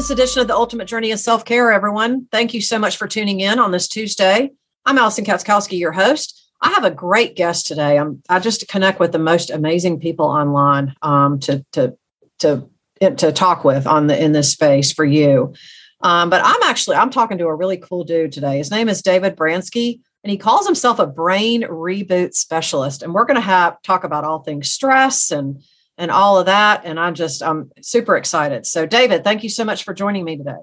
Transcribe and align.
This 0.00 0.08
edition 0.08 0.40
of 0.40 0.48
the 0.48 0.56
Ultimate 0.56 0.86
Journey 0.86 1.10
of 1.10 1.20
Self 1.20 1.44
Care, 1.44 1.70
everyone. 1.70 2.26
Thank 2.32 2.54
you 2.54 2.62
so 2.62 2.78
much 2.78 2.96
for 2.96 3.06
tuning 3.06 3.40
in 3.40 3.58
on 3.58 3.70
this 3.70 3.86
Tuesday. 3.86 4.50
I'm 4.86 4.96
Alison 4.96 5.26
Katschkowsky, 5.26 5.78
your 5.78 5.92
host. 5.92 6.50
I 6.62 6.70
have 6.70 6.84
a 6.84 6.90
great 6.90 7.36
guest 7.36 7.66
today. 7.66 7.98
I'm 7.98 8.22
I 8.26 8.38
just 8.38 8.66
connect 8.66 8.98
with 8.98 9.12
the 9.12 9.18
most 9.18 9.50
amazing 9.50 10.00
people 10.00 10.24
online 10.24 10.94
um, 11.02 11.38
to 11.40 11.66
to 11.72 11.98
to 12.38 12.66
to 12.98 13.30
talk 13.30 13.62
with 13.62 13.86
on 13.86 14.06
the 14.06 14.18
in 14.18 14.32
this 14.32 14.50
space 14.50 14.90
for 14.90 15.04
you. 15.04 15.52
Um, 16.00 16.30
but 16.30 16.40
I'm 16.42 16.62
actually 16.62 16.96
I'm 16.96 17.10
talking 17.10 17.36
to 17.36 17.48
a 17.48 17.54
really 17.54 17.76
cool 17.76 18.04
dude 18.04 18.32
today. 18.32 18.56
His 18.56 18.70
name 18.70 18.88
is 18.88 19.02
David 19.02 19.36
Bransky, 19.36 20.00
and 20.24 20.30
he 20.30 20.38
calls 20.38 20.64
himself 20.64 20.98
a 20.98 21.06
brain 21.06 21.64
reboot 21.64 22.32
specialist. 22.32 23.02
And 23.02 23.12
we're 23.12 23.26
going 23.26 23.34
to 23.34 23.42
have 23.42 23.82
talk 23.82 24.04
about 24.04 24.24
all 24.24 24.38
things 24.38 24.72
stress 24.72 25.30
and 25.30 25.62
and 26.00 26.10
all 26.10 26.38
of 26.38 26.46
that. 26.46 26.82
And 26.84 26.98
I'm 26.98 27.14
just, 27.14 27.42
I'm 27.42 27.70
super 27.82 28.16
excited. 28.16 28.66
So, 28.66 28.86
David, 28.86 29.22
thank 29.22 29.44
you 29.44 29.50
so 29.50 29.64
much 29.64 29.84
for 29.84 29.94
joining 29.94 30.24
me 30.24 30.36
today. 30.36 30.56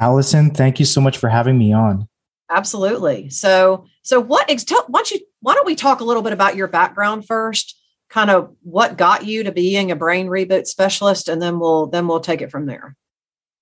Alison, 0.00 0.52
thank 0.52 0.78
you 0.78 0.86
so 0.86 1.00
much 1.00 1.18
for 1.18 1.28
having 1.28 1.58
me 1.58 1.72
on. 1.72 2.08
Absolutely. 2.48 3.28
So, 3.30 3.84
so 4.02 4.20
what, 4.20 4.48
tell, 4.48 4.84
why 4.86 5.00
don't 5.00 5.10
you, 5.10 5.20
why 5.40 5.54
don't 5.54 5.66
we 5.66 5.74
talk 5.74 6.00
a 6.00 6.04
little 6.04 6.22
bit 6.22 6.32
about 6.32 6.56
your 6.56 6.68
background 6.68 7.26
first? 7.26 7.74
Kind 8.08 8.30
of 8.30 8.54
what 8.62 8.96
got 8.96 9.26
you 9.26 9.42
to 9.42 9.52
being 9.52 9.90
a 9.90 9.96
brain 9.96 10.28
reboot 10.28 10.66
specialist, 10.66 11.28
and 11.28 11.42
then 11.42 11.58
we'll, 11.58 11.88
then 11.88 12.06
we'll 12.06 12.20
take 12.20 12.40
it 12.40 12.50
from 12.50 12.64
there. 12.64 12.96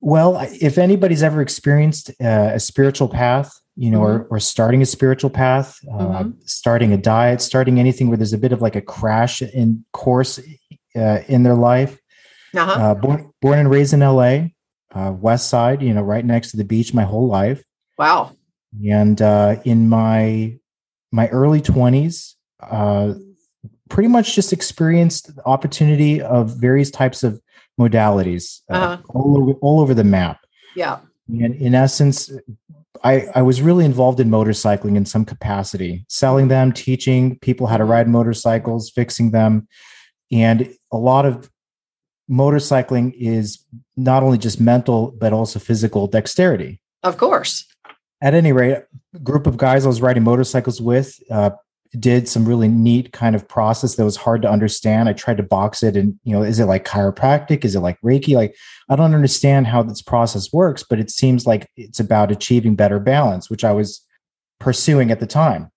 Well, 0.01 0.39
if 0.61 0.79
anybody's 0.79 1.23
ever 1.23 1.41
experienced 1.41 2.11
uh, 2.21 2.53
a 2.55 2.61
spiritual 2.61 3.09
path, 3.09 3.51
you 3.77 3.91
know, 3.91 4.01
mm-hmm. 4.01 4.23
or, 4.33 4.37
or 4.37 4.41
starting 4.41 4.83
a 4.83 4.87
spiritual 4.87 5.31
path, 5.31 5.79
uh, 5.91 5.97
mm-hmm. 5.97 6.31
starting 6.45 6.93
a 6.93 6.97
diet, 6.97 7.41
starting 7.41 7.81
anything 7.81 8.09
where 8.09 8.17
there's 8.17 8.33
a 8.33 8.39
bit 8.39 8.53
of 8.53 8.63
like 8.63 8.77
a 8.77 8.81
crash 8.81 9.43
in 9.43 9.85
course 9.93 10.39
uh, 10.97 11.23
in 11.29 11.43
their 11.43 11.55
life. 11.55 11.99
Uh-huh. 12.55 12.71
Uh, 12.71 12.95
born, 12.95 13.31
born 13.43 13.59
and 13.59 13.71
raised 13.71 13.93
in 13.93 14.01
LA, 14.01 14.47
uh, 14.95 15.13
West 15.13 15.49
Side, 15.49 15.83
you 15.83 15.93
know, 15.93 16.03
right 16.03 16.25
next 16.25 16.53
to 16.53 16.57
the 16.57 16.65
beach 16.65 16.95
my 16.95 17.03
whole 17.03 17.29
life. 17.29 17.63
Wow. 17.99 18.33
And 18.89 19.21
uh, 19.21 19.57
in 19.65 19.89
my 19.89 20.59
my 21.13 21.29
early 21.29 21.61
20s, 21.61 22.35
uh, 22.61 23.15
pretty 23.89 24.09
much 24.09 24.35
just 24.35 24.53
experienced 24.53 25.35
the 25.37 25.47
opportunity 25.47 26.21
of 26.21 26.57
various 26.57 26.91
types 26.91 27.23
of 27.23 27.41
modalities 27.81 28.61
uh-huh. 28.71 28.99
all, 29.11 29.43
over, 29.43 29.53
all 29.61 29.81
over 29.81 29.95
the 29.95 30.05
map. 30.05 30.41
Yeah. 30.75 30.99
And 31.29 31.55
in 31.55 31.75
essence, 31.75 32.31
I, 33.03 33.27
I 33.35 33.43
was 33.43 33.63
really 33.63 33.85
involved 33.85 34.21
in 34.21 34.29
motorcycling 34.29 34.97
in 34.97 35.07
some 35.07 35.25
capacity, 35.25 36.05
selling 36.09 36.49
them, 36.49 36.73
teaching 36.73 37.39
people 37.41 37.67
how 37.67 37.77
to 37.77 37.85
ride 37.85 38.09
motorcycles, 38.09 38.91
fixing 38.91 39.31
them. 39.31 39.69
And 40.33 40.75
a 40.93 40.97
lot 40.97 41.27
of 41.27 41.51
motorcycling 42.31 43.15
is 43.17 43.65
not 43.97 44.23
only 44.23 44.39
just 44.39 44.61
mental, 44.61 45.13
but 45.19 45.33
also 45.33 45.59
physical 45.59 46.07
dexterity. 46.07 46.81
Of 47.03 47.19
course. 47.19 47.67
At 48.21 48.35
any 48.35 48.53
rate, 48.53 48.83
a 49.15 49.19
group 49.21 49.47
of 49.47 49.57
guys 49.57 49.85
I 49.85 49.89
was 49.89 50.01
riding 50.01 50.25
motorcycles 50.25 50.81
with 50.81 51.19
uh, 51.31 51.51
did 51.99 52.29
some 52.29 52.47
really 52.47 52.69
neat 52.69 53.13
kind 53.13 53.37
of 53.37 53.47
process 53.47 53.95
that 53.95 54.05
was 54.05 54.17
hard 54.17 54.43
to 54.43 54.51
understand. 54.51 55.09
I 55.09 55.13
tried 55.13 55.37
to 55.37 55.43
box 55.43 55.83
it 55.83 55.97
and, 55.97 56.19
you 56.25 56.33
know, 56.33 56.43
is 56.43 56.59
it 56.59 56.65
like 56.65 56.85
chiropractic? 56.85 57.65
Is 57.65 57.77
it 57.77 57.81
like 57.81 58.01
Reiki? 58.01 58.35
Like, 58.35 58.57
I 58.89 58.97
don't 58.97 59.15
understand 59.15 59.67
how 59.67 59.83
this 59.83 60.03
process 60.03 60.53
works, 60.53 60.83
but 60.83 60.99
it 60.99 61.11
seems 61.11 61.47
like 61.47 61.69
it's 61.77 62.01
about 62.01 62.33
achieving 62.33 62.75
better 62.75 62.99
balance, 62.99 63.49
which 63.49 63.65
I 63.65 63.73
was 63.73 64.05
pursuing 64.59 65.11
at 65.11 65.21
the 65.21 65.27
time 65.27 65.71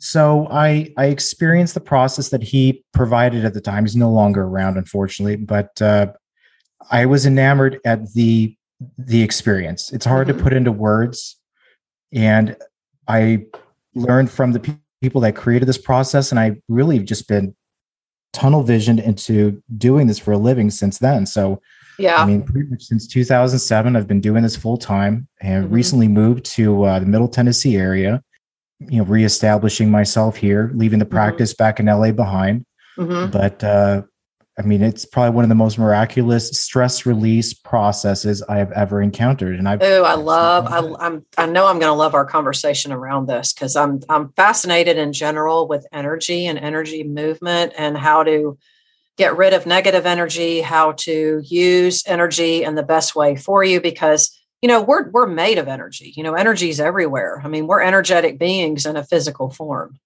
so 0.00 0.48
I 0.50 0.92
I 0.96 1.06
experienced 1.06 1.74
the 1.74 1.80
process 1.80 2.30
that 2.30 2.42
he 2.42 2.82
provided 2.92 3.44
at 3.44 3.52
the 3.52 3.60
time. 3.60 3.84
He's 3.84 3.96
no 3.96 4.10
longer 4.10 4.42
around, 4.42 4.78
unfortunately, 4.78 5.36
but 5.36 5.80
uh, 5.80 6.06
I 6.90 7.04
was 7.04 7.26
enamored 7.26 7.80
at 7.84 8.10
the 8.14 8.56
the 8.96 9.22
experience. 9.22 9.92
It's 9.92 10.06
hard 10.06 10.26
mm-hmm. 10.26 10.38
to 10.38 10.42
put 10.42 10.54
into 10.54 10.72
words, 10.72 11.38
and 12.12 12.56
I 13.08 13.44
learned 13.94 14.30
from 14.30 14.52
the 14.52 14.60
pe- 14.60 14.78
people 15.02 15.20
that 15.20 15.36
created 15.36 15.68
this 15.68 15.78
process, 15.78 16.30
and 16.30 16.40
I 16.40 16.56
really 16.68 16.98
just 17.00 17.28
been 17.28 17.54
tunnel 18.32 18.62
visioned 18.62 19.00
into 19.00 19.62
doing 19.76 20.06
this 20.06 20.18
for 20.18 20.32
a 20.32 20.38
living 20.38 20.70
since 20.70 20.98
then. 20.98 21.26
So. 21.26 21.60
Yeah. 21.98 22.16
I 22.16 22.24
mean, 22.24 22.42
pretty 22.42 22.66
much 22.70 22.84
since 22.84 23.06
2007, 23.06 23.94
I've 23.94 24.08
been 24.08 24.22
doing 24.22 24.42
this 24.42 24.56
full 24.56 24.78
time 24.78 25.28
and 25.42 25.66
mm-hmm. 25.66 25.74
recently 25.74 26.08
moved 26.08 26.46
to 26.46 26.84
uh, 26.84 26.98
the 26.98 27.04
Middle 27.04 27.28
Tennessee 27.28 27.76
area 27.76 28.22
you 28.80 28.98
know 28.98 29.04
reestablishing 29.04 29.90
myself 29.90 30.36
here 30.36 30.70
leaving 30.74 30.98
the 30.98 31.04
mm-hmm. 31.04 31.14
practice 31.14 31.52
mm-hmm. 31.52 31.62
back 31.62 31.80
in 31.80 31.86
la 31.86 32.10
behind 32.10 32.64
mm-hmm. 32.96 33.30
but 33.30 33.62
uh 33.62 34.02
i 34.58 34.62
mean 34.62 34.82
it's 34.82 35.04
probably 35.04 35.34
one 35.34 35.44
of 35.44 35.48
the 35.48 35.54
most 35.54 35.78
miraculous 35.78 36.50
stress 36.50 37.04
release 37.04 37.52
processes 37.52 38.42
i 38.48 38.56
have 38.56 38.72
ever 38.72 39.02
encountered 39.02 39.58
and 39.58 39.68
I've 39.68 39.82
oh 39.82 40.04
i 40.04 40.14
love 40.14 40.66
I, 40.66 41.06
i'm 41.06 41.24
i 41.36 41.46
know 41.46 41.66
i'm 41.66 41.78
going 41.78 41.90
to 41.90 41.96
love 41.96 42.14
our 42.14 42.24
conversation 42.24 42.90
around 42.90 43.26
this 43.26 43.52
because 43.52 43.76
i'm 43.76 44.00
i'm 44.08 44.32
fascinated 44.32 44.96
in 44.96 45.12
general 45.12 45.68
with 45.68 45.86
energy 45.92 46.46
and 46.46 46.58
energy 46.58 47.04
movement 47.04 47.74
and 47.76 47.98
how 47.98 48.22
to 48.22 48.58
get 49.18 49.36
rid 49.36 49.52
of 49.52 49.66
negative 49.66 50.06
energy 50.06 50.62
how 50.62 50.92
to 50.92 51.42
use 51.44 52.02
energy 52.06 52.64
in 52.64 52.74
the 52.76 52.82
best 52.82 53.14
way 53.14 53.36
for 53.36 53.62
you 53.62 53.78
because 53.80 54.39
you 54.62 54.68
know 54.68 54.82
we're 54.82 55.08
we're 55.10 55.26
made 55.26 55.58
of 55.58 55.68
energy 55.68 56.12
you 56.16 56.22
know 56.22 56.34
energy 56.34 56.68
is 56.68 56.80
everywhere. 56.80 57.40
I 57.44 57.48
mean 57.48 57.66
we're 57.66 57.82
energetic 57.82 58.38
beings 58.38 58.86
in 58.86 58.96
a 58.96 59.04
physical 59.04 59.50
form. 59.50 59.98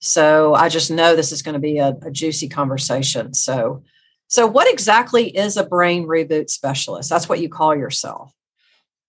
So 0.00 0.54
i 0.54 0.68
just 0.68 0.90
know 0.90 1.16
this 1.16 1.32
is 1.32 1.40
going 1.42 1.54
to 1.54 1.60
be 1.60 1.78
a, 1.78 1.96
a, 2.02 2.10
juicy 2.10 2.48
conversation. 2.48 3.34
So 3.34 3.82
so 4.28 4.46
what 4.46 4.70
exactly 4.72 5.36
is 5.36 5.56
a 5.56 5.64
brain 5.64 6.06
reboot 6.06 6.50
specialist? 6.50 7.10
That's 7.10 7.28
what 7.28 7.40
you 7.40 7.48
call 7.48 7.76
yourself. 7.76 8.32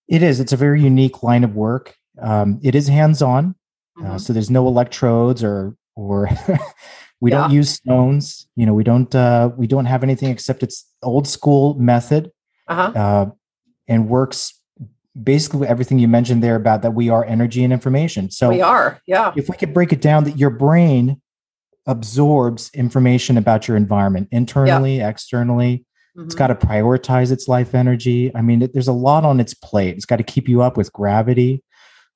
It 0.08 0.22
is. 0.22 0.40
It's 0.40 0.52
a 0.52 0.56
very 0.56 0.80
unique 0.82 1.22
line 1.22 1.42
of 1.42 1.56
work. 1.56 1.96
Um, 2.20 2.60
it 2.62 2.74
is 2.74 2.86
hands-on 2.88 3.56
uh, 3.96 4.02
mm-hmm. 4.02 4.10
uh, 4.12 4.18
so 4.18 4.32
there's 4.32 4.50
no 4.50 4.66
electrodes 4.66 5.42
or 5.42 5.74
or 5.94 6.28
we 7.20 7.30
yeah. 7.30 7.38
don't 7.38 7.50
use 7.50 7.70
stones. 7.70 8.48
You 8.56 8.66
know 8.66 8.74
we 8.74 8.84
don't 8.84 9.14
uh, 9.14 9.50
we 9.56 9.66
don't 9.66 9.86
have 9.86 10.02
anything 10.02 10.30
except 10.30 10.62
it's 10.62 10.84
old 11.02 11.26
school 11.26 11.74
method 11.74 12.30
uh-huh. 12.68 12.92
uh, 12.98 13.30
and 13.88 14.08
works 14.08 14.55
basically 15.22 15.66
everything 15.66 15.98
you 15.98 16.08
mentioned 16.08 16.42
there 16.42 16.56
about 16.56 16.82
that 16.82 16.92
we 16.92 17.08
are 17.08 17.24
energy 17.24 17.64
and 17.64 17.72
information. 17.72 18.30
So 18.30 18.50
we 18.50 18.60
are, 18.60 19.00
yeah. 19.06 19.32
If 19.36 19.48
we 19.48 19.56
could 19.56 19.72
break 19.72 19.92
it 19.92 20.00
down, 20.00 20.24
that 20.24 20.38
your 20.38 20.50
brain 20.50 21.20
absorbs 21.86 22.70
information 22.74 23.38
about 23.38 23.68
your 23.68 23.76
environment 23.76 24.28
internally, 24.32 24.98
yeah. 24.98 25.08
externally. 25.08 25.84
Mm-hmm. 26.16 26.26
It's 26.26 26.34
got 26.34 26.48
to 26.48 26.54
prioritize 26.54 27.30
its 27.30 27.48
life 27.48 27.74
energy. 27.74 28.34
I 28.34 28.42
mean, 28.42 28.62
it, 28.62 28.72
there's 28.72 28.88
a 28.88 28.92
lot 28.92 29.24
on 29.24 29.40
its 29.40 29.54
plate. 29.54 29.96
It's 29.96 30.06
got 30.06 30.16
to 30.16 30.24
keep 30.24 30.48
you 30.48 30.62
up 30.62 30.76
with 30.76 30.92
gravity. 30.92 31.62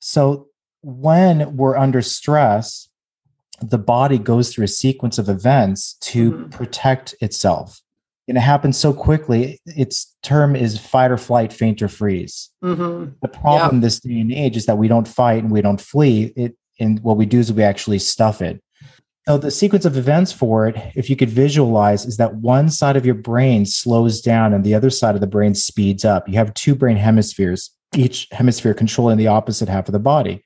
So 0.01 0.49
when 0.83 1.57
we're 1.57 1.77
under 1.77 2.03
stress, 2.03 2.89
the 3.63 3.79
body 3.79 4.19
goes 4.19 4.53
through 4.53 4.65
a 4.65 4.69
sequence 4.69 5.19
of 5.19 5.29
events 5.29 5.95
to 6.01 6.33
mm-hmm. 6.33 6.49
protect 6.49 7.15
itself 7.21 7.81
and 8.31 8.39
it 8.39 8.43
happens 8.43 8.79
so 8.79 8.95
quickly. 8.95 9.61
Its 9.67 10.10
term 10.23 10.55
is 10.55 10.79
fight 10.79 11.11
or 11.11 11.17
flight, 11.17 11.53
faint 11.53 11.83
or 11.83 11.89
freeze. 11.89 12.51
Mm-hmm. 12.63 13.13
The 13.23 13.29
problem 13.29 13.77
yeah. 13.77 13.81
this 13.81 14.01
day 14.01 14.21
and 14.21 14.33
age 14.33 14.57
is 14.57 14.67
that 14.67 14.79
we 14.79 14.89
don't 14.89 15.09
fight 15.09 15.43
and 15.43 15.51
we 15.51 15.63
don't 15.63 15.81
flee. 15.81 16.33
It 16.37 16.57
and 16.79 16.99
what 17.01 17.17
we 17.17 17.27
do 17.27 17.39
is 17.39 17.53
we 17.53 17.63
actually 17.63 17.99
stuff 17.99 18.41
it. 18.41 18.63
So 19.29 19.37
the 19.39 19.51
sequence 19.51 19.85
of 19.85 19.97
events 19.97 20.33
for 20.33 20.67
it, 20.67 20.77
if 20.97 21.11
you 21.11 21.15
could 21.15 21.29
visualize, 21.29 22.07
is 22.07 22.17
that 22.17 22.37
one 22.37 22.71
side 22.71 22.97
of 22.97 23.05
your 23.05 23.15
brain 23.15 23.67
slows 23.67 24.21
down 24.21 24.55
and 24.55 24.65
the 24.65 24.75
other 24.75 24.91
side 24.91 25.15
of 25.15 25.21
the 25.21 25.27
brain 25.27 25.55
speeds 25.55 26.05
up. 26.05 26.27
You 26.29 26.35
have 26.35 26.55
two 26.55 26.75
brain 26.75 26.97
hemispheres, 26.97 27.71
each 27.95 28.27
hemisphere 28.33 28.75
controlling 28.75 29.19
the 29.19 29.27
opposite 29.27 29.69
half 29.69 29.89
of 29.89 29.93
the 29.93 29.99
body. 29.99 30.45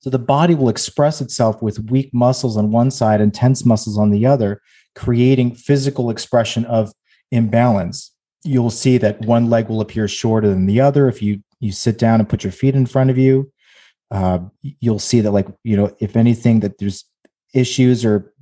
So 0.00 0.10
the 0.10 0.18
body 0.18 0.54
will 0.54 0.68
express 0.68 1.20
itself 1.20 1.62
with 1.62 1.90
weak 1.90 2.12
muscles 2.12 2.56
on 2.56 2.72
one 2.72 2.90
side 2.90 3.20
and 3.20 3.32
tense 3.32 3.64
muscles 3.64 3.98
on 3.98 4.10
the 4.10 4.26
other, 4.26 4.60
creating 4.94 5.54
physical 5.54 6.10
expression 6.10 6.64
of 6.64 6.92
imbalance, 7.30 8.13
you'll 8.44 8.70
see 8.70 8.98
that 8.98 9.20
one 9.22 9.50
leg 9.50 9.68
will 9.68 9.80
appear 9.80 10.06
shorter 10.06 10.48
than 10.48 10.66
the 10.66 10.80
other. 10.80 11.08
If 11.08 11.22
you 11.22 11.42
you 11.60 11.72
sit 11.72 11.98
down 11.98 12.20
and 12.20 12.28
put 12.28 12.44
your 12.44 12.52
feet 12.52 12.74
in 12.74 12.86
front 12.86 13.10
of 13.10 13.18
you, 13.18 13.50
uh, 14.10 14.38
you'll 14.80 14.98
see 14.98 15.20
that 15.22 15.32
like 15.32 15.48
you 15.64 15.76
know 15.76 15.94
if 15.98 16.16
anything 16.16 16.60
that 16.60 16.78
there's 16.78 17.04
issues 17.54 18.04
or 18.04 18.32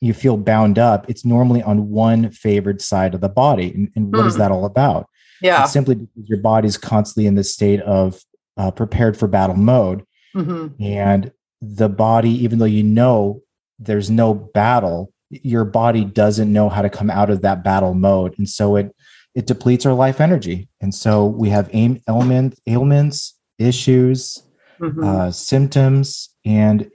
you 0.00 0.12
feel 0.12 0.36
bound 0.36 0.78
up, 0.78 1.08
it's 1.08 1.24
normally 1.24 1.62
on 1.62 1.90
one 1.90 2.30
favored 2.30 2.82
side 2.82 3.14
of 3.14 3.20
the 3.20 3.28
body. 3.28 3.72
And, 3.72 3.90
and 3.96 4.12
what 4.12 4.24
mm. 4.24 4.26
is 4.26 4.34
hmm. 4.34 4.40
that 4.40 4.52
all 4.52 4.66
about? 4.66 5.08
Yeah, 5.40 5.64
it's 5.64 5.72
simply 5.72 5.96
because 5.96 6.28
your 6.28 6.38
body's 6.38 6.76
constantly 6.76 7.26
in 7.26 7.34
this 7.34 7.52
state 7.52 7.80
of 7.80 8.22
uh, 8.56 8.70
prepared 8.70 9.16
for 9.18 9.26
battle 9.26 9.56
mode, 9.56 10.04
mm-hmm. 10.34 10.82
and 10.82 11.32
the 11.60 11.88
body, 11.88 12.30
even 12.30 12.58
though 12.58 12.64
you 12.66 12.82
know 12.82 13.42
there's 13.78 14.10
no 14.10 14.32
battle, 14.32 15.12
your 15.30 15.64
body 15.64 16.04
doesn't 16.04 16.52
know 16.52 16.68
how 16.68 16.82
to 16.82 16.90
come 16.90 17.10
out 17.10 17.30
of 17.30 17.42
that 17.42 17.64
battle 17.64 17.94
mode 17.94 18.34
and 18.38 18.48
so 18.48 18.76
it 18.76 18.94
it 19.36 19.46
depletes 19.46 19.86
our 19.86 19.92
life 19.92 20.20
energy 20.20 20.68
and 20.80 20.92
so 20.92 21.26
we 21.26 21.50
have 21.50 21.70
aim, 21.72 22.02
element, 22.08 22.58
ailments 22.66 23.34
issues 23.58 24.42
mm-hmm. 24.80 25.04
uh, 25.04 25.30
symptoms 25.30 26.30
and 26.44 26.90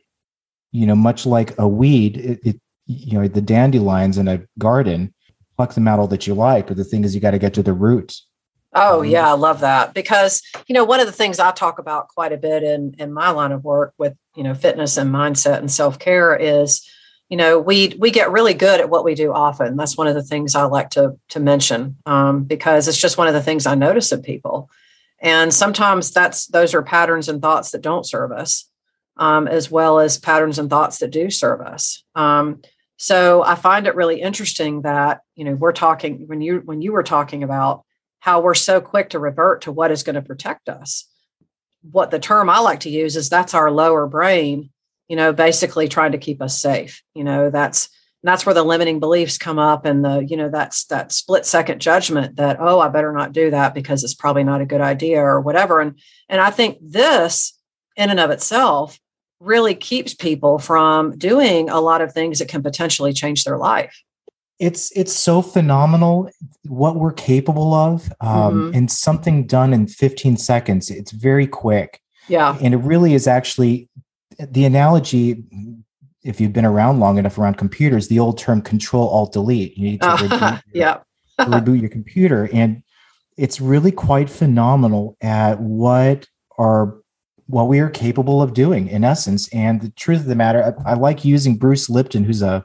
you 0.71 0.85
know 0.85 0.95
much 0.95 1.25
like 1.25 1.57
a 1.57 1.67
weed 1.67 2.17
it, 2.17 2.39
it, 2.43 2.61
you 2.87 3.17
know 3.17 3.27
the 3.27 3.41
dandelions 3.41 4.17
in 4.17 4.27
a 4.27 4.41
garden 4.57 5.13
pluck 5.55 5.73
them 5.73 5.87
out 5.87 5.99
all 5.99 6.07
that 6.07 6.27
you 6.27 6.33
like 6.33 6.67
but 6.67 6.75
the 6.75 6.83
thing 6.83 7.05
is 7.05 7.15
you 7.15 7.21
got 7.21 7.31
to 7.31 7.39
get 7.39 7.53
to 7.53 7.63
the 7.63 7.73
root 7.73 8.13
Oh 8.73 9.01
um, 9.01 9.05
yeah, 9.05 9.27
I 9.27 9.33
love 9.33 9.59
that 9.61 9.93
because 9.93 10.41
you 10.67 10.73
know 10.73 10.85
one 10.85 11.01
of 11.01 11.05
the 11.05 11.11
things 11.11 11.39
I 11.39 11.51
talk 11.51 11.77
about 11.77 12.07
quite 12.07 12.31
a 12.31 12.37
bit 12.37 12.63
in 12.63 12.95
in 12.99 13.11
my 13.11 13.29
line 13.29 13.51
of 13.51 13.65
work 13.65 13.93
with 13.97 14.15
you 14.35 14.43
know 14.43 14.53
fitness 14.53 14.95
and 14.95 15.13
mindset 15.13 15.57
and 15.57 15.69
self 15.69 15.99
care 15.99 16.35
is 16.35 16.81
you 17.31 17.37
know 17.37 17.57
we 17.57 17.95
we 17.97 18.11
get 18.11 18.29
really 18.29 18.53
good 18.53 18.81
at 18.81 18.89
what 18.89 19.05
we 19.05 19.15
do 19.15 19.31
often. 19.31 19.77
That's 19.77 19.97
one 19.97 20.07
of 20.07 20.15
the 20.15 20.21
things 20.21 20.53
I 20.53 20.63
like 20.65 20.89
to 20.91 21.17
to 21.29 21.39
mention 21.39 21.95
um, 22.05 22.43
because 22.43 22.89
it's 22.89 22.99
just 22.99 23.17
one 23.17 23.29
of 23.29 23.33
the 23.33 23.41
things 23.41 23.65
I 23.65 23.73
notice 23.73 24.11
in 24.11 24.21
people, 24.21 24.69
and 25.19 25.53
sometimes 25.53 26.11
that's 26.11 26.47
those 26.47 26.73
are 26.73 26.83
patterns 26.83 27.29
and 27.29 27.41
thoughts 27.41 27.71
that 27.71 27.81
don't 27.81 28.05
serve 28.05 28.33
us, 28.33 28.69
um, 29.15 29.47
as 29.47 29.71
well 29.71 30.01
as 30.01 30.19
patterns 30.19 30.59
and 30.59 30.69
thoughts 30.69 30.97
that 30.97 31.11
do 31.11 31.29
serve 31.29 31.61
us. 31.61 32.03
Um, 32.15 32.61
so 32.97 33.41
I 33.43 33.55
find 33.55 33.87
it 33.87 33.95
really 33.95 34.21
interesting 34.21 34.81
that 34.81 35.21
you 35.35 35.45
know 35.45 35.55
we're 35.55 35.71
talking 35.71 36.27
when 36.27 36.41
you 36.41 36.61
when 36.65 36.81
you 36.81 36.91
were 36.91 37.01
talking 37.01 37.43
about 37.43 37.85
how 38.19 38.41
we're 38.41 38.53
so 38.55 38.81
quick 38.81 39.11
to 39.11 39.19
revert 39.19 39.61
to 39.61 39.71
what 39.71 39.89
is 39.89 40.03
going 40.03 40.15
to 40.15 40.21
protect 40.21 40.67
us. 40.67 41.07
What 41.89 42.11
the 42.11 42.19
term 42.19 42.49
I 42.49 42.59
like 42.59 42.81
to 42.81 42.89
use 42.89 43.15
is 43.15 43.29
that's 43.29 43.53
our 43.53 43.71
lower 43.71 44.05
brain, 44.05 44.69
you 45.11 45.17
know, 45.17 45.33
basically 45.33 45.89
trying 45.89 46.13
to 46.13 46.17
keep 46.17 46.41
us 46.41 46.61
safe. 46.61 47.03
You 47.13 47.25
know, 47.25 47.49
that's 47.49 47.89
that's 48.23 48.45
where 48.45 48.55
the 48.55 48.63
limiting 48.63 49.01
beliefs 49.01 49.37
come 49.37 49.59
up 49.59 49.85
and 49.85 50.05
the, 50.05 50.25
you 50.25 50.37
know, 50.37 50.47
that's 50.47 50.85
that 50.85 51.11
split 51.11 51.45
second 51.45 51.81
judgment 51.81 52.37
that, 52.37 52.61
oh, 52.61 52.79
I 52.79 52.87
better 52.87 53.11
not 53.11 53.33
do 53.33 53.51
that 53.51 53.73
because 53.73 54.05
it's 54.05 54.13
probably 54.13 54.45
not 54.45 54.61
a 54.61 54.65
good 54.65 54.79
idea 54.79 55.19
or 55.19 55.41
whatever. 55.41 55.81
And 55.81 55.99
and 56.29 56.39
I 56.39 56.49
think 56.49 56.77
this 56.79 57.59
in 57.97 58.09
and 58.09 58.21
of 58.21 58.29
itself 58.29 58.97
really 59.41 59.75
keeps 59.75 60.13
people 60.13 60.59
from 60.59 61.17
doing 61.17 61.69
a 61.69 61.81
lot 61.81 61.99
of 61.99 62.13
things 62.13 62.39
that 62.39 62.47
can 62.47 62.63
potentially 62.63 63.11
change 63.11 63.43
their 63.43 63.57
life 63.57 64.01
it's 64.59 64.95
it's 64.95 65.11
so 65.11 65.41
phenomenal 65.41 66.29
what 66.67 66.95
we're 66.95 67.11
capable 67.11 67.73
of 67.73 68.13
um, 68.21 68.53
mm-hmm. 68.53 68.77
and 68.77 68.91
something 68.91 69.47
done 69.47 69.73
in 69.73 69.87
15 69.87 70.37
seconds 70.37 70.91
it's 70.91 71.09
very 71.11 71.47
quick 71.47 71.99
yeah 72.27 72.55
and 72.61 72.75
it 72.75 72.77
really 72.77 73.15
is 73.15 73.25
actually 73.25 73.89
the 74.49 74.65
analogy 74.65 75.43
if 76.23 76.39
you've 76.39 76.53
been 76.53 76.65
around 76.65 76.99
long 76.99 77.17
enough 77.17 77.37
around 77.37 77.57
computers 77.57 78.07
the 78.07 78.19
old 78.19 78.37
term 78.37 78.61
control 78.61 79.07
alt 79.09 79.33
delete 79.33 79.77
you 79.77 79.83
need 79.83 80.01
to, 80.01 80.07
reboot, 80.07 80.61
yeah. 80.73 80.99
reboot 81.39 81.79
your 81.79 81.89
computer 81.89 82.49
and 82.53 82.83
it's 83.37 83.61
really 83.61 83.91
quite 83.91 84.29
phenomenal 84.29 85.17
at 85.21 85.59
what 85.59 86.27
are 86.57 86.97
what 87.47 87.67
we 87.67 87.79
are 87.79 87.89
capable 87.89 88.41
of 88.41 88.53
doing 88.53 88.87
in 88.87 89.03
essence 89.03 89.47
and 89.49 89.81
the 89.81 89.89
truth 89.91 90.19
of 90.19 90.27
the 90.27 90.35
matter 90.35 90.75
I, 90.85 90.91
I 90.91 90.93
like 90.93 91.25
using 91.25 91.57
bruce 91.57 91.89
lipton 91.89 92.23
who's 92.23 92.41
a 92.41 92.63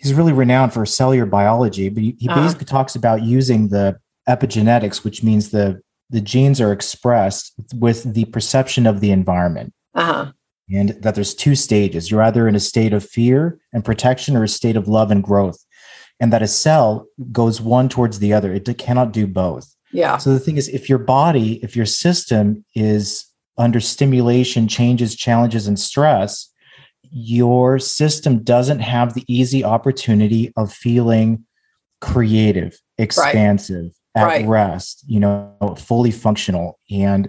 he's 0.00 0.14
really 0.14 0.32
renowned 0.32 0.72
for 0.72 0.84
cellular 0.86 1.26
biology, 1.26 1.88
but 1.88 2.02
he, 2.02 2.16
he 2.18 2.28
uh-huh. 2.28 2.42
basically 2.42 2.64
talks 2.64 2.94
about 2.94 3.22
using 3.22 3.68
the 3.68 3.98
epigenetics, 4.28 5.04
which 5.04 5.22
means 5.22 5.50
the 5.50 5.80
the 6.08 6.20
genes 6.20 6.60
are 6.60 6.72
expressed 6.72 7.52
with 7.76 8.14
the 8.14 8.24
perception 8.26 8.84
of 8.86 9.00
the 9.00 9.12
environment. 9.12 9.72
Uh-huh. 9.94 10.32
And 10.72 10.90
that 11.02 11.14
there's 11.14 11.34
two 11.34 11.54
stages. 11.54 12.10
You're 12.10 12.22
either 12.22 12.46
in 12.46 12.54
a 12.54 12.60
state 12.60 12.92
of 12.92 13.04
fear 13.04 13.58
and 13.72 13.84
protection 13.84 14.36
or 14.36 14.44
a 14.44 14.48
state 14.48 14.76
of 14.76 14.88
love 14.88 15.10
and 15.10 15.22
growth. 15.22 15.58
And 16.20 16.32
that 16.32 16.42
a 16.42 16.46
cell 16.46 17.06
goes 17.32 17.60
one 17.60 17.88
towards 17.88 18.18
the 18.18 18.32
other. 18.32 18.52
It 18.52 18.66
cannot 18.78 19.12
do 19.12 19.26
both. 19.26 19.74
Yeah. 19.92 20.18
So 20.18 20.32
the 20.32 20.38
thing 20.38 20.56
is, 20.56 20.68
if 20.68 20.88
your 20.88 20.98
body, 20.98 21.54
if 21.62 21.74
your 21.74 21.86
system 21.86 22.64
is 22.74 23.26
under 23.58 23.80
stimulation, 23.80 24.68
changes, 24.68 25.16
challenges, 25.16 25.66
and 25.66 25.78
stress, 25.78 26.50
your 27.10 27.78
system 27.78 28.42
doesn't 28.42 28.80
have 28.80 29.14
the 29.14 29.24
easy 29.26 29.64
opportunity 29.64 30.52
of 30.56 30.72
feeling 30.72 31.44
creative, 32.00 32.78
expansive, 32.98 33.90
right. 34.16 34.22
at 34.22 34.26
right. 34.26 34.46
rest, 34.46 35.04
you 35.06 35.20
know, 35.20 35.74
fully 35.78 36.10
functional. 36.10 36.78
And 36.90 37.28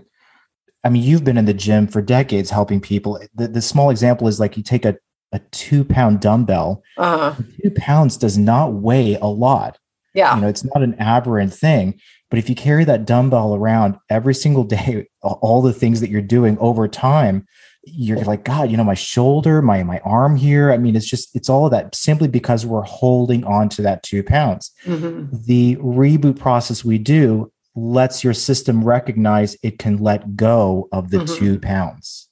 I 0.83 0.89
mean, 0.89 1.03
you've 1.03 1.23
been 1.23 1.37
in 1.37 1.45
the 1.45 1.53
gym 1.53 1.87
for 1.87 2.01
decades 2.01 2.49
helping 2.49 2.81
people. 2.81 3.19
The, 3.35 3.47
the 3.47 3.61
small 3.61 3.89
example 3.89 4.27
is 4.27 4.39
like 4.39 4.57
you 4.57 4.63
take 4.63 4.85
a, 4.85 4.97
a 5.31 5.39
two 5.51 5.83
pound 5.83 6.19
dumbbell, 6.19 6.83
uh-huh. 6.97 7.35
two 7.61 7.71
pounds 7.71 8.17
does 8.17 8.37
not 8.37 8.73
weigh 8.73 9.15
a 9.15 9.27
lot. 9.27 9.77
Yeah. 10.13 10.35
You 10.35 10.41
know, 10.41 10.47
it's 10.47 10.65
not 10.65 10.83
an 10.83 10.95
aberrant 10.99 11.53
thing. 11.53 11.99
But 12.29 12.39
if 12.39 12.49
you 12.49 12.55
carry 12.55 12.83
that 12.85 13.05
dumbbell 13.05 13.55
around 13.55 13.97
every 14.09 14.33
single 14.33 14.63
day, 14.63 15.07
all 15.21 15.61
the 15.61 15.73
things 15.73 16.01
that 16.01 16.09
you're 16.09 16.21
doing 16.21 16.57
over 16.59 16.87
time, 16.87 17.45
you're 17.83 18.19
like 18.21 18.43
god 18.43 18.69
you 18.69 18.77
know 18.77 18.83
my 18.83 18.93
shoulder 18.93 19.61
my 19.61 19.81
my 19.81 19.99
arm 19.99 20.35
here 20.35 20.71
i 20.71 20.77
mean 20.77 20.95
it's 20.95 21.09
just 21.09 21.35
it's 21.35 21.49
all 21.49 21.65
of 21.65 21.71
that 21.71 21.95
simply 21.95 22.27
because 22.27 22.63
we're 22.63 22.83
holding 22.83 23.43
on 23.43 23.69
to 23.69 23.81
that 23.81 24.03
two 24.03 24.21
pounds 24.21 24.71
mm-hmm. 24.85 25.25
the 25.47 25.75
reboot 25.77 26.37
process 26.37 26.85
we 26.85 26.99
do 26.99 27.51
lets 27.75 28.23
your 28.23 28.33
system 28.33 28.83
recognize 28.83 29.57
it 29.63 29.79
can 29.79 29.97
let 29.97 30.35
go 30.35 30.87
of 30.91 31.09
the 31.09 31.19
mm-hmm. 31.19 31.35
two 31.35 31.59
pounds 31.59 32.29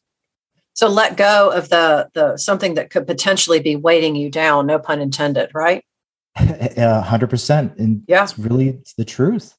so 0.74 0.88
let 0.88 1.18
go 1.18 1.52
of 1.52 1.70
the 1.70 2.10
the 2.14 2.38
something 2.38 2.74
that 2.74 2.90
could 2.90 3.08
potentially 3.08 3.60
be 3.60 3.76
weighting 3.76 4.16
you 4.16 4.30
down 4.30 4.68
no 4.68 4.80
pun 4.80 5.00
intended 5.00 5.50
right 5.54 5.84
100% 6.38 7.80
and 7.80 8.04
yeah 8.08 8.24
it's 8.24 8.38
really 8.38 8.70
it's 8.70 8.94
the 8.94 9.06
truth 9.06 9.56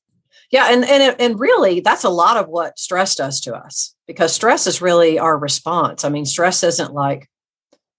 yeah, 0.50 0.73
and 0.73 0.85
and 0.85 1.15
and 1.21 1.38
really, 1.38 1.79
that's 1.81 2.03
a 2.03 2.11
lot 2.11 2.37
of 2.37 2.49
what 2.49 2.79
stress 2.79 3.15
does 3.15 3.41
to 3.43 3.55
us 3.55 3.94
because 4.09 4.32
stress 4.32 4.67
is 4.67 4.82
really 4.82 5.19
our 5.19 5.38
response. 5.38 6.05
I 6.05 6.09
mean, 6.09 6.27
stress 6.27 6.65
isn't 6.65 6.93
like, 6.93 7.29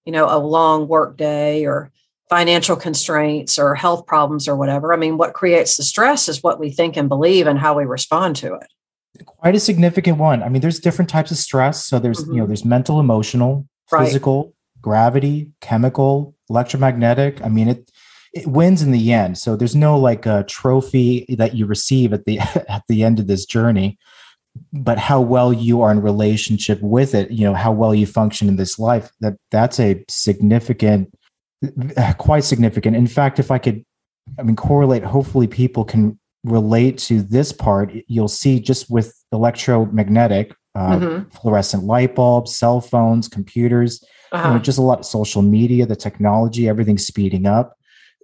you 0.04 0.12
know, 0.12 0.25
a 0.25 0.38
long 0.38 0.89
work 0.89 1.16
day 1.16 1.66
or 1.66 1.92
financial 2.31 2.78
constraints 2.78 3.60
or 3.60 3.75
health 3.75 4.06
problems 4.06 4.48
or 4.48 4.56
whatever. 4.56 4.94
I 4.94 4.95
mean, 4.95 5.18
what 5.18 5.33
creates 5.33 5.75
the 5.75 5.83
stress 5.83 6.30
is 6.30 6.42
what 6.42 6.62
we 6.62 6.72
think 6.72 6.95
and 6.95 7.10
believe 7.10 7.45
and 7.45 7.60
how 7.60 7.78
we 7.78 7.83
respond 7.83 8.38
to 8.38 8.56
it. 8.56 8.68
Quite 9.25 9.54
a 9.54 9.60
significant 9.60 10.18
one. 10.18 10.42
I 10.42 10.48
mean, 10.48 10.62
there's 10.62 10.80
different 10.80 11.10
types 11.10 11.31
of 11.31 11.38
stress. 11.38 11.86
So 11.86 12.00
there's, 12.00 12.22
mm-hmm. 12.22 12.31
you 12.31 12.38
know, 12.38 12.44
mm-hmm. 12.44 12.51
there's 12.51 12.63
mental, 12.63 13.01
emotional, 13.01 13.68
physical, 13.89 14.45
right. 14.45 14.54
gravity, 14.81 15.51
chemical, 15.60 16.33
electromagnetic. 16.50 17.44
I 17.44 17.50
mean, 17.50 17.68
it 17.68 17.92
it 18.33 18.48
wins 18.48 18.81
in 18.81 18.92
the 18.92 19.12
end. 19.12 19.38
So 19.38 19.57
there's 19.57 19.75
no 19.75 20.00
like 20.00 20.25
a 20.25 20.45
trophy 20.48 21.25
that 21.38 21.54
you 21.54 21.66
receive 21.66 22.13
at 22.13 22.24
the 22.24 22.39
at 22.69 22.83
the 22.88 23.04
end 23.04 23.19
of 23.19 23.28
this 23.28 23.45
journey, 23.45 24.00
but 24.71 24.97
how 24.97 25.19
well 25.19 25.52
you 25.52 25.81
are 25.81 25.92
in 25.92 26.02
relationship 26.02 26.80
with 26.81 27.14
it, 27.14 27.30
you 27.30 27.44
know, 27.44 27.54
how 27.54 27.73
well 27.73 27.94
you 27.94 28.07
function 28.07 28.47
in 28.47 28.56
this 28.56 28.80
life. 28.80 29.11
That 29.19 29.35
that's 29.52 29.81
a 29.81 30.06
significant, 30.09 31.14
quite 32.18 32.44
significant. 32.44 32.95
In 32.95 33.07
fact, 33.07 33.39
if 33.39 33.51
I 33.51 33.57
could, 33.57 33.83
I 34.39 34.44
mean, 34.44 34.56
correlate. 34.56 35.03
Hopefully, 35.03 35.47
people 35.47 35.85
can 35.85 36.19
relate 36.44 36.97
to 36.99 37.21
this 37.21 37.51
part. 37.51 37.91
You'll 38.07 38.27
see 38.27 38.59
just 38.59 38.89
with 38.89 39.13
electromagnetic, 39.31 40.56
uh, 40.75 40.97
mm-hmm. 40.97 41.30
fluorescent 41.30 41.83
light 41.83 42.15
bulbs, 42.15 42.56
cell 42.56 42.81
phones, 42.81 43.27
computers. 43.27 44.03
Uh-huh. 44.31 44.47
You 44.47 44.53
know, 44.56 44.59
just 44.61 44.77
a 44.77 44.81
lot 44.81 44.99
of 44.99 45.06
social 45.06 45.41
media, 45.41 45.85
the 45.85 45.95
technology, 45.95 46.69
everything's 46.69 47.06
speeding 47.06 47.45
up 47.45 47.77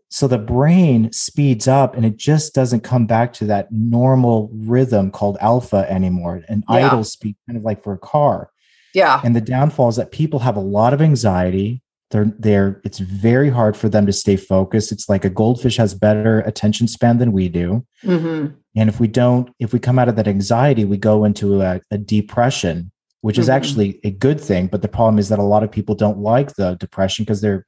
so 0.09 0.27
the 0.27 0.37
brain 0.37 1.11
speeds 1.11 1.67
up 1.67 1.95
and 1.95 2.05
it 2.05 2.17
just 2.17 2.53
doesn't 2.53 2.81
come 2.81 3.05
back 3.05 3.33
to 3.33 3.45
that 3.45 3.71
normal 3.71 4.49
rhythm 4.53 5.11
called 5.11 5.37
alpha 5.41 5.85
anymore 5.89 6.41
an 6.47 6.63
yeah. 6.69 6.75
idle 6.75 7.03
speed 7.03 7.35
kind 7.47 7.57
of 7.57 7.63
like 7.63 7.83
for 7.83 7.93
a 7.93 7.97
car 7.97 8.49
yeah 8.93 9.21
and 9.23 9.35
the 9.35 9.41
downfall 9.41 9.89
is 9.89 9.95
that 9.97 10.11
people 10.11 10.39
have 10.39 10.55
a 10.55 10.61
lot 10.61 10.93
of 10.93 11.01
anxiety 11.01 11.81
they're 12.11 12.31
they're 12.39 12.81
it's 12.83 12.99
very 12.99 13.49
hard 13.49 13.75
for 13.75 13.89
them 13.89 14.05
to 14.05 14.13
stay 14.13 14.35
focused 14.35 14.91
it's 14.91 15.09
like 15.09 15.25
a 15.25 15.29
goldfish 15.29 15.77
has 15.77 15.93
better 15.93 16.39
attention 16.41 16.87
span 16.87 17.17
than 17.17 17.31
we 17.31 17.49
do 17.49 17.85
mm-hmm. 18.03 18.53
and 18.75 18.89
if 18.89 18.99
we 18.99 19.07
don't 19.07 19.49
if 19.59 19.73
we 19.73 19.79
come 19.79 19.99
out 19.99 20.09
of 20.09 20.15
that 20.15 20.27
anxiety 20.27 20.85
we 20.85 20.97
go 20.97 21.25
into 21.25 21.61
a, 21.61 21.81
a 21.91 21.97
depression 21.97 22.91
which 23.21 23.35
mm-hmm. 23.35 23.41
is 23.41 23.49
actually 23.49 23.99
a 24.03 24.11
good 24.11 24.39
thing 24.39 24.67
but 24.67 24.81
the 24.81 24.87
problem 24.87 25.19
is 25.19 25.29
that 25.29 25.39
a 25.39 25.43
lot 25.43 25.63
of 25.63 25.71
people 25.71 25.95
don't 25.95 26.19
like 26.19 26.53
the 26.55 26.75
depression 26.75 27.23
because 27.23 27.41
they're 27.41 27.65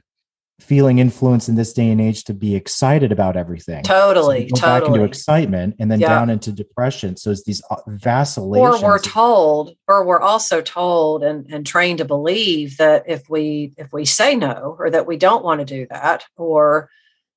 feeling 0.59 0.99
influence 0.99 1.47
in 1.49 1.55
this 1.55 1.73
day 1.73 1.89
and 1.89 2.01
age 2.01 2.23
to 2.25 2.33
be 2.33 2.55
excited 2.55 3.11
about 3.11 3.35
everything. 3.37 3.81
Totally, 3.83 4.49
so 4.49 4.55
totally. 4.55 4.79
Back 4.79 4.87
into 4.87 5.03
excitement 5.03 5.75
and 5.79 5.89
then 5.89 5.99
down 5.99 6.29
into 6.29 6.51
depression. 6.51 7.17
So 7.17 7.31
it's 7.31 7.43
these 7.43 7.61
uh, 7.69 7.77
vacillations. 7.87 8.83
Or 8.83 8.87
we're 8.87 8.99
told, 8.99 9.75
or 9.87 10.05
we're 10.05 10.19
also 10.19 10.61
told 10.61 11.23
and, 11.23 11.51
and 11.51 11.65
trained 11.65 11.99
to 11.99 12.05
believe 12.05 12.77
that 12.77 13.05
if 13.07 13.29
we 13.29 13.73
if 13.77 13.91
we 13.93 14.05
say 14.05 14.35
no, 14.35 14.75
or 14.77 14.89
that 14.89 15.07
we 15.07 15.17
don't 15.17 15.43
want 15.43 15.59
to 15.59 15.65
do 15.65 15.87
that, 15.89 16.25
or 16.35 16.89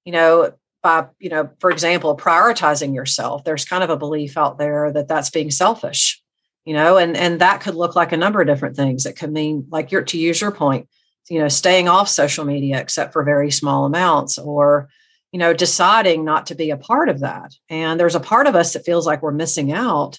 you 0.05 0.12
know, 0.12 0.52
by 0.83 1.07
you 1.19 1.31
know, 1.31 1.50
for 1.61 1.71
example, 1.71 2.17
prioritizing 2.17 2.95
yourself, 2.95 3.45
there's 3.45 3.64
kind 3.64 3.85
of 3.85 3.91
a 3.91 3.97
belief 3.97 4.37
out 4.37 4.59
there 4.59 4.93
that 4.93 5.09
that's 5.09 5.31
being 5.31 5.50
selfish. 5.50 6.21
You 6.64 6.75
know, 6.75 6.97
and 6.97 7.17
and 7.17 7.41
that 7.41 7.61
could 7.61 7.75
look 7.75 7.97
like 7.97 8.12
a 8.12 8.17
number 8.17 8.41
of 8.41 8.47
different 8.47 8.76
things. 8.76 9.07
It 9.07 9.17
could 9.17 9.33
mean, 9.33 9.67
like 9.71 9.91
your 9.91 10.02
to 10.02 10.19
use 10.19 10.41
your 10.41 10.52
point, 10.52 10.88
you 11.29 11.38
know 11.38 11.49
staying 11.49 11.88
off 11.88 12.09
social 12.09 12.45
media 12.45 12.81
except 12.81 13.12
for 13.12 13.25
very 13.25 13.50
small 13.50 13.85
amounts 13.85 14.38
or 14.38 14.88
you 15.33 15.38
know 15.38 15.52
deciding 15.52 16.25
not 16.25 16.47
to 16.47 16.55
be 16.55 16.71
a 16.71 16.76
part 16.76 17.09
of 17.09 17.21
that 17.21 17.52
and 17.69 17.99
there's 17.99 18.14
a 18.14 18.21
part 18.21 18.47
of 18.47 18.55
us 18.55 18.73
that 18.73 18.85
feels 18.85 19.07
like 19.07 19.23
we're 19.23 19.33
missing 19.33 19.73
out 19.73 20.19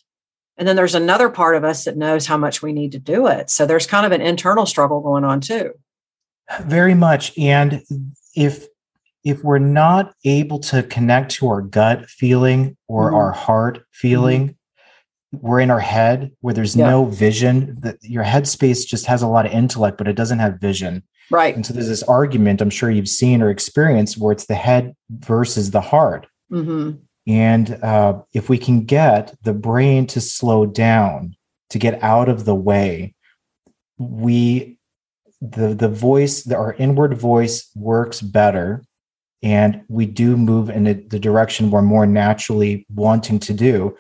and 0.57 0.67
then 0.67 0.75
there's 0.75 0.95
another 0.95 1.29
part 1.29 1.55
of 1.55 1.63
us 1.63 1.85
that 1.85 1.97
knows 1.97 2.27
how 2.27 2.37
much 2.37 2.61
we 2.61 2.73
need 2.73 2.91
to 2.91 2.99
do 2.99 3.27
it 3.27 3.49
so 3.49 3.65
there's 3.65 3.87
kind 3.87 4.05
of 4.05 4.11
an 4.11 4.21
internal 4.21 4.65
struggle 4.65 5.01
going 5.01 5.23
on 5.23 5.41
too 5.41 5.71
very 6.61 6.93
much 6.93 7.37
and 7.37 7.83
if 8.35 8.67
if 9.23 9.41
we're 9.43 9.57
not 9.59 10.13
able 10.25 10.59
to 10.59 10.83
connect 10.83 11.31
to 11.31 11.47
our 11.47 11.61
gut 11.61 12.09
feeling 12.09 12.75
or 12.87 13.07
mm-hmm. 13.07 13.15
our 13.15 13.31
heart 13.31 13.83
feeling 13.91 14.47
mm-hmm. 14.47 14.53
We're 15.41 15.59
in 15.59 15.71
our 15.71 15.79
head 15.79 16.31
where 16.41 16.53
there's 16.53 16.75
yeah. 16.75 16.89
no 16.89 17.05
vision 17.05 17.75
that 17.79 17.97
your 18.03 18.23
headspace 18.23 18.85
just 18.85 19.05
has 19.05 19.21
a 19.21 19.27
lot 19.27 19.45
of 19.45 19.51
intellect 19.51 19.97
but 19.97 20.07
it 20.07 20.15
doesn't 20.15 20.39
have 20.39 20.59
vision 20.59 21.03
right 21.31 21.55
and 21.55 21.65
so 21.65 21.73
there's 21.73 21.87
this 21.87 22.03
argument 22.03 22.61
i'm 22.61 22.69
sure 22.69 22.91
you've 22.91 23.09
seen 23.09 23.41
or 23.41 23.49
experienced 23.49 24.17
where 24.17 24.31
it's 24.31 24.45
the 24.45 24.55
head 24.55 24.95
versus 25.09 25.71
the 25.71 25.81
heart 25.81 26.27
mm-hmm. 26.51 26.91
and 27.27 27.83
uh, 27.83 28.19
if 28.33 28.49
we 28.49 28.57
can 28.57 28.85
get 28.85 29.35
the 29.43 29.53
brain 29.53 30.05
to 30.05 30.21
slow 30.21 30.65
down 30.65 31.35
to 31.69 31.79
get 31.79 32.01
out 32.03 32.29
of 32.29 32.45
the 32.45 32.55
way 32.55 33.15
we 33.97 34.77
the 35.41 35.73
the 35.73 35.89
voice 35.89 36.43
the, 36.43 36.55
our 36.55 36.73
inward 36.73 37.17
voice 37.17 37.69
works 37.75 38.21
better 38.21 38.83
and 39.41 39.83
we 39.89 40.05
do 40.05 40.37
move 40.37 40.69
in 40.69 40.85
the, 40.85 40.93
the 40.93 41.19
direction 41.19 41.69
we're 41.69 41.81
more 41.81 42.05
naturally 42.05 42.85
wanting 42.93 43.39
to 43.39 43.53
do 43.53 43.95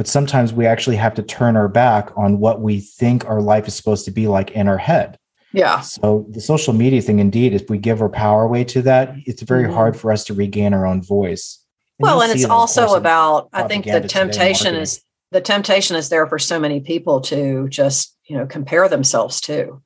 but 0.00 0.08
sometimes 0.08 0.50
we 0.50 0.64
actually 0.64 0.96
have 0.96 1.12
to 1.12 1.22
turn 1.22 1.58
our 1.58 1.68
back 1.68 2.10
on 2.16 2.38
what 2.38 2.62
we 2.62 2.80
think 2.80 3.26
our 3.26 3.42
life 3.42 3.68
is 3.68 3.74
supposed 3.74 4.06
to 4.06 4.10
be 4.10 4.26
like 4.26 4.50
in 4.52 4.66
our 4.66 4.78
head. 4.78 5.18
Yeah. 5.52 5.80
So 5.80 6.24
the 6.30 6.40
social 6.40 6.72
media 6.72 7.02
thing 7.02 7.18
indeed 7.18 7.52
if 7.52 7.68
we 7.68 7.76
give 7.76 8.00
our 8.00 8.08
power 8.08 8.44
away 8.44 8.64
to 8.64 8.80
that 8.80 9.14
it's 9.26 9.42
very 9.42 9.64
mm-hmm. 9.64 9.74
hard 9.74 9.98
for 9.98 10.10
us 10.10 10.24
to 10.24 10.32
regain 10.32 10.72
our 10.72 10.86
own 10.86 11.02
voice. 11.02 11.62
And 11.98 12.04
well 12.04 12.22
and 12.22 12.32
it's 12.32 12.46
also 12.46 12.94
about 12.94 13.50
i 13.52 13.64
think 13.68 13.84
the 13.84 14.00
temptation 14.00 14.74
is 14.74 15.02
the 15.32 15.42
temptation 15.42 15.96
is 15.96 16.08
there 16.08 16.26
for 16.26 16.38
so 16.38 16.58
many 16.58 16.80
people 16.80 17.20
to 17.32 17.68
just 17.68 18.16
you 18.24 18.38
know 18.38 18.46
compare 18.46 18.88
themselves 18.88 19.38
to. 19.42 19.82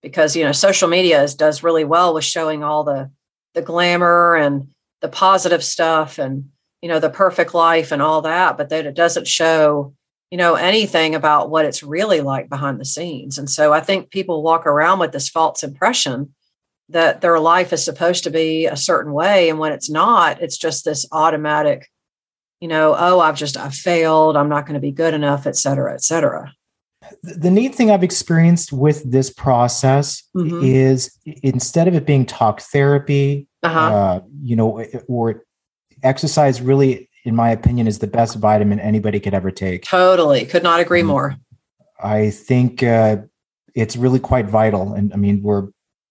Because 0.00 0.34
you 0.34 0.44
know 0.44 0.52
social 0.52 0.88
media 0.88 1.22
is, 1.24 1.34
does 1.34 1.62
really 1.62 1.84
well 1.84 2.14
with 2.14 2.24
showing 2.24 2.64
all 2.64 2.84
the 2.84 3.10
the 3.52 3.60
glamour 3.60 4.34
and 4.34 4.68
the 5.02 5.10
positive 5.10 5.62
stuff 5.62 6.18
and 6.18 6.48
you 6.82 6.88
know 6.88 6.98
the 6.98 7.10
perfect 7.10 7.54
life 7.54 7.92
and 7.92 8.02
all 8.02 8.22
that 8.22 8.56
but 8.56 8.68
that 8.68 8.86
it 8.86 8.94
doesn't 8.94 9.26
show 9.26 9.92
you 10.30 10.38
know 10.38 10.54
anything 10.54 11.14
about 11.14 11.50
what 11.50 11.64
it's 11.64 11.82
really 11.82 12.20
like 12.20 12.48
behind 12.48 12.80
the 12.80 12.84
scenes 12.84 13.38
and 13.38 13.50
so 13.50 13.72
i 13.72 13.80
think 13.80 14.10
people 14.10 14.42
walk 14.42 14.66
around 14.66 14.98
with 14.98 15.12
this 15.12 15.28
false 15.28 15.62
impression 15.62 16.34
that 16.90 17.20
their 17.20 17.38
life 17.38 17.72
is 17.72 17.84
supposed 17.84 18.24
to 18.24 18.30
be 18.30 18.66
a 18.66 18.76
certain 18.76 19.12
way 19.12 19.48
and 19.48 19.58
when 19.58 19.72
it's 19.72 19.90
not 19.90 20.40
it's 20.40 20.58
just 20.58 20.84
this 20.84 21.06
automatic 21.12 21.88
you 22.60 22.68
know 22.68 22.94
oh 22.98 23.20
i've 23.20 23.36
just 23.36 23.56
i 23.56 23.68
failed 23.68 24.36
i'm 24.36 24.48
not 24.48 24.66
going 24.66 24.74
to 24.74 24.80
be 24.80 24.92
good 24.92 25.14
enough 25.14 25.46
et 25.46 25.56
cetera 25.56 25.92
et 25.92 26.02
cetera 26.02 26.52
the 27.22 27.50
neat 27.50 27.74
thing 27.74 27.90
I've 27.90 28.02
experienced 28.02 28.72
with 28.72 29.10
this 29.10 29.30
process 29.30 30.22
mm-hmm. 30.36 30.62
is 30.62 31.16
instead 31.42 31.88
of 31.88 31.94
it 31.94 32.06
being 32.06 32.26
talk 32.26 32.60
therapy, 32.60 33.46
uh-huh. 33.62 33.80
uh, 33.80 34.20
you 34.42 34.56
know, 34.56 34.84
or 35.06 35.44
exercise 36.02 36.60
really, 36.60 37.08
in 37.24 37.34
my 37.34 37.50
opinion, 37.50 37.86
is 37.86 37.98
the 37.98 38.06
best 38.06 38.36
vitamin 38.36 38.80
anybody 38.80 39.20
could 39.20 39.34
ever 39.34 39.50
take. 39.50 39.84
Totally. 39.84 40.44
Could 40.44 40.62
not 40.62 40.80
agree 40.80 41.00
um, 41.00 41.06
more. 41.06 41.36
I 42.00 42.30
think 42.30 42.82
uh, 42.82 43.18
it's 43.74 43.96
really 43.96 44.20
quite 44.20 44.46
vital. 44.46 44.94
And 44.94 45.12
I 45.12 45.16
mean, 45.16 45.42
we're, 45.42 45.68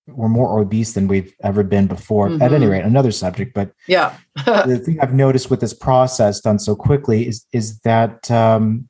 we're 0.08 0.30
more 0.30 0.60
obese 0.60 0.94
than 0.94 1.08
we've 1.08 1.34
ever 1.44 1.64
been 1.64 1.88
before. 1.88 2.30
Mm-hmm. 2.30 2.42
At 2.42 2.54
any 2.54 2.66
mm-hmm. 2.66 2.72
rate, 2.72 2.86
another 2.86 3.12
subject. 3.12 3.54
But 3.54 3.72
yeah, 3.88 4.16
the 4.46 4.82
thing 4.84 5.00
I've 5.02 5.14
noticed 5.14 5.50
with 5.50 5.60
this 5.60 5.74
process 5.74 6.40
done 6.40 6.60
so 6.60 6.76
quickly 6.76 7.28
is 7.28 7.46
is 7.52 7.80
that 7.80 8.30
um, 8.32 8.88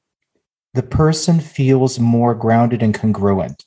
the 0.73 0.83
person 0.83 1.39
feels 1.39 1.99
more 1.99 2.35
grounded 2.35 2.83
and 2.83 2.93
congruent. 2.93 3.63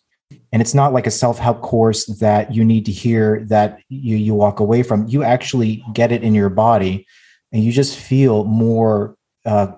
And 0.53 0.61
it's 0.61 0.75
not 0.75 0.93
like 0.93 1.07
a 1.07 1.13
self-help 1.13 1.61
course 1.63 2.07
that 2.19 2.53
you 2.53 2.65
need 2.65 2.85
to 2.87 2.93
hear 2.93 3.45
that 3.47 3.81
you 3.89 4.17
you 4.17 4.35
walk 4.35 4.61
away 4.61 4.83
from. 4.83 5.07
You 5.07 5.23
actually 5.23 5.85
get 5.93 6.11
it 6.11 6.23
in 6.23 6.35
your 6.35 6.51
body, 6.51 7.07
and 7.53 7.63
you 7.63 7.71
just 7.71 7.97
feel 7.97 8.45
more 8.45 9.17
uh, 9.47 9.73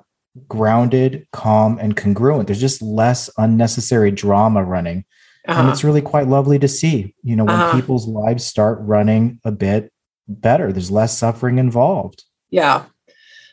grounded, 0.49 1.27
calm, 1.33 1.79
and 1.79 1.97
congruent. 1.97 2.47
There's 2.47 2.61
just 2.61 2.81
less 2.81 3.29
unnecessary 3.37 4.11
drama 4.11 4.65
running, 4.65 5.05
uh-huh. 5.47 5.61
and 5.61 5.69
it's 5.69 5.85
really 5.85 6.03
quite 6.03 6.29
lovely 6.29 6.59
to 6.59 6.69
see. 6.69 7.15
You 7.23 7.37
know, 7.37 7.45
when 7.45 7.55
uh-huh. 7.55 7.75
people's 7.75 8.07
lives 8.07 8.47
start 8.47 8.79
running 8.81 9.41
a 9.45 9.53
bit 9.53 9.93
better, 10.27 10.73
there's 10.73 10.91
less 10.91 11.17
suffering 11.17 11.59
involved. 11.59 12.25
Yeah, 12.51 12.85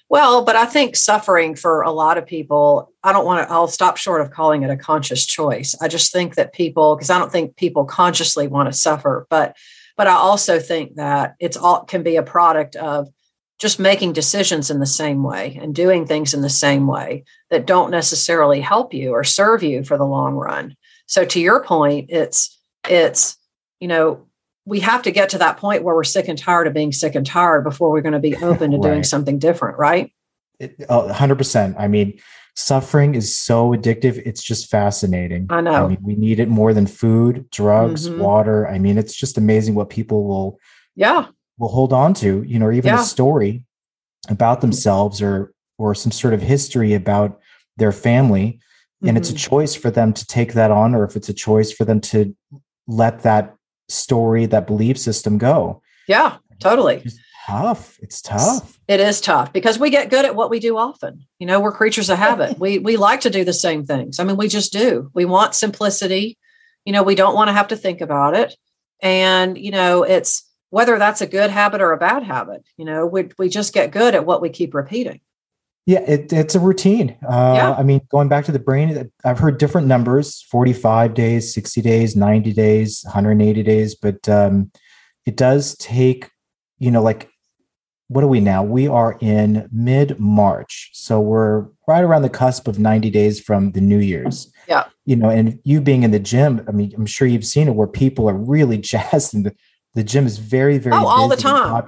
well, 0.09 0.43
but 0.43 0.55
I 0.55 0.65
think 0.65 0.95
suffering 0.95 1.55
for 1.55 1.83
a 1.83 1.91
lot 1.91 2.17
of 2.17 2.25
people, 2.25 2.91
I 3.03 3.13
don't 3.13 3.25
want 3.25 3.47
to, 3.47 3.53
I'll 3.53 3.67
stop 3.67 3.95
short 3.97 4.21
of 4.21 4.31
calling 4.31 4.63
it 4.63 4.71
a 4.71 4.75
conscious 4.75 5.25
choice. 5.25 5.75
I 5.79 5.87
just 5.87 6.11
think 6.11 6.35
that 6.35 6.51
people, 6.51 6.95
because 6.95 7.11
I 7.11 7.19
don't 7.19 7.31
think 7.31 7.55
people 7.55 7.85
consciously 7.85 8.47
want 8.47 8.71
to 8.71 8.77
suffer, 8.77 9.27
but 9.29 9.55
but 9.95 10.07
I 10.07 10.13
also 10.13 10.59
think 10.59 10.95
that 10.95 11.35
it's 11.39 11.57
all 11.57 11.83
can 11.83 12.03
be 12.03 12.15
a 12.15 12.23
product 12.23 12.77
of 12.77 13.09
just 13.59 13.79
making 13.79 14.13
decisions 14.13 14.71
in 14.71 14.79
the 14.79 14.85
same 14.85 15.23
way 15.23 15.59
and 15.61 15.75
doing 15.75 16.07
things 16.07 16.33
in 16.33 16.41
the 16.41 16.49
same 16.49 16.87
way 16.87 17.25
that 17.49 17.67
don't 17.67 17.91
necessarily 17.91 18.61
help 18.61 18.93
you 18.93 19.11
or 19.11 19.25
serve 19.25 19.61
you 19.61 19.83
for 19.83 19.97
the 19.97 20.05
long 20.05 20.35
run. 20.35 20.77
So 21.05 21.25
to 21.25 21.39
your 21.41 21.65
point, 21.65 22.09
it's 22.09 22.57
it's 22.87 23.37
you 23.81 23.89
know 23.89 24.28
we 24.69 24.79
have 24.81 25.01
to 25.01 25.11
get 25.11 25.29
to 25.29 25.39
that 25.39 25.57
point 25.57 25.83
where 25.83 25.95
we're 25.95 26.03
sick 26.03 26.27
and 26.27 26.37
tired 26.37 26.67
of 26.67 26.73
being 26.73 26.91
sick 26.91 27.15
and 27.15 27.25
tired 27.25 27.63
before 27.63 27.89
we're 27.89 28.01
going 28.01 28.13
to 28.13 28.19
be 28.19 28.35
open 28.43 28.71
to 28.71 28.77
right. 28.77 28.83
doing 28.83 29.03
something 29.03 29.39
different, 29.39 29.77
right? 29.77 30.13
It, 30.59 30.77
100%. 30.77 31.75
I 31.79 31.87
mean, 31.87 32.19
suffering 32.55 33.15
is 33.15 33.35
so 33.35 33.71
addictive. 33.71 34.21
It's 34.25 34.43
just 34.43 34.69
fascinating. 34.69 35.47
I 35.49 35.61
know. 35.61 35.85
I 35.85 35.87
mean, 35.87 35.97
we 36.01 36.15
need 36.15 36.39
it 36.39 36.49
more 36.49 36.73
than 36.73 36.85
food, 36.85 37.49
drugs, 37.49 38.07
mm-hmm. 38.07 38.19
water. 38.19 38.67
I 38.67 38.77
mean, 38.77 38.97
it's 38.97 39.15
just 39.15 39.37
amazing 39.37 39.75
what 39.75 39.89
people 39.89 40.25
will 40.25 40.59
yeah 40.95 41.27
will 41.57 41.69
hold 41.69 41.93
on 41.93 42.13
to, 42.13 42.43
you 42.43 42.59
know, 42.59 42.67
or 42.67 42.71
even 42.71 42.93
yeah. 42.93 43.01
a 43.01 43.03
story 43.03 43.63
about 44.29 44.61
themselves 44.61 45.21
or 45.21 45.53
or 45.77 45.95
some 45.95 46.11
sort 46.11 46.33
of 46.33 46.41
history 46.41 46.93
about 46.93 47.39
their 47.77 47.91
family. 47.91 48.59
And 49.01 49.09
mm-hmm. 49.09 49.17
it's 49.17 49.29
a 49.29 49.33
mm-hmm. 49.33 49.49
choice 49.49 49.75
for 49.75 49.89
them 49.89 50.13
to 50.13 50.25
take 50.27 50.53
that 50.53 50.71
on, 50.71 50.93
or 50.93 51.05
if 51.05 51.15
it's 51.15 51.29
a 51.29 51.33
choice 51.33 51.71
for 51.71 51.85
them 51.85 52.01
to 52.01 52.35
let 52.87 53.21
that 53.21 53.55
story, 53.89 54.45
that 54.45 54.67
belief 54.67 54.97
system 54.97 55.37
go. 55.37 55.81
Yeah, 56.07 56.37
totally. 56.59 57.01
It's 57.05 57.19
tough. 57.47 57.99
It's 58.01 58.21
tough. 58.21 58.79
It 58.87 58.99
is 58.99 59.21
tough 59.21 59.53
because 59.53 59.79
we 59.79 59.89
get 59.89 60.09
good 60.09 60.25
at 60.25 60.35
what 60.35 60.49
we 60.49 60.59
do 60.59 60.77
often. 60.77 61.25
You 61.39 61.47
know, 61.47 61.59
we're 61.59 61.71
creatures 61.71 62.09
of 62.09 62.17
habit. 62.17 62.59
we 62.59 62.79
we 62.79 62.97
like 62.97 63.21
to 63.21 63.29
do 63.29 63.43
the 63.43 63.53
same 63.53 63.85
things. 63.85 64.19
I 64.19 64.23
mean, 64.23 64.37
we 64.37 64.47
just 64.47 64.71
do. 64.71 65.11
We 65.13 65.25
want 65.25 65.55
simplicity. 65.55 66.37
You 66.85 66.93
know, 66.93 67.03
we 67.03 67.15
don't 67.15 67.35
want 67.35 67.49
to 67.49 67.53
have 67.53 67.67
to 67.69 67.75
think 67.75 68.01
about 68.01 68.35
it. 68.35 68.55
And, 69.01 69.57
you 69.57 69.71
know, 69.71 70.03
it's 70.03 70.43
whether 70.69 70.97
that's 70.97 71.21
a 71.21 71.27
good 71.27 71.49
habit 71.49 71.81
or 71.81 71.91
a 71.91 71.97
bad 71.97 72.23
habit, 72.23 72.63
you 72.77 72.85
know, 72.85 73.05
we 73.05 73.29
we 73.37 73.49
just 73.49 73.73
get 73.73 73.91
good 73.91 74.15
at 74.15 74.25
what 74.25 74.41
we 74.41 74.49
keep 74.49 74.73
repeating. 74.73 75.19
Yeah, 75.89 76.01
it, 76.01 76.31
it's 76.31 76.53
a 76.53 76.59
routine. 76.59 77.17
Uh, 77.27 77.53
yeah. 77.55 77.71
I 77.71 77.81
mean, 77.81 78.01
going 78.11 78.27
back 78.27 78.45
to 78.45 78.51
the 78.51 78.59
brain, 78.59 79.09
I've 79.25 79.39
heard 79.39 79.57
different 79.57 79.87
numbers 79.87 80.43
45 80.51 81.15
days, 81.15 81.51
60 81.51 81.81
days, 81.81 82.15
90 82.15 82.53
days, 82.53 83.01
180 83.05 83.63
days, 83.63 83.95
but 83.95 84.29
um, 84.29 84.71
it 85.25 85.35
does 85.35 85.75
take, 85.77 86.29
you 86.77 86.91
know, 86.91 87.01
like, 87.01 87.31
what 88.07 88.23
are 88.23 88.27
we 88.27 88.39
now? 88.39 88.61
We 88.61 88.87
are 88.87 89.17
in 89.19 89.67
mid 89.71 90.19
March. 90.19 90.91
So 90.93 91.19
we're 91.19 91.65
right 91.87 92.03
around 92.03 92.21
the 92.21 92.29
cusp 92.29 92.67
of 92.67 92.77
90 92.77 93.09
days 93.09 93.39
from 93.39 93.71
the 93.71 93.81
New 93.81 93.97
Year's. 93.97 94.53
Yeah. 94.67 94.89
You 95.05 95.15
know, 95.15 95.31
and 95.31 95.59
you 95.63 95.81
being 95.81 96.03
in 96.03 96.11
the 96.11 96.19
gym, 96.19 96.63
I 96.67 96.71
mean, 96.71 96.93
I'm 96.95 97.07
sure 97.07 97.27
you've 97.27 97.47
seen 97.47 97.67
it 97.67 97.73
where 97.73 97.87
people 97.87 98.29
are 98.29 98.37
really 98.37 98.77
jazzed 98.91 99.33
and 99.33 99.55
the, 99.95 100.03
gym 100.03 100.25
is 100.25 100.37
very, 100.37 100.77
very 100.77 100.95
oh, 100.95 101.07
all 101.07 101.27
the 101.27 101.35
time, 101.35 101.83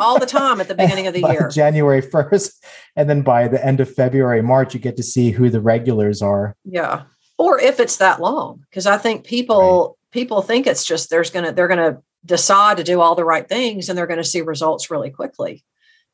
all 0.00 0.18
the 0.18 0.26
time 0.26 0.60
at 0.60 0.68
the 0.68 0.74
beginning 0.76 1.06
of 1.06 1.14
the 1.14 1.20
year, 1.20 1.48
January 1.52 2.00
first, 2.00 2.64
and 2.96 3.08
then 3.08 3.22
by 3.22 3.48
the 3.48 3.64
end 3.64 3.80
of 3.80 3.92
February, 3.92 4.42
March, 4.42 4.74
you 4.74 4.80
get 4.80 4.96
to 4.96 5.02
see 5.02 5.30
who 5.30 5.48
the 5.50 5.60
regulars 5.60 6.22
are. 6.22 6.56
Yeah, 6.64 7.04
or 7.38 7.60
if 7.60 7.80
it's 7.80 7.96
that 7.98 8.20
long, 8.20 8.64
because 8.68 8.86
I 8.86 8.98
think 8.98 9.24
people 9.24 9.96
right. 9.98 10.12
people 10.12 10.42
think 10.42 10.66
it's 10.66 10.84
just 10.84 11.10
there's 11.10 11.30
gonna 11.30 11.52
they're 11.52 11.68
gonna 11.68 12.02
decide 12.26 12.76
to 12.76 12.84
do 12.84 13.00
all 13.00 13.14
the 13.14 13.24
right 13.24 13.48
things 13.48 13.88
and 13.88 13.96
they're 13.96 14.06
going 14.06 14.18
to 14.18 14.24
see 14.24 14.40
results 14.40 14.90
really 14.90 15.10
quickly, 15.10 15.64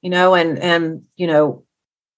you 0.03 0.11
know, 0.11 0.35
and 0.35 0.59
and 0.59 1.03
you 1.17 1.27
know, 1.27 1.65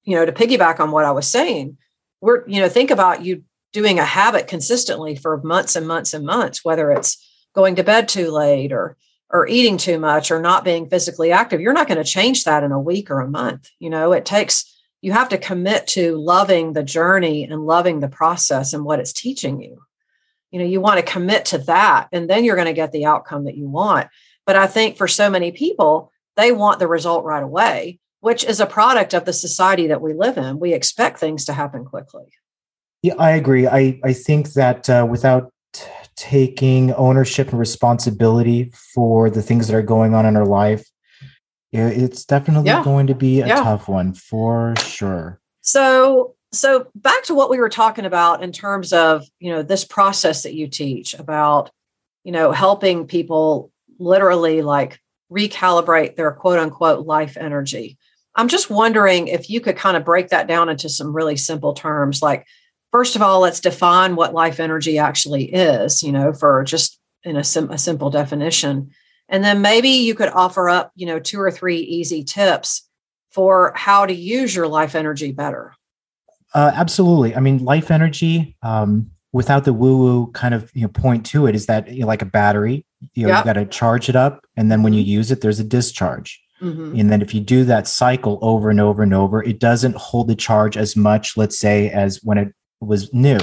you 0.03 0.17
know, 0.17 0.27
to 0.27 0.33
piggyback 0.33 0.81
on 0.81 0.91
what 0.91 1.05
I 1.05 1.13
was 1.13 1.31
saying, 1.31 1.79
we're 2.21 2.47
you 2.49 2.61
know 2.61 2.69
think 2.69 2.91
about 2.91 3.25
you 3.25 3.45
doing 3.73 3.99
a 3.99 4.05
habit 4.05 4.47
consistently 4.47 5.17
for 5.17 5.41
months 5.43 5.77
and 5.77 5.87
months 5.87 6.13
and 6.13 6.27
months, 6.27 6.65
whether 6.65 6.93
it's 6.93 7.25
going 7.55 7.77
to 7.77 7.85
bed 7.85 8.09
too 8.09 8.31
late 8.31 8.73
or 8.73 8.97
or 9.31 9.49
eating 9.49 9.77
too 9.77 9.99
much 9.99 10.31
or 10.31 10.41
not 10.41 10.65
being 10.65 10.89
physically 10.89 11.33
active 11.33 11.61
you're 11.61 11.73
not 11.73 11.89
going 11.89 11.99
to 11.99 12.05
change 12.05 12.45
that 12.45 12.63
in 12.63 12.73
a 12.73 12.81
week 12.81 13.11
or 13.11 13.21
a 13.21 13.31
month 13.31 13.71
you 13.79 13.91
know? 13.91 14.13
It 14.13 14.25
takes 14.25 14.71
you 15.05 15.13
have 15.13 15.29
to 15.29 15.39
commit 15.39 15.87
to 15.89 16.17
loving 16.17 16.73
the 16.73 16.83
journey 16.83 17.45
and 17.45 17.67
loving 17.67 18.01
the 18.01 18.09
process 18.09 18.73
and 18.73 18.87
what 18.87 19.01
it's 19.01 19.13
teaching 19.13 19.61
you. 19.61 19.83
You 20.51 20.61
know 20.61 20.65
you 20.65 20.81
want 20.81 20.99
to 20.99 21.13
commit 21.13 21.45
to 21.47 21.59
that 21.59 22.09
and 22.13 22.29
then 22.29 22.45
you're 22.45 22.57
going 22.57 22.67
to 22.69 22.73
get 22.73 22.93
the 22.93 23.05
outcome 23.05 23.45
that 23.45 23.57
you 23.57 23.69
want. 23.69 24.09
But 24.47 24.57
i 24.57 24.67
think 24.67 24.97
for 24.97 25.09
so 25.09 25.29
many 25.31 25.53
people 25.53 26.11
they 26.37 26.53
want 26.53 26.79
the 26.79 26.89
result 26.89 27.25
right 27.25 27.43
away 27.43 27.99
which 28.21 28.43
is 28.45 28.59
a 28.59 28.67
product 28.67 29.13
of 29.13 29.27
the 29.27 29.35
society 29.35 29.89
that 29.89 30.01
we 30.01 30.15
live 30.15 30.39
in. 30.39 30.59
We 30.59 30.73
expect 30.73 31.19
things 31.19 31.45
to 31.45 31.53
happen 31.53 31.85
quickly. 31.85 32.27
Yeah 33.03 33.15
i 33.19 33.33
agree. 33.33 33.67
I 33.67 34.01
i 34.05 34.13
think 34.13 34.53
that 34.55 34.89
uh, 34.89 35.07
without 35.09 35.53
taking 36.17 36.93
ownership 36.95 37.51
and 37.51 37.59
responsibility 37.59 38.73
for 38.95 39.31
the 39.31 39.43
things 39.43 39.69
that 39.69 39.77
are 39.77 39.83
going 39.83 40.15
on 40.15 40.27
in 40.27 40.37
our 40.37 40.47
life, 40.47 40.87
it's 41.73 42.25
definitely 42.25 42.67
yeah. 42.67 42.85
going 42.85 43.09
to 43.09 43.15
be 43.15 43.41
a 43.41 43.47
yeah. 43.47 43.57
tough 43.57 43.89
one 43.89 44.15
for 44.15 44.75
sure. 44.79 45.41
So, 45.61 46.35
so 46.53 46.87
back 46.95 47.25
to 47.25 47.35
what 47.35 47.51
we 47.51 47.59
were 47.59 47.69
talking 47.69 48.05
about 48.05 48.43
in 48.43 48.53
terms 48.53 48.93
of 48.93 49.25
you 49.41 49.51
know 49.51 49.63
this 49.63 49.85
process 49.85 50.45
that 50.45 50.55
you 50.55 50.69
teach 50.69 51.15
about 51.15 51.71
you 52.23 52.33
know 52.33 52.53
helping 52.53 53.07
people 53.07 53.73
literally 53.99 54.63
like 54.63 55.01
recalibrate 55.31 56.17
their 56.17 56.33
quote 56.33 56.59
unquote 56.59 57.07
life 57.07 57.37
energy 57.37 57.99
i'm 58.37 58.49
just 58.49 58.71
wondering 58.71 59.29
if 59.29 59.51
you 59.51 59.61
could 59.61 59.77
kind 59.77 59.97
of 59.97 60.05
break 60.05 60.29
that 60.29 60.47
down 60.47 60.69
into 60.69 60.89
some 60.89 61.15
really 61.15 61.37
simple 61.37 61.73
terms 61.73 62.23
like 62.23 62.47
first 62.95 63.17
of 63.17 63.23
all 63.23 63.41
let's 63.41 63.59
define 63.59 64.15
what 64.15 64.33
life 64.33 64.61
energy 64.61 64.99
actually 64.99 65.53
is 65.53 66.03
you 66.03 66.13
know 66.13 66.33
for 66.33 66.63
just 66.63 67.01
in 67.25 67.37
a, 67.37 67.43
sim- 67.43 67.71
a 67.71 67.79
simple 67.79 68.09
definition 68.11 68.89
and 69.29 69.43
then 69.43 69.61
maybe 69.61 69.89
you 69.89 70.15
could 70.15 70.29
offer 70.29 70.69
up 70.69 70.93
you 70.95 71.05
know 71.05 71.19
two 71.19 71.41
or 71.41 71.51
three 71.51 71.79
easy 71.79 72.23
tips 72.23 72.89
for 73.33 73.73
how 73.75 74.07
to 74.07 74.15
use 74.15 74.55
your 74.55 74.69
life 74.69 74.95
energy 74.95 75.33
better 75.33 75.75
uh, 76.55 76.71
absolutely. 76.75 77.35
I 77.35 77.41
mean, 77.41 77.65
life 77.65 77.91
energy, 77.91 78.57
um, 78.63 79.11
without 79.33 79.65
the 79.65 79.73
woo 79.73 79.99
woo 79.99 80.27
kind 80.33 80.55
of 80.55 80.71
you 80.73 80.83
know 80.83 80.89
point 80.89 81.27
to 81.27 81.47
it, 81.47 81.55
is 81.55 81.67
that 81.67 81.89
you 81.89 82.03
know, 82.03 82.07
like 82.07 82.23
a 82.23 82.27
battery. 82.27 82.87
You 83.15 83.27
know, 83.27 83.33
yep. 83.33 83.41
you 83.41 83.45
got 83.45 83.61
to 83.61 83.67
charge 83.67 84.09
it 84.09 84.17
up, 84.17 84.47
and 84.57 84.71
then 84.71 84.83
when 84.83 84.93
you 84.93 85.03
mm-hmm. 85.03 85.11
use 85.11 85.31
it, 85.31 85.41
there's 85.41 85.61
a 85.61 85.65
discharge. 85.65 86.41
Mm-hmm. 86.63 86.99
And 86.99 87.11
then 87.11 87.21
if 87.21 87.35
you 87.35 87.41
do 87.41 87.65
that 87.65 87.87
cycle 87.87 88.39
over 88.41 88.71
and 88.71 88.81
over 88.81 89.03
and 89.03 89.13
over, 89.13 89.43
it 89.43 89.59
doesn't 89.59 89.97
hold 89.97 90.29
the 90.29 90.37
charge 90.37 90.77
as 90.77 90.97
much, 90.97 91.37
let's 91.37 91.59
say, 91.59 91.91
as 91.91 92.21
when 92.23 92.39
it 92.39 92.55
was 92.87 93.13
new. 93.13 93.39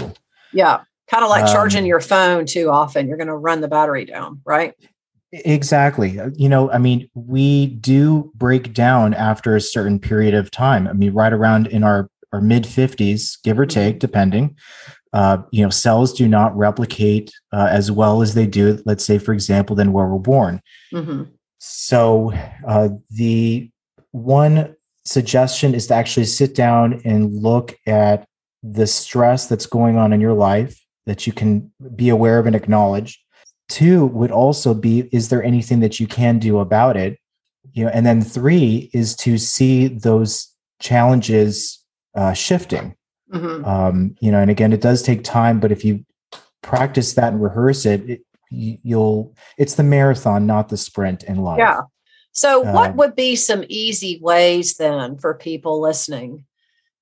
Yeah. 0.54 0.82
Kind 1.10 1.24
of 1.24 1.30
like 1.30 1.46
um, 1.46 1.54
charging 1.54 1.86
your 1.86 2.00
phone 2.00 2.46
too 2.46 2.70
often. 2.70 3.08
You're 3.08 3.18
going 3.18 3.28
to 3.28 3.36
run 3.36 3.62
the 3.62 3.68
battery 3.68 4.06
down, 4.06 4.42
right? 4.46 4.74
Exactly. 5.34 6.20
Uh, 6.20 6.30
you 6.36 6.50
know, 6.50 6.72
I 6.72 6.78
mean, 6.78 7.10
we 7.14 7.68
do 7.68 8.32
break 8.36 8.74
down 8.74 9.14
after 9.14 9.56
a 9.56 9.62
certain 9.62 10.00
period 10.00 10.34
of 10.34 10.52
time. 10.52 10.88
I 10.88 10.94
mean, 10.94 11.14
right 11.14 11.34
around 11.34 11.68
in 11.68 11.84
our 11.84 12.10
or 12.34 12.42
mid 12.42 12.64
50s, 12.64 13.42
give 13.44 13.60
or 13.60 13.66
take, 13.66 13.96
mm-hmm. 13.96 14.00
depending. 14.00 14.58
Uh, 15.14 15.40
you 15.52 15.62
know, 15.64 15.70
cells 15.70 16.14
do 16.14 16.28
not 16.28 16.56
replicate 16.56 17.32
uh, 17.52 17.68
as 17.70 17.92
well 17.92 18.22
as 18.22 18.34
they 18.34 18.48
do, 18.48 18.82
let's 18.86 19.04
say, 19.04 19.18
for 19.18 19.34
example, 19.34 19.76
than 19.76 19.92
where 19.92 20.08
we're 20.08 20.20
born. 20.20 20.62
Mm-hmm. 20.94 21.24
So, 21.58 22.32
uh, 22.66 22.90
the 23.10 23.70
one 24.12 24.76
suggestion 25.04 25.76
is 25.76 25.88
to 25.88 25.96
actually 25.96 26.26
sit 26.26 26.56
down 26.56 27.02
and 27.04 27.34
look 27.34 27.78
at 27.86 28.26
the 28.64 28.88
stress 28.88 29.48
that's 29.48 29.66
going 29.66 29.98
on 29.98 30.14
in 30.14 30.22
your 30.22 30.34
life 30.34 30.80
that 31.06 31.26
you 31.26 31.34
can 31.34 31.72
be 31.96 32.10
aware 32.10 32.40
of 32.40 32.46
and 32.46 32.56
acknowledge. 32.56 33.24
Two 33.70 34.06
would 34.08 34.32
also 34.32 34.74
be 34.74 35.10
is 35.12 35.30
there 35.30 35.44
anything 35.44 35.80
that 35.80 36.00
you 36.00 36.08
can 36.08 36.40
do 36.40 36.60
about 36.60 36.98
it? 36.98 37.18
You 37.74 37.86
know, 37.86 37.92
and 37.92 38.06
then 38.06 38.22
three 38.22 38.90
is 38.94 39.16
to 39.18 39.38
see 39.38 39.88
those 39.88 40.54
challenges 40.80 41.84
uh, 42.16 42.34
shifting. 42.34 42.96
Mm-hmm. 43.32 43.66
Um, 43.66 44.16
you 44.20 44.32
know, 44.32 44.40
and 44.40 44.52
again, 44.52 44.74
it 44.74 44.82
does 44.82 45.02
take 45.02 45.24
time, 45.24 45.60
but 45.60 45.72
if 45.72 45.86
you 45.86 46.06
practice 46.62 47.14
that 47.14 47.34
and 47.34 47.42
rehearse 47.42 47.86
it, 47.86 48.10
it 48.10 48.22
you'll 48.50 49.34
it's 49.58 49.76
the 49.76 49.84
marathon, 49.84 50.46
not 50.46 50.70
the 50.70 50.78
sprint 50.78 51.24
in 51.24 51.38
life. 51.38 51.60
Yeah. 51.60 51.82
So, 52.34 52.62
what 52.62 52.96
would 52.96 53.16
be 53.16 53.36
some 53.36 53.64
easy 53.68 54.20
ways 54.22 54.76
then 54.76 55.18
for 55.18 55.34
people 55.34 55.82
listening 55.82 56.46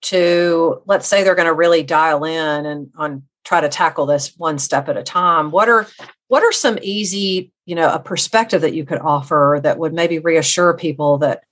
to, 0.01 0.81
let's 0.85 1.07
say, 1.07 1.23
they're 1.23 1.35
going 1.35 1.47
to 1.47 1.53
really 1.53 1.83
dial 1.83 2.23
in 2.23 2.65
and 2.65 2.91
on 2.95 3.23
try 3.43 3.61
to 3.61 3.69
tackle 3.69 4.05
this 4.05 4.33
one 4.37 4.59
step 4.59 4.89
at 4.89 4.97
a 4.97 5.03
time? 5.03 5.51
What 5.51 5.69
are 5.69 5.87
what 6.27 6.43
are 6.43 6.51
some 6.51 6.77
easy, 6.81 7.51
you 7.65 7.75
know, 7.75 7.91
a 7.91 7.99
perspective 7.99 8.61
that 8.61 8.73
you 8.73 8.85
could 8.85 8.99
offer 8.99 9.59
that 9.63 9.79
would 9.79 9.93
maybe 9.93 10.19
reassure 10.19 10.73
people 10.75 11.17
that 11.19 11.43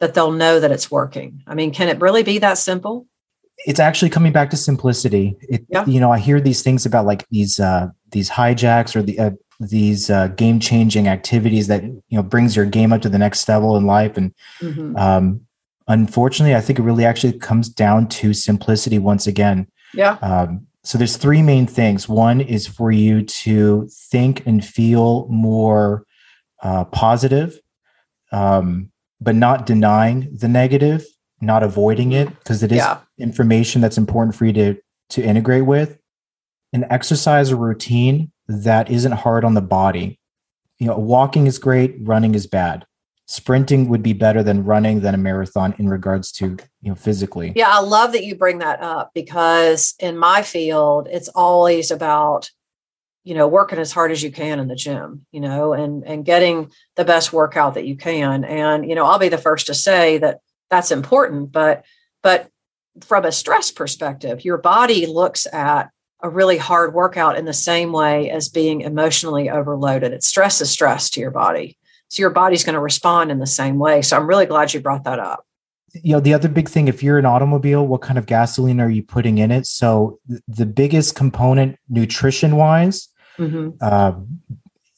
that 0.00 0.14
they'll 0.14 0.32
know 0.32 0.58
that 0.60 0.72
it's 0.72 0.90
working? 0.90 1.42
I 1.46 1.54
mean, 1.54 1.72
can 1.72 1.88
it 1.88 2.00
really 2.00 2.22
be 2.22 2.38
that 2.38 2.58
simple? 2.58 3.06
It's 3.66 3.78
actually 3.78 4.10
coming 4.10 4.32
back 4.32 4.50
to 4.50 4.56
simplicity. 4.56 5.36
It, 5.42 5.64
yeah. 5.68 5.86
You 5.86 6.00
know, 6.00 6.10
I 6.10 6.18
hear 6.18 6.40
these 6.40 6.62
things 6.62 6.84
about 6.86 7.06
like 7.06 7.28
these 7.28 7.60
uh, 7.60 7.88
these 8.10 8.30
hijacks 8.30 8.96
or 8.96 9.02
the 9.02 9.18
uh, 9.18 9.30
these 9.60 10.10
uh, 10.10 10.28
game 10.28 10.58
changing 10.60 11.06
activities 11.08 11.68
that 11.68 11.84
you 11.84 12.02
know 12.10 12.22
brings 12.22 12.56
your 12.56 12.66
game 12.66 12.92
up 12.92 13.02
to 13.02 13.08
the 13.08 13.18
next 13.18 13.48
level 13.48 13.76
in 13.76 13.86
life, 13.86 14.16
and 14.16 14.34
mm-hmm. 14.60 14.96
um, 14.96 15.46
unfortunately, 15.88 16.54
I 16.54 16.60
think 16.60 16.78
it 16.78 16.82
really 16.82 17.04
actually 17.04 17.38
comes 17.38 17.68
down 17.68 18.08
to 18.08 18.32
simplicity 18.32 18.98
once 18.98 19.26
again. 19.26 19.66
Yeah. 19.92 20.18
Um, 20.22 20.66
so 20.82 20.98
there's 20.98 21.16
three 21.16 21.42
main 21.42 21.66
things. 21.66 22.08
One 22.08 22.40
is 22.40 22.66
for 22.66 22.90
you 22.90 23.22
to 23.22 23.88
think 24.10 24.46
and 24.46 24.64
feel 24.64 25.26
more 25.28 26.04
uh, 26.62 26.84
positive. 26.86 27.58
Um, 28.32 28.90
but 29.20 29.34
not 29.34 29.66
denying 29.66 30.28
the 30.32 30.48
negative, 30.48 31.06
not 31.40 31.62
avoiding 31.62 32.12
it 32.12 32.28
because 32.28 32.62
it 32.62 32.70
is 32.70 32.78
yeah. 32.78 32.98
information 33.18 33.80
that's 33.80 33.98
important 33.98 34.36
for 34.36 34.44
you 34.44 34.52
to 34.52 34.76
to 35.10 35.22
integrate 35.22 35.66
with. 35.66 35.98
An 36.72 36.84
exercise 36.90 37.52
or 37.52 37.56
routine 37.56 38.32
that 38.48 38.90
isn't 38.90 39.12
hard 39.12 39.44
on 39.44 39.54
the 39.54 39.62
body. 39.62 40.18
You 40.78 40.88
know, 40.88 40.98
walking 40.98 41.46
is 41.46 41.58
great, 41.58 41.96
running 42.00 42.34
is 42.34 42.46
bad. 42.46 42.84
Sprinting 43.26 43.88
would 43.88 44.02
be 44.02 44.12
better 44.12 44.42
than 44.42 44.64
running 44.64 45.00
than 45.00 45.14
a 45.14 45.18
marathon 45.18 45.74
in 45.78 45.88
regards 45.88 46.30
to, 46.32 46.56
you 46.82 46.90
know, 46.90 46.94
physically. 46.94 47.52
Yeah, 47.56 47.70
I 47.70 47.80
love 47.80 48.12
that 48.12 48.24
you 48.24 48.34
bring 48.34 48.58
that 48.58 48.82
up 48.82 49.12
because 49.14 49.94
in 49.98 50.18
my 50.18 50.42
field, 50.42 51.08
it's 51.10 51.28
always 51.28 51.90
about 51.90 52.50
you 53.24 53.34
know 53.34 53.48
working 53.48 53.78
as 53.78 53.90
hard 53.90 54.12
as 54.12 54.22
you 54.22 54.30
can 54.30 54.60
in 54.60 54.68
the 54.68 54.76
gym 54.76 55.24
you 55.32 55.40
know 55.40 55.72
and 55.72 56.04
and 56.04 56.26
getting 56.26 56.70
the 56.96 57.06
best 57.06 57.32
workout 57.32 57.72
that 57.74 57.86
you 57.86 57.96
can. 57.96 58.44
And 58.44 58.86
you 58.86 58.94
know 58.94 59.06
i'll 59.06 59.18
be 59.18 59.30
the 59.30 59.38
first 59.38 59.66
to 59.68 59.74
say 59.74 60.18
that 60.18 60.40
that's 60.68 60.90
important 60.90 61.50
but 61.50 61.86
but 62.22 62.50
from 63.00 63.24
a 63.24 63.32
stress 63.32 63.70
perspective 63.70 64.44
your 64.44 64.58
body 64.58 65.06
looks 65.06 65.46
at 65.50 65.88
a 66.24 66.28
really 66.28 66.56
hard 66.56 66.94
workout 66.94 67.36
in 67.36 67.44
the 67.44 67.52
same 67.52 67.92
way 67.92 68.30
as 68.30 68.48
being 68.48 68.80
emotionally 68.80 69.50
overloaded. 69.50 70.12
It 70.12 70.24
stresses 70.24 70.70
stress 70.70 71.10
to 71.10 71.20
your 71.20 71.30
body 71.30 71.76
so 72.14 72.20
your 72.20 72.30
body's 72.30 72.64
going 72.64 72.74
to 72.74 72.80
respond 72.80 73.30
in 73.30 73.38
the 73.38 73.46
same 73.46 73.78
way 73.78 74.02
so 74.02 74.16
i'm 74.16 74.26
really 74.26 74.46
glad 74.46 74.72
you 74.72 74.80
brought 74.80 75.04
that 75.04 75.18
up 75.18 75.46
you 76.02 76.12
know 76.12 76.20
the 76.20 76.34
other 76.34 76.48
big 76.48 76.68
thing 76.68 76.88
if 76.88 77.02
you're 77.02 77.18
an 77.18 77.26
automobile 77.26 77.86
what 77.86 78.02
kind 78.02 78.18
of 78.18 78.26
gasoline 78.26 78.80
are 78.80 78.90
you 78.90 79.02
putting 79.02 79.38
in 79.38 79.50
it 79.50 79.66
so 79.66 80.18
the 80.48 80.66
biggest 80.66 81.14
component 81.14 81.76
nutrition 81.88 82.56
wise 82.56 83.08
mm-hmm. 83.38 83.70
uh, 83.80 84.12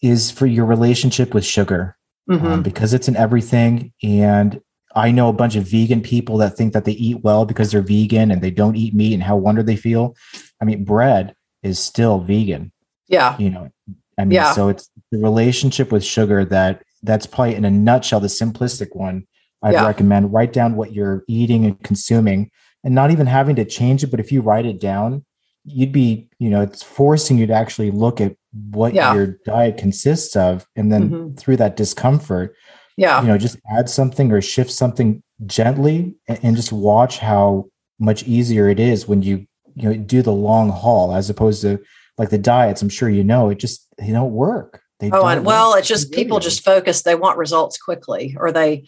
is 0.03 0.31
for 0.31 0.47
your 0.47 0.65
relationship 0.65 1.35
with 1.35 1.45
sugar 1.45 1.97
um, 2.29 2.39
mm-hmm. 2.39 2.47
um, 2.47 2.63
because 2.63 2.95
it's 2.95 3.09
in 3.09 3.17
everything. 3.17 3.93
And 4.03 4.61
I 4.95 5.11
know 5.11 5.29
a 5.29 5.33
bunch 5.33 5.57
of 5.57 5.65
vegan 5.65 6.01
people 6.01 6.39
that 6.39 6.57
think 6.57 6.73
that 6.73 6.85
they 6.85 6.93
eat 6.93 7.23
well 7.23 7.45
because 7.45 7.71
they're 7.71 7.83
vegan 7.83 8.31
and 8.31 8.43
they 8.43 8.51
don't 8.51 8.77
eat 8.77 8.95
meat 8.95 9.15
and 9.15 9.23
how 9.23 9.37
wonder 9.37 9.63
they 9.63 9.77
feel. 9.77 10.17
I 10.61 10.65
mean, 10.65 10.85
bread 10.85 11.35
is 11.63 11.79
still 11.79 12.21
vegan. 12.21 12.73
Yeah. 13.09 13.37
You 13.39 13.51
know, 13.51 13.71
I 14.19 14.25
mean, 14.25 14.33
yeah. 14.33 14.53
so 14.53 14.69
it's 14.69 14.91
the 15.13 15.19
relationship 15.19 15.93
with 15.93 16.05
sugar 16.05 16.45
that 16.47 16.83
that's 17.03 17.27
probably 17.27 17.55
in 17.55 17.65
a 17.65 17.71
nutshell 17.71 18.21
the 18.21 18.29
simplistic 18.29 18.95
one 18.95 19.27
I'd 19.63 19.75
yeah. 19.75 19.87
recommend. 19.87 20.33
Write 20.33 20.53
down 20.53 20.77
what 20.77 20.93
you're 20.93 21.25
eating 21.29 21.65
and 21.65 21.83
consuming 21.83 22.51
and 22.85 22.95
not 22.95 23.11
even 23.11 23.27
having 23.27 23.57
to 23.57 23.65
change 23.65 24.05
it. 24.05 24.11
But 24.11 24.21
if 24.21 24.31
you 24.31 24.41
write 24.41 24.67
it 24.67 24.81
down, 24.81 25.25
you'd 25.67 25.93
be 25.93 26.29
you 26.39 26.49
know 26.49 26.63
it's 26.63 26.83
forcing 26.83 27.37
you 27.37 27.47
to 27.47 27.53
actually 27.53 27.91
look 27.91 28.21
at 28.21 28.37
what 28.71 28.95
yeah. 28.95 29.13
your 29.15 29.39
diet 29.45 29.77
consists 29.77 30.37
of 30.37 30.65
and 30.77 30.93
then 30.93 31.11
mm-hmm. 31.11 31.35
through 31.35 31.57
that 31.57 31.77
discomfort 31.77 32.55
yeah 32.97 33.21
you 33.21 33.27
know 33.27 33.37
just 33.37 33.59
add 33.77 33.91
something 33.91 34.31
or 34.31 34.41
shift 34.41 34.71
something 34.71 35.23
gently 35.45 36.15
and, 36.29 36.39
and, 36.43 36.57
just 36.57 36.73
watch 36.73 37.19
how 37.19 37.67
much 37.99 38.23
easier 38.25 38.69
it 38.69 38.79
is 38.79 39.09
when 39.09 39.23
you 39.23 39.45
you 39.75 39.89
know 39.89 39.95
do 39.97 40.23
the 40.23 40.33
long 40.33 40.71
haul 40.71 41.13
as 41.13 41.29
opposed 41.29 41.61
to 41.63 41.79
like 42.17 42.31
the 42.31 42.39
diets 42.39 42.81
i'm 42.81 42.89
sure 42.89 43.11
you 43.11 43.25
know 43.25 43.51
it 43.51 43.59
just 43.59 43.89
they 43.99 44.13
don't 44.13 44.33
work 44.33 44.81
they 45.01 45.11
oh 45.11 45.27
and 45.27 45.45
well 45.45 45.75
it's 45.75 45.89
just 45.89 46.13
people 46.13 46.39
just 46.39 46.65
focus 46.65 47.03
they 47.03 47.15
want 47.15 47.39
results 47.39 47.79
quickly 47.79 48.37
or 48.39 48.51
they 48.51 48.85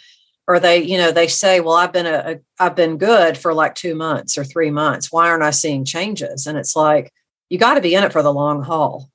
or 0.46 0.58
they 0.58 0.82
you 0.82 0.96
know 0.96 1.12
they 1.12 1.28
say 1.28 1.60
well 1.60 1.74
i've 1.74 1.92
been 1.92 2.06
a, 2.06 2.10
a 2.10 2.36
i've 2.58 2.74
been 2.74 2.96
good 2.96 3.36
for 3.36 3.52
like 3.52 3.74
two 3.74 3.94
months 3.94 4.36
or 4.36 4.44
three 4.44 4.70
months. 4.70 5.12
Why 5.12 5.28
aren't 5.28 5.42
i 5.42 5.50
seeing 5.50 5.84
changes? 5.84 6.46
And 6.46 6.58
it's 6.58 6.74
like 6.74 7.12
you 7.50 7.58
got 7.58 7.74
to 7.74 7.80
be 7.80 7.94
in 7.94 8.04
it 8.04 8.12
for 8.12 8.22
the 8.22 8.32
long 8.32 8.62
haul 8.62 9.10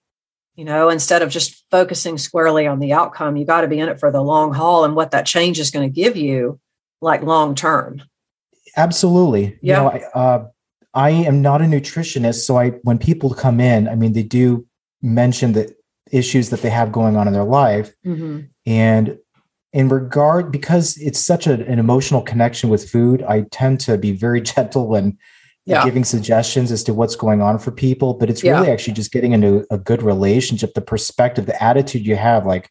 you 0.55 0.65
know 0.65 0.89
instead 0.89 1.21
of 1.21 1.29
just 1.29 1.65
focusing 1.71 2.17
squarely 2.17 2.67
on 2.67 2.79
the 2.79 2.93
outcome 2.93 3.35
you 3.35 3.45
got 3.45 3.61
to 3.61 3.67
be 3.67 3.79
in 3.79 3.89
it 3.89 3.99
for 3.99 4.11
the 4.11 4.21
long 4.21 4.53
haul 4.53 4.85
and 4.85 4.95
what 4.95 5.11
that 5.11 5.25
change 5.25 5.59
is 5.59 5.71
going 5.71 5.87
to 5.87 5.93
give 5.93 6.15
you 6.15 6.59
like 7.01 7.21
long 7.21 7.53
term. 7.53 8.01
Absolutely. 8.77 9.59
Yeah. 9.61 9.77
you 9.77 9.83
know, 9.83 9.89
I, 9.89 10.19
uh, 10.19 10.47
I 10.93 11.09
am 11.09 11.41
not 11.41 11.61
a 11.61 11.65
nutritionist 11.65 12.45
so 12.45 12.57
i 12.57 12.69
when 12.83 12.99
people 12.99 13.33
come 13.33 13.59
in 13.59 13.87
i 13.87 13.95
mean 13.95 14.13
they 14.13 14.23
do 14.23 14.67
mention 15.01 15.53
the 15.53 15.75
issues 16.13 16.49
that 16.49 16.61
they 16.61 16.69
have 16.69 16.91
going 16.91 17.15
on 17.15 17.27
in 17.27 17.33
their 17.33 17.43
life 17.43 17.93
mm-hmm. 18.05 18.41
and 18.65 19.17
in 19.71 19.89
regard 19.89 20.51
because 20.51 20.97
it's 20.97 21.19
such 21.19 21.47
a, 21.47 21.53
an 21.65 21.79
emotional 21.79 22.21
connection 22.21 22.69
with 22.69 22.89
food 22.89 23.23
i 23.23 23.41
tend 23.51 23.79
to 23.79 23.97
be 23.97 24.11
very 24.11 24.41
gentle 24.53 24.87
when 24.87 25.17
yeah. 25.65 25.83
giving 25.85 26.03
suggestions 26.03 26.71
as 26.71 26.83
to 26.83 26.93
what's 26.93 27.15
going 27.15 27.41
on 27.41 27.57
for 27.57 27.71
people 27.71 28.13
but 28.13 28.29
it's 28.29 28.43
really 28.43 28.67
yeah. 28.67 28.73
actually 28.73 28.93
just 28.93 29.11
getting 29.11 29.31
into 29.31 29.65
a 29.71 29.77
good 29.77 30.03
relationship 30.03 30.73
the 30.73 30.81
perspective 30.81 31.45
the 31.45 31.63
attitude 31.63 32.05
you 32.05 32.15
have 32.15 32.45
like 32.45 32.69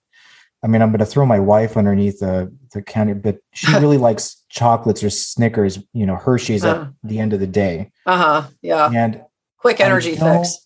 I 0.64 0.68
mean, 0.68 0.80
I'm 0.80 0.90
going 0.90 1.00
to 1.00 1.06
throw 1.06 1.26
my 1.26 1.40
wife 1.40 1.76
underneath 1.76 2.20
the 2.20 2.54
the 2.72 2.82
counter, 2.82 3.14
but 3.14 3.38
she 3.52 3.72
really 3.80 3.98
likes 3.98 4.44
chocolates 4.48 5.02
or 5.02 5.10
Snickers, 5.10 5.78
you 5.92 6.06
know, 6.06 6.16
Hershey's 6.16 6.64
uh-huh. 6.64 6.82
at 6.82 6.92
the 7.02 7.18
end 7.18 7.32
of 7.32 7.40
the 7.40 7.46
day. 7.46 7.90
Uh 8.06 8.16
huh. 8.16 8.48
Yeah. 8.62 8.90
And 8.94 9.22
quick 9.58 9.80
energy 9.80 10.14
fix. 10.14 10.64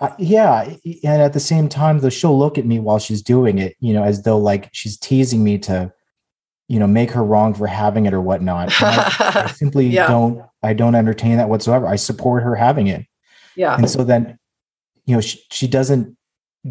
Uh, 0.00 0.14
yeah, 0.18 0.74
and 1.04 1.22
at 1.22 1.32
the 1.32 1.40
same 1.40 1.68
time, 1.68 2.00
though, 2.00 2.10
she'll 2.10 2.38
look 2.38 2.58
at 2.58 2.66
me 2.66 2.78
while 2.78 2.98
she's 2.98 3.22
doing 3.22 3.58
it, 3.58 3.76
you 3.80 3.94
know, 3.94 4.04
as 4.04 4.22
though 4.22 4.38
like 4.38 4.68
she's 4.72 4.98
teasing 4.98 5.42
me 5.42 5.56
to, 5.58 5.92
you 6.68 6.78
know, 6.78 6.86
make 6.86 7.10
her 7.12 7.24
wrong 7.24 7.54
for 7.54 7.66
having 7.66 8.04
it 8.04 8.12
or 8.12 8.20
whatnot. 8.20 8.70
I, 8.82 9.14
I, 9.18 9.46
simply 9.52 9.86
yeah. 9.86 10.06
don't. 10.06 10.44
I 10.62 10.74
don't 10.74 10.94
entertain 10.94 11.38
that 11.38 11.48
whatsoever. 11.48 11.86
I 11.86 11.96
support 11.96 12.42
her 12.42 12.54
having 12.54 12.88
it. 12.88 13.06
Yeah. 13.54 13.76
And 13.76 13.88
so 13.88 14.04
then, 14.04 14.38
you 15.06 15.14
know, 15.14 15.20
she, 15.20 15.40
she 15.50 15.66
doesn't 15.66 16.16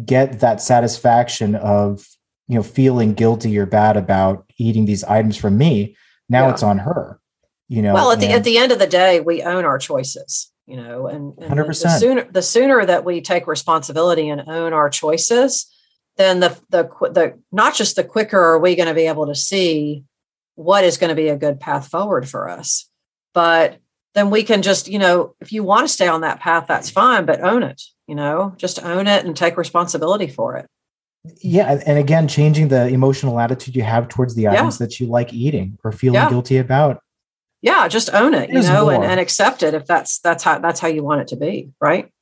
get 0.04 0.40
that 0.40 0.60
satisfaction 0.60 1.54
of 1.54 2.06
you 2.48 2.56
know 2.56 2.62
feeling 2.62 3.14
guilty 3.14 3.56
or 3.58 3.66
bad 3.66 3.96
about 3.96 4.44
eating 4.58 4.84
these 4.84 5.04
items 5.04 5.36
from 5.36 5.58
me. 5.58 5.96
Now 6.28 6.46
yeah. 6.46 6.52
it's 6.52 6.62
on 6.62 6.78
her. 6.78 7.20
You 7.68 7.82
know. 7.82 7.94
Well, 7.94 8.12
at 8.12 8.20
the 8.20 8.28
at 8.28 8.44
the 8.44 8.58
end 8.58 8.72
of 8.72 8.78
the 8.78 8.86
day, 8.86 9.20
we 9.20 9.42
own 9.42 9.64
our 9.64 9.78
choices 9.78 10.52
you 10.66 10.76
know 10.76 11.06
and, 11.06 11.34
and 11.38 11.58
the 11.58 11.98
sooner 11.98 12.24
the 12.30 12.42
sooner 12.42 12.84
that 12.84 13.04
we 13.04 13.20
take 13.20 13.46
responsibility 13.46 14.28
and 14.28 14.48
own 14.48 14.72
our 14.72 14.90
choices 14.90 15.72
then 16.16 16.40
the 16.40 16.58
the 16.70 16.84
the 17.12 17.38
not 17.52 17.74
just 17.74 17.96
the 17.96 18.04
quicker 18.04 18.38
are 18.38 18.58
we 18.58 18.74
going 18.74 18.88
to 18.88 18.94
be 18.94 19.06
able 19.06 19.26
to 19.26 19.34
see 19.34 20.04
what 20.54 20.84
is 20.84 20.98
going 20.98 21.10
to 21.10 21.14
be 21.14 21.28
a 21.28 21.36
good 21.36 21.60
path 21.60 21.88
forward 21.88 22.28
for 22.28 22.48
us 22.48 22.88
but 23.32 23.78
then 24.14 24.30
we 24.30 24.42
can 24.42 24.62
just 24.62 24.88
you 24.88 24.98
know 24.98 25.34
if 25.40 25.52
you 25.52 25.62
want 25.62 25.86
to 25.86 25.92
stay 25.92 26.08
on 26.08 26.22
that 26.22 26.40
path 26.40 26.66
that's 26.66 26.90
fine 26.90 27.24
but 27.24 27.40
own 27.40 27.62
it 27.62 27.82
you 28.06 28.14
know 28.14 28.54
just 28.56 28.82
own 28.82 29.06
it 29.06 29.24
and 29.24 29.36
take 29.36 29.56
responsibility 29.56 30.26
for 30.26 30.56
it 30.56 30.66
yeah 31.42 31.80
and 31.86 31.98
again 31.98 32.26
changing 32.26 32.68
the 32.68 32.88
emotional 32.88 33.38
attitude 33.38 33.76
you 33.76 33.82
have 33.82 34.08
towards 34.08 34.34
the 34.34 34.48
items 34.48 34.80
yeah. 34.80 34.86
that 34.86 34.98
you 34.98 35.06
like 35.06 35.32
eating 35.32 35.78
or 35.84 35.92
feeling 35.92 36.14
yeah. 36.14 36.30
guilty 36.30 36.56
about 36.56 37.00
yeah 37.66 37.88
just 37.88 38.08
own 38.14 38.32
it 38.32 38.48
you 38.48 38.62
know 38.62 38.88
and, 38.88 39.04
and 39.04 39.18
accept 39.18 39.62
it 39.62 39.74
if 39.74 39.84
that's 39.86 40.20
that's 40.20 40.44
how 40.44 40.58
that's 40.60 40.78
how 40.78 40.86
you 40.86 41.02
want 41.02 41.20
it 41.20 41.28
to 41.28 41.36
be 41.36 41.68
right 41.80 42.12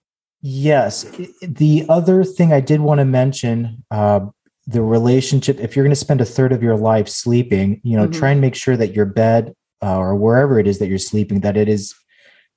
yes 0.41 1.05
the 1.43 1.85
other 1.89 2.25
thing 2.25 2.53
i 2.53 2.61
did 2.61 2.81
want 2.81 2.99
to 2.99 3.05
mention 3.05 3.85
uh, 3.91 4.21
the 4.67 4.81
relationship 4.81 5.61
if 5.61 5.77
you're 5.77 5.85
going 5.85 5.91
to 5.91 5.97
spend 5.97 6.23
a 6.23 6.25
third 6.25 6.51
of 6.51 6.63
your 6.63 6.77
life 6.77 7.09
sleeping 7.09 7.81
you 7.85 7.97
know 7.97 8.05
mm-hmm. 8.05 8.19
try 8.19 8.31
and 8.31 8.41
make 8.41 8.55
sure 8.55 8.77
that 8.77 8.95
your 8.95 9.07
bed 9.07 9.55
uh, 9.83 9.99
or 9.99 10.17
wherever 10.17 10.59
it 10.59 10.67
is 10.67 10.79
that 10.79 10.89
you're 10.89 10.99
sleeping 10.99 11.41
that 11.41 11.57
it 11.57 11.69
is 11.69 11.95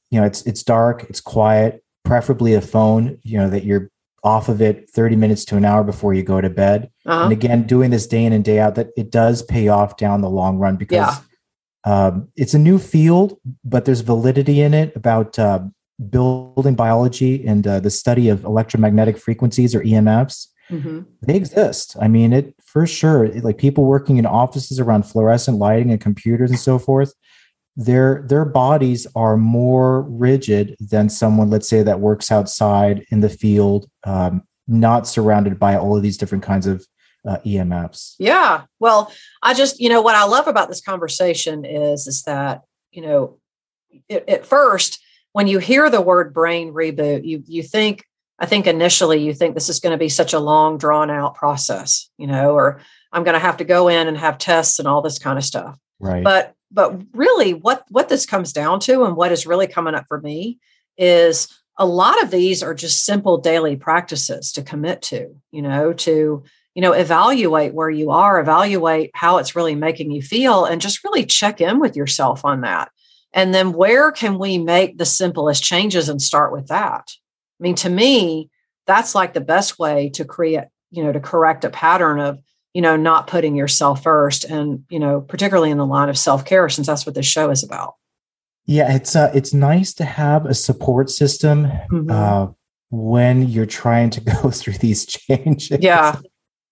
you 0.10 0.19
know 0.19 0.26
it's 0.26 0.41
it's 0.43 0.63
dark 0.63 1.06
it's 1.10 1.21
quiet 1.21 1.84
preferably 2.06 2.54
a 2.54 2.62
phone 2.62 3.19
you 3.23 3.38
know 3.38 3.50
that 3.50 3.65
you're 3.65 3.91
off 4.23 4.50
of 4.50 4.62
it 4.62 4.89
30 4.89 5.15
minutes 5.15 5.45
to 5.45 5.58
an 5.58 5.65
hour 5.65 5.84
before 5.84 6.13
you 6.13 6.23
go 6.23 6.39
to 6.39 6.50
bed 6.50 6.89
uh-huh. 7.06 7.26
and 7.26 7.34
again 7.34 7.67
doing 7.67 7.91
this 7.91 8.08
day 8.08 8.23
in 8.23 8.32
and 8.32 8.45
day 8.45 8.60
out 8.60 8.76
that 8.76 8.88
it 8.95 9.12
does 9.12 9.41
pay 9.43 9.67
off 9.67 9.97
down 9.97 10.21
the 10.21 10.30
long 10.30 10.58
run 10.58 10.78
because 10.78 10.95
yeah. 10.95 11.15
Um, 11.88 12.28
it's 12.36 12.54
a 12.54 12.60
new 12.60 12.80
field, 12.80 13.39
but 13.63 13.86
there's 13.86 14.02
validity 14.02 14.60
in 14.60 14.73
it 14.73 14.93
about 14.93 15.39
uh, 15.39 15.62
building 16.10 16.76
biology 16.76 17.47
and 17.47 17.65
uh, 17.65 17.80
the 17.80 17.89
study 17.89 18.28
of 18.28 18.43
electromagnetic 18.43 19.17
frequencies 19.17 19.73
or 19.73 19.82
EMFs. 19.82 20.47
Mm-hmm. 20.69 21.04
They 21.21 21.36
exist. 21.36 21.95
I 22.02 22.10
mean, 22.10 22.34
it 22.34 22.54
for 22.65 22.86
sure. 22.86 23.30
Like 23.39 23.58
people 23.58 23.86
working 23.86 24.17
in 24.17 24.26
offices 24.26 24.82
around 24.82 25.04
fluorescent 25.04 25.60
lighting 25.60 25.89
and 25.89 26.02
computers 26.02 26.50
and 26.50 26.60
so 26.60 26.78
forth, 26.78 27.13
their 27.78 28.21
their 28.28 28.43
bodies 28.43 29.08
are 29.15 29.38
more 29.38 30.02
rigid 30.02 30.76
than 30.82 31.08
someone, 31.08 31.50
let's 31.50 31.69
say, 31.69 31.84
that 31.84 32.02
works 32.02 32.34
outside 32.34 33.06
in 33.12 33.21
the 33.21 33.30
field, 33.30 33.89
um, 34.04 34.43
not 34.67 35.08
surrounded 35.08 35.58
by 35.58 35.78
all 35.78 35.95
of 35.95 36.04
these 36.04 36.17
different 36.17 36.43
kinds 36.43 36.67
of 36.67 36.86
uh, 37.27 37.37
EMFs. 37.45 38.15
Yeah. 38.19 38.63
Well, 38.79 39.11
I 39.43 39.53
just, 39.53 39.79
you 39.79 39.89
know, 39.89 40.01
what 40.01 40.15
I 40.15 40.23
love 40.23 40.47
about 40.47 40.69
this 40.69 40.81
conversation 40.81 41.65
is, 41.65 42.07
is 42.07 42.23
that, 42.23 42.61
you 42.91 43.01
know, 43.01 43.37
it, 44.07 44.27
at 44.27 44.45
first, 44.45 44.99
when 45.33 45.47
you 45.47 45.59
hear 45.59 45.89
the 45.89 46.01
word 46.01 46.33
brain 46.33 46.73
reboot, 46.73 47.25
you, 47.25 47.43
you 47.45 47.63
think, 47.63 48.05
I 48.39 48.45
think 48.45 48.65
initially 48.65 49.23
you 49.23 49.33
think 49.33 49.53
this 49.53 49.69
is 49.69 49.79
going 49.79 49.91
to 49.91 49.97
be 49.97 50.09
such 50.09 50.33
a 50.33 50.39
long 50.39 50.77
drawn 50.77 51.09
out 51.09 51.35
process, 51.35 52.09
you 52.17 52.27
know, 52.27 52.53
or 52.53 52.81
I'm 53.11 53.23
going 53.23 53.33
to 53.33 53.39
have 53.39 53.57
to 53.57 53.63
go 53.63 53.87
in 53.87 54.07
and 54.07 54.17
have 54.17 54.37
tests 54.37 54.79
and 54.79 54.87
all 54.87 55.01
this 55.01 55.19
kind 55.19 55.37
of 55.37 55.43
stuff. 55.43 55.77
Right. 55.99 56.23
But, 56.23 56.53
but 56.71 57.01
really 57.13 57.53
what, 57.53 57.83
what 57.89 58.09
this 58.09 58.25
comes 58.25 58.53
down 58.53 58.79
to 58.81 59.03
and 59.03 59.15
what 59.15 59.31
is 59.31 59.47
really 59.47 59.67
coming 59.67 59.95
up 59.95 60.05
for 60.07 60.21
me 60.21 60.59
is 60.97 61.47
a 61.77 61.85
lot 61.85 62.21
of 62.23 62.31
these 62.31 62.63
are 62.63 62.73
just 62.73 63.05
simple 63.05 63.37
daily 63.37 63.75
practices 63.75 64.51
to 64.53 64.63
commit 64.63 65.01
to, 65.03 65.35
you 65.51 65.61
know, 65.61 65.93
to, 65.93 66.43
you 66.77 66.81
know 66.81 66.91
evaluate 66.93 67.73
where 67.73 67.89
you 67.89 68.11
are 68.11 68.39
evaluate 68.39 69.09
how 69.15 69.39
it's 69.39 69.55
really 69.55 69.73
making 69.73 70.11
you 70.11 70.21
feel 70.21 70.63
and 70.63 70.79
just 70.79 71.03
really 71.03 71.25
check 71.25 71.59
in 71.59 71.79
with 71.79 71.95
yourself 71.95 72.45
on 72.45 72.61
that. 72.61 72.91
And 73.33 73.51
then 73.51 73.73
where 73.73 74.11
can 74.11 74.37
we 74.37 74.59
make 74.59 74.99
the 74.99 75.05
simplest 75.05 75.63
changes 75.63 76.07
and 76.07 76.21
start 76.21 76.53
with 76.53 76.67
that? 76.67 77.09
I 77.59 77.63
mean 77.63 77.73
to 77.77 77.89
me 77.89 78.51
that's 78.85 79.15
like 79.15 79.33
the 79.33 79.41
best 79.41 79.79
way 79.79 80.09
to 80.09 80.23
create 80.23 80.65
you 80.91 81.03
know 81.03 81.11
to 81.11 81.19
correct 81.19 81.65
a 81.65 81.71
pattern 81.71 82.19
of 82.19 82.39
you 82.75 82.83
know 82.83 82.95
not 82.95 83.25
putting 83.25 83.55
yourself 83.55 84.03
first 84.03 84.43
and 84.43 84.83
you 84.87 84.99
know 84.99 85.19
particularly 85.19 85.71
in 85.71 85.79
the 85.79 85.85
line 85.85 86.09
of 86.09 86.17
self-care 86.17 86.69
since 86.69 86.85
that's 86.85 87.07
what 87.07 87.15
this 87.15 87.25
show 87.25 87.49
is 87.49 87.63
about. 87.63 87.95
Yeah 88.67 88.93
it's 88.93 89.15
uh 89.15 89.31
it's 89.33 89.51
nice 89.51 89.95
to 89.95 90.05
have 90.05 90.45
a 90.45 90.53
support 90.53 91.09
system 91.09 91.65
mm-hmm. 91.91 92.11
uh 92.11 92.53
when 92.91 93.47
you're 93.49 93.65
trying 93.65 94.11
to 94.11 94.21
go 94.43 94.51
through 94.51 94.77
these 94.77 95.05
changes. 95.07 95.79
Yeah 95.81 96.17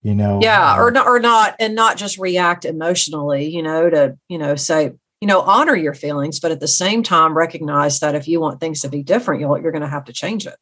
you 0.05 0.13
know 0.13 0.39
yeah 0.39 0.79
or 0.79 0.91
not 0.91 1.07
or 1.07 1.19
not 1.19 1.55
and 1.59 1.73
not 1.73 1.97
just 1.97 2.19
react 2.19 2.63
emotionally 2.63 3.47
you 3.47 3.63
know 3.63 3.89
to 3.89 4.15
you 4.29 4.37
know 4.37 4.55
say 4.55 4.91
you 5.19 5.27
know 5.27 5.41
honor 5.41 5.75
your 5.75 5.95
feelings 5.95 6.39
but 6.39 6.51
at 6.51 6.59
the 6.59 6.67
same 6.67 7.01
time 7.01 7.35
recognize 7.35 7.99
that 7.99 8.13
if 8.13 8.27
you 8.27 8.39
want 8.39 8.59
things 8.59 8.81
to 8.81 8.87
be 8.87 9.01
different 9.01 9.41
you're, 9.41 9.59
you're 9.59 9.71
going 9.71 9.81
to 9.81 9.87
have 9.87 10.05
to 10.05 10.13
change 10.13 10.45
it 10.45 10.57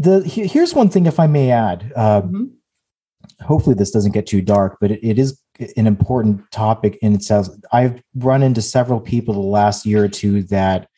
the 0.00 0.20
here's 0.26 0.74
one 0.74 0.90
thing 0.90 1.06
if 1.06 1.20
i 1.20 1.28
may 1.28 1.52
add 1.52 1.92
um, 1.94 2.22
mm-hmm. 2.22 3.44
hopefully 3.44 3.76
this 3.76 3.92
doesn't 3.92 4.12
get 4.12 4.26
too 4.26 4.42
dark 4.42 4.78
but 4.80 4.90
it, 4.90 4.98
it 5.00 5.16
is 5.16 5.40
an 5.76 5.86
important 5.86 6.42
topic 6.50 6.98
in 7.02 7.14
itself 7.14 7.46
i've 7.72 8.02
run 8.16 8.42
into 8.42 8.60
several 8.60 8.98
people 8.98 9.32
the 9.32 9.40
last 9.40 9.86
year 9.86 10.02
or 10.02 10.08
two 10.08 10.42
that 10.42 10.88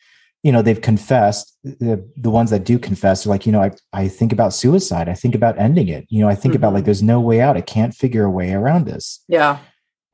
you 0.43 0.51
know 0.51 0.61
they've 0.61 0.81
confessed 0.81 1.57
the, 1.63 2.05
the 2.17 2.29
ones 2.29 2.51
that 2.51 2.65
do 2.65 2.77
confess 2.77 3.25
are 3.25 3.29
like 3.29 3.45
you 3.45 3.51
know 3.51 3.61
I, 3.61 3.71
I 3.93 4.07
think 4.07 4.31
about 4.31 4.53
suicide 4.53 5.09
i 5.09 5.13
think 5.13 5.33
about 5.33 5.57
ending 5.57 5.87
it 5.87 6.05
you 6.09 6.21
know 6.21 6.29
i 6.29 6.35
think 6.35 6.53
mm-hmm. 6.53 6.57
about 6.57 6.73
like 6.73 6.85
there's 6.85 7.01
no 7.01 7.19
way 7.19 7.41
out 7.41 7.57
i 7.57 7.61
can't 7.61 7.95
figure 7.95 8.25
a 8.25 8.29
way 8.29 8.53
around 8.53 8.85
this. 8.85 9.23
Yeah. 9.27 9.59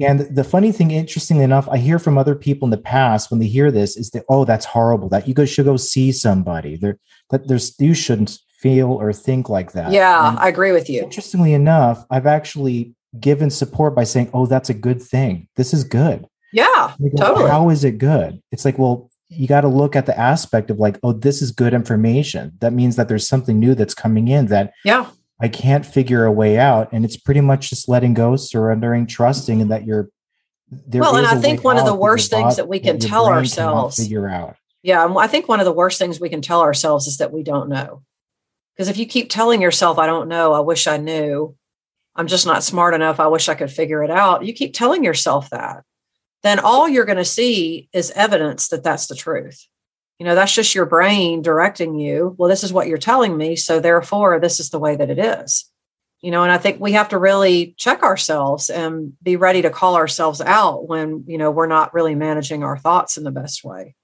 And 0.01 0.33
the 0.33 0.45
funny 0.45 0.71
thing 0.71 0.91
interestingly 0.91 1.43
enough 1.43 1.67
i 1.67 1.77
hear 1.77 1.99
from 1.99 2.17
other 2.17 2.35
people 2.35 2.65
in 2.67 2.69
the 2.69 2.77
past 2.77 3.29
when 3.29 3.41
they 3.41 3.47
hear 3.47 3.69
this 3.69 3.97
is 3.97 4.11
that 4.11 4.23
oh 4.29 4.45
that's 4.45 4.65
horrible 4.65 5.09
that 5.09 5.27
you 5.27 5.33
go 5.33 5.43
should 5.43 5.65
go 5.65 5.75
see 5.75 6.13
somebody 6.13 6.77
there 6.77 6.97
that 7.31 7.49
there's 7.49 7.75
you 7.79 7.93
shouldn't 7.93 8.39
feel 8.61 8.91
or 8.91 9.11
think 9.11 9.49
like 9.49 9.73
that. 9.73 9.91
Yeah 9.91 10.29
and 10.29 10.39
i 10.39 10.47
agree 10.47 10.71
with 10.71 10.89
you. 10.89 11.01
interestingly 11.03 11.53
enough 11.53 12.05
i've 12.11 12.27
actually 12.27 12.95
given 13.19 13.49
support 13.49 13.93
by 13.93 14.05
saying 14.05 14.29
oh 14.33 14.45
that's 14.45 14.69
a 14.69 14.73
good 14.73 15.01
thing. 15.01 15.49
This 15.57 15.73
is 15.73 15.83
good. 15.83 16.25
Yeah 16.53 16.93
go, 17.01 17.09
totally. 17.17 17.49
how 17.49 17.69
is 17.69 17.83
it 17.83 17.97
good? 17.97 18.41
It's 18.53 18.63
like 18.63 18.77
well 18.77 19.09
you 19.29 19.47
got 19.47 19.61
to 19.61 19.67
look 19.67 19.95
at 19.95 20.05
the 20.05 20.17
aspect 20.19 20.69
of 20.69 20.79
like, 20.79 20.99
oh, 21.03 21.13
this 21.13 21.41
is 21.41 21.51
good 21.51 21.73
information. 21.73 22.53
That 22.59 22.73
means 22.73 22.95
that 22.95 23.07
there's 23.07 23.27
something 23.27 23.59
new 23.59 23.75
that's 23.75 23.93
coming 23.93 24.27
in 24.27 24.47
that 24.47 24.73
yeah 24.83 25.09
I 25.39 25.47
can't 25.47 25.85
figure 25.85 26.25
a 26.25 26.31
way 26.31 26.57
out. 26.59 26.91
And 26.91 27.05
it's 27.05 27.17
pretty 27.17 27.41
much 27.41 27.69
just 27.69 27.87
letting 27.87 28.13
go, 28.13 28.35
surrendering, 28.35 29.07
trusting, 29.07 29.61
and 29.61 29.71
that 29.71 29.85
you're 29.85 30.09
well. 30.91 31.15
And 31.15 31.25
I 31.25 31.39
think 31.39 31.63
one 31.63 31.77
of 31.77 31.85
the 31.85 31.95
worst 31.95 32.29
things 32.29 32.57
that 32.57 32.67
we 32.67 32.79
can 32.79 32.99
tell 32.99 33.27
ourselves 33.27 33.97
figure 33.97 34.27
out. 34.27 34.57
Yeah, 34.83 35.13
I 35.17 35.27
think 35.27 35.47
one 35.47 35.59
of 35.59 35.65
the 35.65 35.71
worst 35.71 35.99
things 35.99 36.19
we 36.19 36.29
can 36.29 36.41
tell 36.41 36.61
ourselves 36.61 37.07
is 37.07 37.17
that 37.17 37.31
we 37.31 37.43
don't 37.43 37.69
know. 37.69 38.03
Because 38.75 38.89
if 38.89 38.97
you 38.97 39.05
keep 39.05 39.29
telling 39.29 39.61
yourself, 39.61 39.97
"I 39.97 40.05
don't 40.05 40.29
know," 40.29 40.53
"I 40.53 40.59
wish 40.59 40.87
I 40.87 40.97
knew," 40.97 41.55
"I'm 42.15 42.27
just 42.27 42.45
not 42.45 42.63
smart 42.63 42.93
enough," 42.93 43.19
"I 43.19 43.27
wish 43.27 43.49
I 43.49 43.55
could 43.55 43.71
figure 43.71 44.03
it 44.03 44.11
out," 44.11 44.45
you 44.45 44.53
keep 44.53 44.73
telling 44.73 45.03
yourself 45.03 45.49
that 45.49 45.83
then 46.43 46.59
all 46.59 46.87
you're 46.87 47.05
going 47.05 47.17
to 47.17 47.25
see 47.25 47.89
is 47.93 48.11
evidence 48.11 48.69
that 48.69 48.83
that's 48.83 49.07
the 49.07 49.15
truth. 49.15 49.67
You 50.19 50.25
know, 50.25 50.35
that's 50.35 50.53
just 50.53 50.75
your 50.75 50.85
brain 50.85 51.41
directing 51.41 51.95
you. 51.95 52.35
Well, 52.37 52.49
this 52.49 52.63
is 52.63 52.73
what 52.73 52.87
you're 52.87 52.97
telling 52.97 53.37
me. 53.37 53.55
So 53.55 53.79
therefore, 53.79 54.39
this 54.39 54.59
is 54.59 54.69
the 54.69 54.79
way 54.79 54.95
that 54.95 55.09
it 55.09 55.19
is. 55.19 55.65
You 56.21 56.31
know, 56.31 56.43
and 56.43 56.51
I 56.51 56.57
think 56.57 56.81
we 56.81 56.91
have 56.91 57.09
to 57.09 57.17
really 57.17 57.73
check 57.77 58.03
ourselves 58.03 58.69
and 58.69 59.13
be 59.23 59.37
ready 59.37 59.61
to 59.61 59.69
call 59.69 59.95
ourselves 59.95 60.41
out 60.41 60.89
when, 60.89 61.23
you 61.25 61.37
know, 61.37 61.49
we're 61.49 61.67
not 61.67 61.93
really 61.93 62.15
managing 62.15 62.61
our 62.61 62.77
thoughts 62.77 63.15
in 63.17 63.23
the 63.23 63.31
best 63.31 63.63
way. 63.63 63.95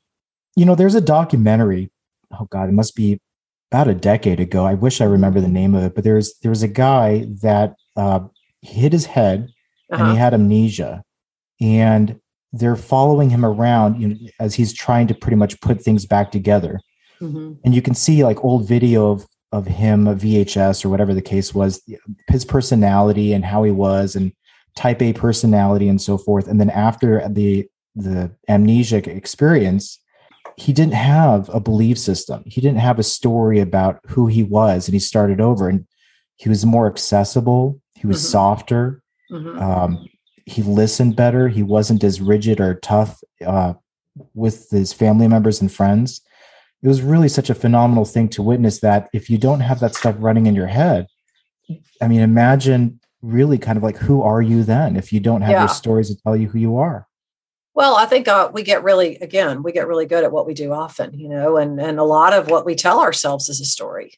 You 0.55 0.65
know, 0.65 0.75
there's 0.75 0.95
a 0.95 1.01
documentary. 1.01 1.91
Oh 2.31 2.45
God, 2.45 2.69
it 2.69 2.73
must 2.73 2.95
be 2.95 3.19
about 3.69 3.89
a 3.89 3.93
decade 3.93 4.39
ago. 4.39 4.65
I 4.65 4.75
wish 4.75 5.01
I 5.01 5.05
remember 5.05 5.41
the 5.41 5.49
name 5.49 5.75
of 5.75 5.83
it, 5.83 5.95
but 5.95 6.05
there's 6.05 6.37
there 6.39 6.49
was 6.51 6.63
a 6.63 6.69
guy 6.69 7.25
that 7.41 7.75
uh, 7.97 8.21
hit 8.61 8.93
his 8.93 9.05
head 9.05 9.49
uh-huh. 9.91 10.01
and 10.01 10.11
he 10.11 10.11
uh-huh. 10.11 10.15
had 10.15 10.33
amnesia, 10.33 11.03
and 11.59 12.19
they're 12.55 12.75
following 12.75 13.29
him 13.29 13.45
around 13.45 14.01
you 14.01 14.07
know, 14.07 14.15
as 14.39 14.55
he's 14.55 14.73
trying 14.73 15.07
to 15.07 15.13
pretty 15.13 15.35
much 15.35 15.59
put 15.61 15.81
things 15.81 16.05
back 16.05 16.31
together. 16.31 16.79
Mm-hmm. 17.21 17.53
And 17.63 17.75
you 17.75 17.81
can 17.81 17.93
see 17.93 18.23
like 18.23 18.43
old 18.43 18.67
video 18.67 19.11
of 19.11 19.25
of 19.51 19.67
him, 19.67 20.05
a 20.07 20.15
VHS 20.15 20.83
or 20.83 20.89
whatever 20.89 21.13
the 21.13 21.21
case 21.21 21.53
was, 21.53 21.81
his 22.27 22.43
personality 22.43 23.31
and 23.31 23.45
how 23.45 23.63
he 23.63 23.71
was, 23.71 24.15
and 24.15 24.33
type 24.75 25.01
A 25.01 25.13
personality 25.13 25.87
and 25.87 26.01
so 26.01 26.17
forth. 26.17 26.47
And 26.47 26.59
then 26.59 26.69
after 26.69 27.27
the 27.29 27.67
the 27.95 28.31
amnesic 28.49 29.07
experience, 29.07 29.99
he 30.57 30.73
didn't 30.73 30.93
have 30.93 31.49
a 31.49 31.59
belief 31.59 31.97
system. 31.97 32.43
He 32.45 32.59
didn't 32.59 32.79
have 32.79 32.99
a 32.99 33.03
story 33.03 33.59
about 33.59 33.99
who 34.07 34.27
he 34.27 34.43
was, 34.43 34.87
and 34.87 34.93
he 34.93 34.99
started 34.99 35.39
over. 35.39 35.69
And 35.69 35.87
he 36.35 36.49
was 36.49 36.65
more 36.65 36.87
accessible. 36.87 37.79
He 37.93 38.07
was 38.07 38.17
mm-hmm. 38.17 38.31
softer. 38.31 39.01
Mm-hmm. 39.31 39.59
Um, 39.59 40.07
he 40.45 40.62
listened 40.62 41.15
better. 41.15 41.47
He 41.47 41.63
wasn't 41.63 42.03
as 42.03 42.21
rigid 42.21 42.60
or 42.60 42.75
tough 42.75 43.23
uh, 43.45 43.73
with 44.34 44.69
his 44.69 44.93
family 44.93 45.27
members 45.27 45.62
and 45.62 45.71
friends. 45.71 46.21
It 46.84 46.88
was 46.88 47.01
really 47.01 47.29
such 47.29 47.49
a 47.49 47.55
phenomenal 47.55 48.05
thing 48.05 48.29
to 48.29 48.43
witness 48.43 48.79
that 48.81 49.10
if 49.12 49.29
you 49.29 49.38
don't 49.38 49.62
have 49.62 49.79
that 49.79 49.95
stuff 49.95 50.15
running 50.19 50.45
in 50.45 50.55
your 50.55 50.67
head, 50.67 51.08
I 52.01 52.08
mean, 52.08 52.21
imagine 52.21 52.99
really 53.21 53.58
kind 53.58 53.77
of 53.77 53.84
like 53.84 53.97
who 53.97 54.21
are 54.21 54.41
you 54.41 54.63
then 54.63 54.95
if 54.95 55.12
you 55.12 55.19
don't 55.19 55.41
have 55.41 55.51
yeah. 55.51 55.62
your 55.62 55.69
stories 55.69 56.10
to 56.10 56.21
tell 56.21 56.36
you 56.36 56.47
who 56.47 56.60
you 56.60 56.77
are? 56.77 57.08
Well, 57.73 57.95
I 57.95 58.05
think 58.05 58.27
uh, 58.27 58.51
we 58.53 58.63
get 58.63 58.84
really, 58.84 59.17
again, 59.17 59.63
we 59.63 59.71
get 59.71 59.88
really 59.88 60.05
good 60.05 60.23
at 60.23 60.31
what 60.31 60.45
we 60.45 60.53
do 60.53 60.71
often, 60.71 61.17
you 61.17 61.27
know, 61.27 61.58
and 61.58 61.81
and 61.81 61.99
a 61.99 62.03
lot 62.03 62.34
of 62.34 62.49
what 62.49 62.65
we 62.65 62.75
tell 62.75 63.01
ourselves 63.01 63.49
is 63.49 63.60
a 63.60 63.65
story. 63.65 64.13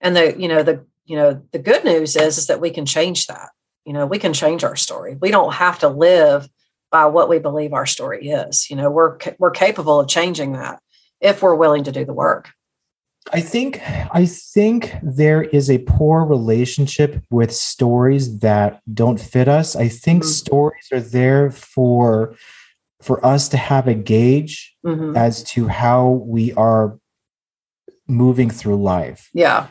And 0.00 0.14
the, 0.14 0.38
you 0.38 0.48
know, 0.48 0.62
the, 0.62 0.86
you 1.06 1.16
know, 1.16 1.42
the 1.50 1.58
good 1.58 1.84
news 1.84 2.14
is 2.14 2.38
is 2.38 2.46
that 2.46 2.60
we 2.60 2.70
can 2.70 2.86
change 2.86 3.26
that. 3.26 3.50
You 3.84 3.92
know, 3.92 4.06
we 4.06 4.18
can 4.18 4.32
change 4.32 4.64
our 4.64 4.76
story. 4.76 5.16
We 5.20 5.30
don't 5.30 5.54
have 5.54 5.80
to 5.80 5.88
live 5.88 6.48
by 6.90 7.06
what 7.06 7.28
we 7.28 7.38
believe 7.38 7.72
our 7.72 7.86
story 7.86 8.28
is. 8.28 8.70
You 8.70 8.76
know, 8.76 8.90
we're 8.90 9.18
we're 9.38 9.50
capable 9.50 10.00
of 10.00 10.08
changing 10.08 10.52
that 10.52 10.80
if 11.20 11.42
we're 11.42 11.54
willing 11.54 11.84
to 11.84 11.92
do 11.92 12.04
the 12.04 12.14
work. 12.14 12.50
I 13.32 13.40
think 13.40 13.80
I 14.12 14.26
think 14.26 14.94
there 15.02 15.42
is 15.42 15.70
a 15.70 15.78
poor 15.78 16.24
relationship 16.24 17.22
with 17.30 17.52
stories 17.52 18.38
that 18.40 18.80
don't 18.92 19.20
fit 19.20 19.48
us. 19.48 19.76
I 19.76 19.88
think 19.88 20.22
mm-hmm. 20.22 20.30
stories 20.30 20.88
are 20.92 21.00
there 21.00 21.50
for 21.50 22.34
for 23.00 23.24
us 23.24 23.48
to 23.50 23.56
have 23.56 23.88
a 23.88 23.94
gauge 23.94 24.74
mm-hmm. 24.84 25.16
as 25.16 25.42
to 25.44 25.68
how 25.68 26.22
we 26.26 26.52
are 26.54 26.98
moving 28.08 28.50
through 28.50 28.82
life. 28.82 29.30
Yeah. 29.32 29.68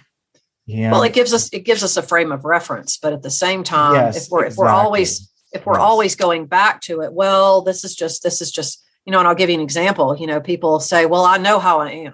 Yeah. 0.71 0.91
Well, 0.91 1.03
it 1.03 1.13
gives 1.13 1.33
us 1.33 1.49
it 1.51 1.65
gives 1.65 1.83
us 1.83 1.97
a 1.97 2.01
frame 2.01 2.31
of 2.31 2.45
reference, 2.45 2.97
but 2.97 3.11
at 3.11 3.23
the 3.23 3.29
same 3.29 3.63
time, 3.63 3.95
yes, 3.95 4.25
if 4.25 4.31
we're 4.31 4.45
exactly. 4.45 4.53
if 4.53 4.57
we're 4.57 4.73
always 4.73 5.31
if 5.51 5.65
we're 5.65 5.73
yes. 5.73 5.81
always 5.81 6.15
going 6.15 6.45
back 6.45 6.79
to 6.81 7.01
it, 7.01 7.13
well, 7.13 7.61
this 7.61 7.83
is 7.83 7.93
just 7.95 8.23
this 8.23 8.41
is 8.41 8.51
just 8.51 8.83
you 9.05 9.11
know, 9.11 9.19
and 9.19 9.27
I'll 9.27 9.35
give 9.35 9.49
you 9.49 9.55
an 9.55 9.61
example. 9.61 10.15
You 10.17 10.27
know, 10.27 10.39
people 10.39 10.79
say, 10.79 11.05
"Well, 11.05 11.25
I 11.25 11.37
know 11.37 11.59
how 11.59 11.81
I 11.81 11.91
am." 11.91 12.13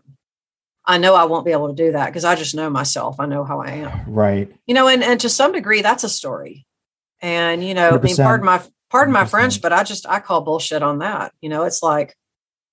I 0.86 0.98
know 0.98 1.16
I 1.16 1.26
won't 1.26 1.46
be 1.46 1.52
able 1.52 1.68
to 1.68 1.76
do 1.76 1.92
that 1.92 2.08
because 2.08 2.24
I 2.24 2.36
just 2.36 2.56
know 2.56 2.70
myself. 2.70 3.18
I 3.20 3.26
know 3.26 3.44
how 3.44 3.60
I 3.60 3.72
am. 3.72 4.06
Right. 4.08 4.50
You 4.66 4.74
know, 4.74 4.88
and 4.88 5.04
and 5.04 5.20
to 5.20 5.30
some 5.30 5.52
degree, 5.52 5.82
that's 5.82 6.04
a 6.04 6.10
story. 6.10 6.66
And 7.22 7.64
you 7.64 7.74
know, 7.74 7.92
100%. 7.92 8.00
I 8.00 8.02
mean, 8.02 8.16
pardon 8.16 8.46
my 8.46 8.62
pardon 8.90 9.14
my 9.14 9.26
French, 9.26 9.62
but 9.62 9.74
I 9.74 9.84
just 9.84 10.08
I 10.08 10.20
call 10.20 10.42
bullshit 10.42 10.82
on 10.82 11.00
that. 11.00 11.34
You 11.42 11.50
know, 11.50 11.64
it's 11.64 11.84
like 11.84 12.16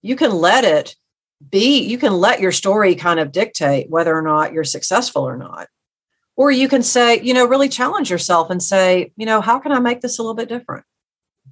you 0.00 0.16
can 0.16 0.32
let 0.32 0.64
it 0.64 0.94
be, 1.50 1.82
you 1.82 1.98
can 1.98 2.14
let 2.14 2.40
your 2.40 2.52
story 2.52 2.94
kind 2.94 3.20
of 3.20 3.32
dictate 3.32 3.90
whether 3.90 4.16
or 4.16 4.22
not 4.22 4.52
you're 4.52 4.64
successful 4.64 5.22
or 5.22 5.36
not. 5.36 5.68
Or 6.36 6.50
you 6.50 6.68
can 6.68 6.82
say, 6.82 7.20
you 7.22 7.32
know, 7.32 7.46
really 7.46 7.68
challenge 7.68 8.10
yourself 8.10 8.50
and 8.50 8.62
say, 8.62 9.12
you 9.16 9.26
know, 9.26 9.40
how 9.40 9.58
can 9.58 9.72
I 9.72 9.78
make 9.78 10.00
this 10.00 10.18
a 10.18 10.22
little 10.22 10.34
bit 10.34 10.48
different? 10.48 10.84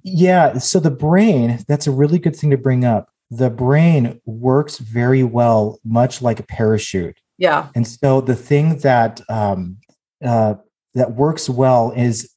Yeah. 0.03 0.57
So 0.57 0.79
the 0.79 0.91
brain, 0.91 1.63
that's 1.67 1.87
a 1.87 1.91
really 1.91 2.19
good 2.19 2.35
thing 2.35 2.49
to 2.49 2.57
bring 2.57 2.83
up. 2.83 3.09
The 3.31 3.49
brain 3.49 4.19
works 4.25 4.77
very 4.77 5.23
well, 5.23 5.79
much 5.85 6.21
like 6.21 6.39
a 6.39 6.43
parachute. 6.43 7.17
Yeah. 7.37 7.69
And 7.75 7.87
so 7.87 8.21
the 8.21 8.35
thing 8.35 8.79
that 8.79 9.21
um, 9.29 9.77
uh, 10.23 10.55
that 10.93 11.15
works 11.15 11.49
well 11.49 11.91
is 11.95 12.29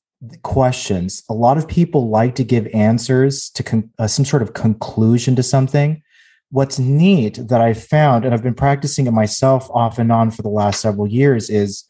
questions. 0.43 1.23
A 1.29 1.35
lot 1.35 1.59
of 1.59 1.69
people 1.69 2.09
like 2.09 2.35
to 2.37 2.45
give 2.45 2.67
answers 2.73 3.51
to 3.51 3.63
con- 3.63 3.91
uh, 3.99 4.07
some 4.07 4.25
sort 4.25 4.43
of 4.43 4.55
conclusion 4.55 5.37
to 5.37 5.43
something. 5.43 6.03
What's 6.51 6.79
neat 6.79 7.39
that 7.49 7.61
I 7.61 7.75
found, 7.75 8.25
and 8.25 8.33
I've 8.33 8.43
been 8.43 8.55
practicing 8.55 9.07
it 9.07 9.11
myself 9.11 9.69
off 9.71 9.99
and 9.99 10.11
on 10.11 10.31
for 10.31 10.43
the 10.43 10.49
last 10.49 10.81
several 10.81 11.07
years, 11.07 11.51
is 11.51 11.85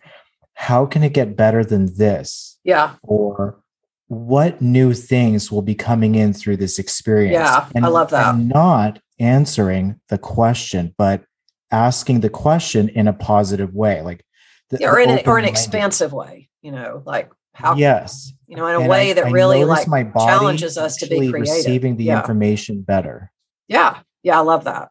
how 0.57 0.87
can 0.87 1.03
it 1.05 1.13
get 1.13 1.37
better 1.37 1.65
than 1.65 1.95
this? 1.97 2.59
Yeah. 2.65 2.95
Or 3.03 3.63
what 4.09 4.61
new 4.61 4.95
things 4.95 5.53
will 5.53 5.63
be 5.63 5.75
coming 5.75 6.15
in 6.15 6.33
through 6.33 6.57
this 6.57 6.79
experience? 6.79 7.35
Yeah, 7.35 7.69
and, 7.75 7.85
I 7.85 7.89
love 7.89 8.11
that. 8.11 8.35
And 8.35 8.49
not 8.49 9.01
answering 9.21 10.01
the 10.09 10.19
question, 10.19 10.95
but 10.97 11.23
asking 11.71 12.21
the 12.21 12.31
question 12.31 12.89
in 12.89 13.07
a 13.07 13.13
positive 13.13 13.75
way, 13.75 14.03
like 14.03 14.25
the, 14.71 14.79
yeah, 14.81 14.91
or 14.91 14.99
in 14.99 15.11
a, 15.11 15.23
or 15.27 15.39
an 15.39 15.45
expansive 15.45 16.13
way. 16.13 16.49
You 16.63 16.73
know, 16.73 17.03
like 17.05 17.31
how 17.57 17.75
yes 17.75 18.33
you 18.47 18.57
know 18.57 18.67
in 18.67 18.75
a 18.75 18.81
and 18.81 18.89
way 18.89 19.11
I, 19.11 19.15
that 19.15 19.27
I 19.27 19.31
really 19.31 19.65
like 19.65 19.89
my 19.89 20.05
challenges 20.05 20.77
us 20.77 20.97
to 20.99 21.07
be 21.07 21.31
creative 21.31 21.41
receiving 21.41 21.97
the 21.97 22.05
yeah. 22.05 22.19
information 22.19 22.83
better 22.83 23.33
yeah 23.67 24.01
yeah 24.23 24.39
i 24.39 24.43
love 24.43 24.65
that 24.65 24.91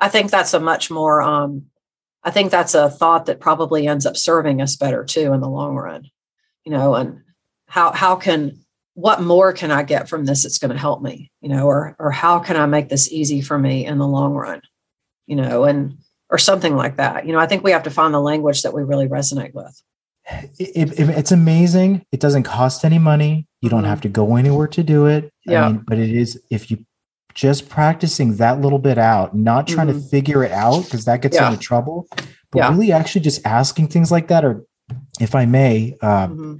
i 0.00 0.08
think 0.08 0.30
that's 0.30 0.54
a 0.54 0.60
much 0.60 0.90
more 0.90 1.20
um 1.20 1.66
i 2.26 2.30
think 2.30 2.50
that's 2.50 2.74
a 2.74 2.90
thought 2.90 3.24
that 3.24 3.40
probably 3.40 3.86
ends 3.86 4.04
up 4.04 4.16
serving 4.16 4.60
us 4.60 4.76
better 4.76 5.02
too 5.04 5.32
in 5.32 5.40
the 5.40 5.48
long 5.48 5.74
run 5.74 6.10
you 6.64 6.72
know 6.72 6.94
and 6.94 7.22
how 7.66 7.90
how 7.92 8.14
can 8.14 8.58
what 8.92 9.22
more 9.22 9.52
can 9.52 9.70
i 9.70 9.82
get 9.82 10.08
from 10.08 10.26
this 10.26 10.42
that's 10.42 10.58
going 10.58 10.70
to 10.70 10.78
help 10.78 11.00
me 11.00 11.30
you 11.40 11.48
know 11.48 11.66
or 11.66 11.96
or 11.98 12.10
how 12.10 12.38
can 12.38 12.56
i 12.56 12.66
make 12.66 12.90
this 12.90 13.10
easy 13.10 13.40
for 13.40 13.58
me 13.58 13.86
in 13.86 13.96
the 13.96 14.06
long 14.06 14.34
run 14.34 14.60
you 15.26 15.36
know 15.36 15.64
and 15.64 15.96
or 16.28 16.36
something 16.36 16.76
like 16.76 16.96
that 16.96 17.26
you 17.26 17.32
know 17.32 17.38
i 17.38 17.46
think 17.46 17.64
we 17.64 17.70
have 17.70 17.84
to 17.84 17.90
find 17.90 18.12
the 18.12 18.20
language 18.20 18.62
that 18.62 18.74
we 18.74 18.82
really 18.82 19.08
resonate 19.08 19.54
with 19.54 19.82
it, 20.58 20.98
it, 20.98 21.08
it's 21.10 21.32
amazing. 21.32 22.04
It 22.10 22.20
doesn't 22.20 22.42
cost 22.42 22.84
any 22.84 22.98
money. 22.98 23.46
You 23.60 23.68
don't 23.68 23.80
mm-hmm. 23.80 23.90
have 23.90 24.00
to 24.02 24.08
go 24.08 24.36
anywhere 24.36 24.66
to 24.68 24.82
do 24.82 25.06
it. 25.06 25.32
Yeah. 25.44 25.64
I 25.64 25.68
mean, 25.68 25.84
but 25.86 25.98
it 25.98 26.10
is 26.10 26.40
if 26.50 26.70
you 26.70 26.84
just 27.36 27.68
practicing 27.68 28.36
that 28.36 28.60
little 28.62 28.78
bit 28.78 28.96
out, 28.96 29.36
not 29.36 29.68
trying 29.68 29.88
mm-hmm. 29.88 30.00
to 30.00 30.08
figure 30.08 30.42
it 30.42 30.50
out 30.50 30.84
because 30.84 31.04
that 31.04 31.20
gets 31.20 31.36
yeah. 31.36 31.52
into 31.52 31.60
trouble, 31.60 32.08
but 32.50 32.58
yeah. 32.58 32.70
really 32.70 32.90
actually 32.90 33.20
just 33.20 33.46
asking 33.46 33.88
things 33.88 34.10
like 34.10 34.28
that. 34.28 34.42
Or 34.42 34.64
if 35.20 35.34
I 35.34 35.44
may, 35.44 35.94
uh, 36.00 36.28
mm-hmm. 36.28 36.56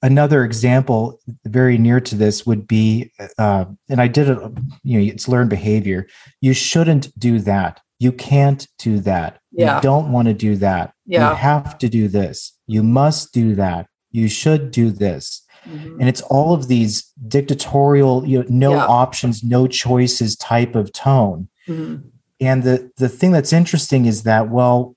another 0.00 0.44
example 0.44 1.20
very 1.44 1.76
near 1.76 2.00
to 2.00 2.14
this 2.14 2.46
would 2.46 2.66
be, 2.66 3.12
uh, 3.36 3.66
and 3.90 4.00
I 4.00 4.08
did 4.08 4.30
it. 4.30 4.38
You 4.82 4.98
know, 4.98 5.12
it's 5.12 5.28
learned 5.28 5.50
behavior. 5.50 6.08
You 6.40 6.54
shouldn't 6.54 7.16
do 7.18 7.38
that. 7.40 7.80
You 7.98 8.12
can't 8.12 8.66
do 8.78 9.00
that. 9.00 9.40
Yeah. 9.52 9.76
You 9.76 9.82
don't 9.82 10.10
want 10.10 10.28
to 10.28 10.34
do 10.34 10.56
that. 10.56 10.94
Yeah. 11.04 11.28
You 11.28 11.36
have 11.36 11.76
to 11.78 11.88
do 11.90 12.08
this. 12.08 12.56
You 12.66 12.82
must 12.82 13.34
do 13.34 13.54
that. 13.56 13.88
You 14.10 14.28
should 14.28 14.70
do 14.70 14.90
this. 14.90 15.44
Mm-hmm. 15.68 16.00
And 16.00 16.08
it's 16.08 16.22
all 16.22 16.54
of 16.54 16.68
these 16.68 17.02
dictatorial, 17.26 18.26
you 18.26 18.38
know, 18.38 18.46
no 18.48 18.70
yeah. 18.72 18.86
options, 18.86 19.42
no 19.44 19.66
choices 19.66 20.36
type 20.36 20.74
of 20.74 20.92
tone. 20.92 21.48
Mm-hmm. 21.66 22.08
And 22.40 22.62
the 22.62 22.90
the 22.96 23.08
thing 23.08 23.32
that's 23.32 23.52
interesting 23.52 24.06
is 24.06 24.22
that, 24.22 24.48
well, 24.48 24.96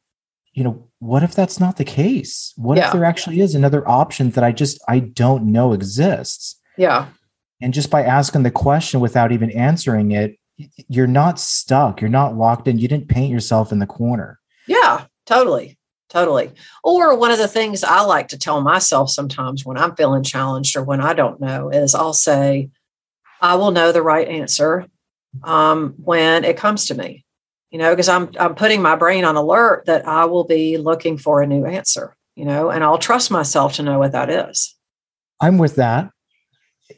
you 0.54 0.64
know, 0.64 0.88
what 1.00 1.24
if 1.24 1.34
that's 1.34 1.60
not 1.60 1.78
the 1.78 1.84
case? 1.84 2.54
What 2.56 2.78
yeah. 2.78 2.88
if 2.88 2.94
there 2.94 3.06
actually 3.06 3.42
is 3.42 3.56
another 3.56 3.88
option 3.88 4.30
that 4.32 4.44
I 4.44 4.52
just 4.52 4.80
I 4.88 5.00
don't 5.00 5.46
know 5.52 5.74
exists? 5.74 6.60
Yeah. 6.78 7.08
And 7.62 7.74
just 7.74 7.90
by 7.90 8.04
asking 8.04 8.44
the 8.44 8.52
question 8.52 9.00
without 9.00 9.32
even 9.32 9.52
answering 9.52 10.12
it, 10.12 10.38
you're 10.88 11.08
not 11.08 11.40
stuck. 11.40 12.02
You're 12.02 12.10
not 12.10 12.38
locked 12.38 12.68
in. 12.68 12.80
You 12.80 12.88
didn't 12.88 13.10
paint 13.10 13.32
yourself 13.32 13.72
in 13.72 13.80
the 13.80 13.86
corner. 13.86 14.40
Yeah, 14.68 15.06
totally. 15.26 15.78
Totally. 16.12 16.52
Or 16.84 17.16
one 17.16 17.32
of 17.32 17.38
the 17.38 17.48
things 17.48 17.86
I 17.86 18.02
like 18.02 18.28
to 18.30 18.38
tell 18.38 18.60
myself 18.60 19.10
sometimes 19.10 19.66
when 19.66 19.78
I'm 19.78 19.96
feeling 19.96 20.24
challenged 20.24 20.76
or 20.76 20.84
when 20.84 21.00
I 21.00 21.14
don't 21.14 21.40
know 21.40 21.70
is 21.70 21.96
I'll 21.96 22.12
say, 22.12 22.70
I 23.40 23.56
will 23.56 23.72
know 23.72 23.94
the 23.94 24.02
right 24.02 24.28
answer 24.28 24.88
um, 25.42 25.94
when 26.04 26.44
it 26.44 26.58
comes 26.58 26.88
to 26.88 26.96
me, 26.96 27.24
you 27.70 27.80
know, 27.80 27.94
because 27.94 28.10
I'm 28.10 28.30
I'm 28.38 28.56
putting 28.56 28.82
my 28.82 28.98
brain 28.98 29.24
on 29.24 29.38
alert 29.38 29.86
that 29.86 30.06
I 30.06 30.26
will 30.26 30.44
be 30.44 30.78
looking 30.78 31.18
for 31.18 31.42
a 31.42 31.48
new 31.48 31.66
answer, 31.66 32.14
you 32.36 32.44
know, 32.44 32.70
and 32.70 32.84
I'll 32.84 32.98
trust 32.98 33.32
myself 33.32 33.76
to 33.76 33.84
know 33.84 33.98
what 33.98 34.12
that 34.12 34.30
is. 34.30 34.76
I'm 35.40 35.58
with 35.58 35.76
that. 35.78 36.12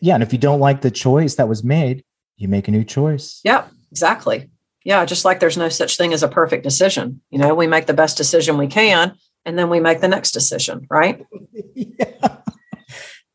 Yeah. 0.01 0.15
And 0.15 0.23
if 0.23 0.33
you 0.33 0.39
don't 0.39 0.59
like 0.59 0.81
the 0.81 0.89
choice 0.89 1.35
that 1.35 1.47
was 1.47 1.63
made, 1.63 2.03
you 2.37 2.47
make 2.47 2.67
a 2.67 2.71
new 2.71 2.83
choice. 2.83 3.41
Yep, 3.43 3.69
exactly. 3.91 4.49
Yeah, 4.83 5.05
just 5.05 5.25
like 5.25 5.39
there's 5.39 5.57
no 5.57 5.69
such 5.69 5.97
thing 5.97 6.13
as 6.13 6.23
a 6.23 6.27
perfect 6.27 6.63
decision. 6.63 7.21
You 7.29 7.39
know, 7.39 7.55
we 7.55 7.67
make 7.67 7.85
the 7.85 7.93
best 7.93 8.17
decision 8.17 8.57
we 8.57 8.67
can 8.67 9.15
and 9.45 9.57
then 9.57 9.69
we 9.69 9.79
make 9.79 10.01
the 10.01 10.07
next 10.07 10.31
decision, 10.31 10.87
right? 10.89 11.25
yeah. 11.75 12.37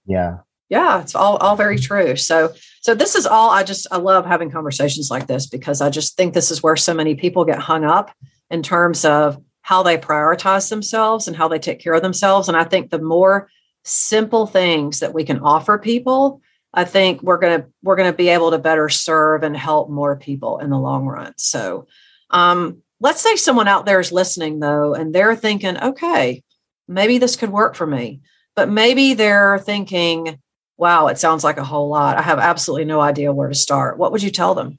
Yeah. 0.06 0.38
Yeah, 0.70 1.00
it's 1.00 1.14
all 1.14 1.38
all 1.38 1.56
very 1.56 1.78
true. 1.78 2.16
So 2.16 2.52
so 2.82 2.94
this 2.94 3.14
is 3.14 3.26
all 3.26 3.50
I 3.50 3.62
just 3.62 3.86
I 3.90 3.96
love 3.96 4.26
having 4.26 4.50
conversations 4.50 5.10
like 5.10 5.26
this 5.26 5.46
because 5.46 5.80
I 5.80 5.88
just 5.88 6.16
think 6.16 6.34
this 6.34 6.50
is 6.50 6.62
where 6.62 6.76
so 6.76 6.92
many 6.92 7.14
people 7.14 7.44
get 7.44 7.58
hung 7.58 7.84
up 7.84 8.10
in 8.50 8.62
terms 8.62 9.04
of 9.04 9.42
how 9.62 9.82
they 9.82 9.96
prioritize 9.96 10.68
themselves 10.68 11.26
and 11.26 11.36
how 11.36 11.48
they 11.48 11.58
take 11.58 11.80
care 11.80 11.94
of 11.94 12.02
themselves 12.02 12.48
and 12.48 12.56
I 12.56 12.64
think 12.64 12.90
the 12.90 13.00
more 13.00 13.48
simple 13.84 14.46
things 14.46 15.00
that 15.00 15.14
we 15.14 15.24
can 15.24 15.40
offer 15.40 15.78
people 15.78 16.42
I 16.74 16.84
think 16.84 17.22
we're 17.22 17.38
going 17.38 17.62
to 17.62 17.68
we're 17.82 17.96
going 17.96 18.10
to 18.10 18.16
be 18.16 18.28
able 18.28 18.50
to 18.50 18.58
better 18.58 18.88
serve 18.88 19.42
and 19.42 19.56
help 19.56 19.90
more 19.90 20.16
people 20.16 20.58
in 20.58 20.70
the 20.70 20.78
long 20.78 21.06
run. 21.06 21.32
So, 21.36 21.86
um, 22.30 22.82
let's 23.00 23.20
say 23.20 23.36
someone 23.36 23.68
out 23.68 23.86
there 23.86 24.00
is 24.00 24.12
listening 24.12 24.60
though, 24.60 24.94
and 24.94 25.14
they're 25.14 25.36
thinking, 25.36 25.78
okay, 25.78 26.42
maybe 26.86 27.18
this 27.18 27.36
could 27.36 27.50
work 27.50 27.74
for 27.74 27.86
me. 27.86 28.20
But 28.54 28.68
maybe 28.68 29.14
they're 29.14 29.58
thinking, 29.58 30.40
wow, 30.76 31.06
it 31.06 31.18
sounds 31.18 31.44
like 31.44 31.58
a 31.58 31.64
whole 31.64 31.88
lot. 31.88 32.18
I 32.18 32.22
have 32.22 32.38
absolutely 32.38 32.86
no 32.86 33.00
idea 33.00 33.32
where 33.32 33.48
to 33.48 33.54
start. 33.54 33.98
What 33.98 34.12
would 34.12 34.22
you 34.22 34.30
tell 34.30 34.54
them? 34.54 34.78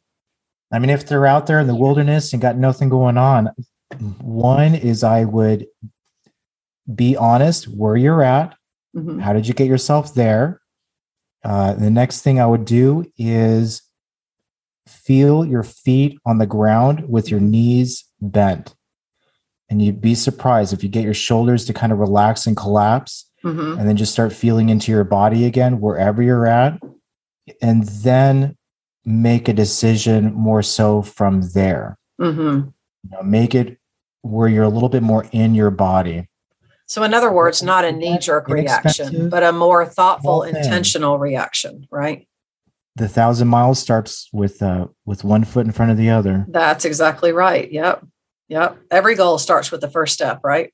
I 0.71 0.79
mean, 0.79 0.89
if 0.89 1.07
they're 1.07 1.25
out 1.25 1.47
there 1.47 1.59
in 1.59 1.67
the 1.67 1.75
wilderness 1.75 2.33
and 2.33 2.41
got 2.41 2.57
nothing 2.57 2.89
going 2.89 3.17
on, 3.17 3.49
one 4.21 4.75
is 4.75 5.03
I 5.03 5.23
would 5.23 5.65
be 6.93 7.15
honest 7.15 7.65
where 7.65 7.95
you're 7.95 8.21
at. 8.21 8.55
Mm-hmm. 8.95 9.19
How 9.19 9.33
did 9.33 9.47
you 9.47 9.53
get 9.53 9.67
yourself 9.67 10.13
there? 10.13 10.61
Uh, 11.43 11.73
the 11.73 11.89
next 11.89 12.21
thing 12.21 12.39
I 12.39 12.45
would 12.45 12.65
do 12.65 13.11
is 13.17 13.81
feel 14.87 15.45
your 15.45 15.63
feet 15.63 16.17
on 16.25 16.37
the 16.37 16.45
ground 16.45 17.07
with 17.07 17.29
your 17.29 17.39
knees 17.39 18.05
bent. 18.21 18.75
And 19.69 19.81
you'd 19.81 20.01
be 20.01 20.15
surprised 20.15 20.73
if 20.73 20.83
you 20.83 20.89
get 20.89 21.03
your 21.03 21.13
shoulders 21.13 21.65
to 21.65 21.73
kind 21.73 21.91
of 21.91 21.99
relax 21.99 22.47
and 22.47 22.57
collapse, 22.57 23.29
mm-hmm. 23.43 23.79
and 23.79 23.87
then 23.87 23.97
just 23.97 24.11
start 24.11 24.33
feeling 24.33 24.69
into 24.69 24.91
your 24.91 25.03
body 25.03 25.45
again, 25.45 25.79
wherever 25.79 26.21
you're 26.21 26.47
at. 26.47 26.79
And 27.61 27.83
then 27.83 28.57
make 29.05 29.47
a 29.47 29.53
decision 29.53 30.33
more 30.33 30.61
so 30.61 31.01
from 31.01 31.49
there. 31.53 31.97
Mm-hmm. 32.19 32.69
You 33.03 33.09
know, 33.11 33.21
make 33.21 33.55
it 33.55 33.77
where 34.21 34.47
you're 34.47 34.63
a 34.63 34.69
little 34.69 34.89
bit 34.89 35.03
more 35.03 35.25
in 35.31 35.55
your 35.55 35.71
body. 35.71 36.28
So, 36.89 37.03
in 37.03 37.13
other 37.13 37.31
words, 37.31 37.61
not 37.61 37.85
a 37.85 37.91
knee 37.91 38.17
jerk 38.17 38.49
reaction, 38.49 39.29
but 39.29 39.43
a 39.43 39.51
more 39.51 39.85
thoughtful, 39.85 40.41
intentional 40.41 41.19
reaction, 41.19 41.87
right? 41.91 42.27
The 42.95 43.07
thousand 43.07 43.47
miles 43.47 43.79
starts 43.79 44.27
with 44.33 44.61
uh, 44.63 44.87
with 45.05 45.23
one 45.23 45.43
foot 45.43 45.67
in 45.67 45.71
front 45.71 45.91
of 45.91 45.97
the 45.97 46.09
other. 46.09 46.45
That's 46.49 46.85
exactly 46.85 47.31
right. 47.31 47.71
Yep, 47.71 48.07
yep. 48.47 48.77
Every 48.89 49.13
goal 49.13 49.37
starts 49.37 49.71
with 49.71 49.81
the 49.81 49.89
first 49.89 50.15
step, 50.15 50.41
right? 50.43 50.73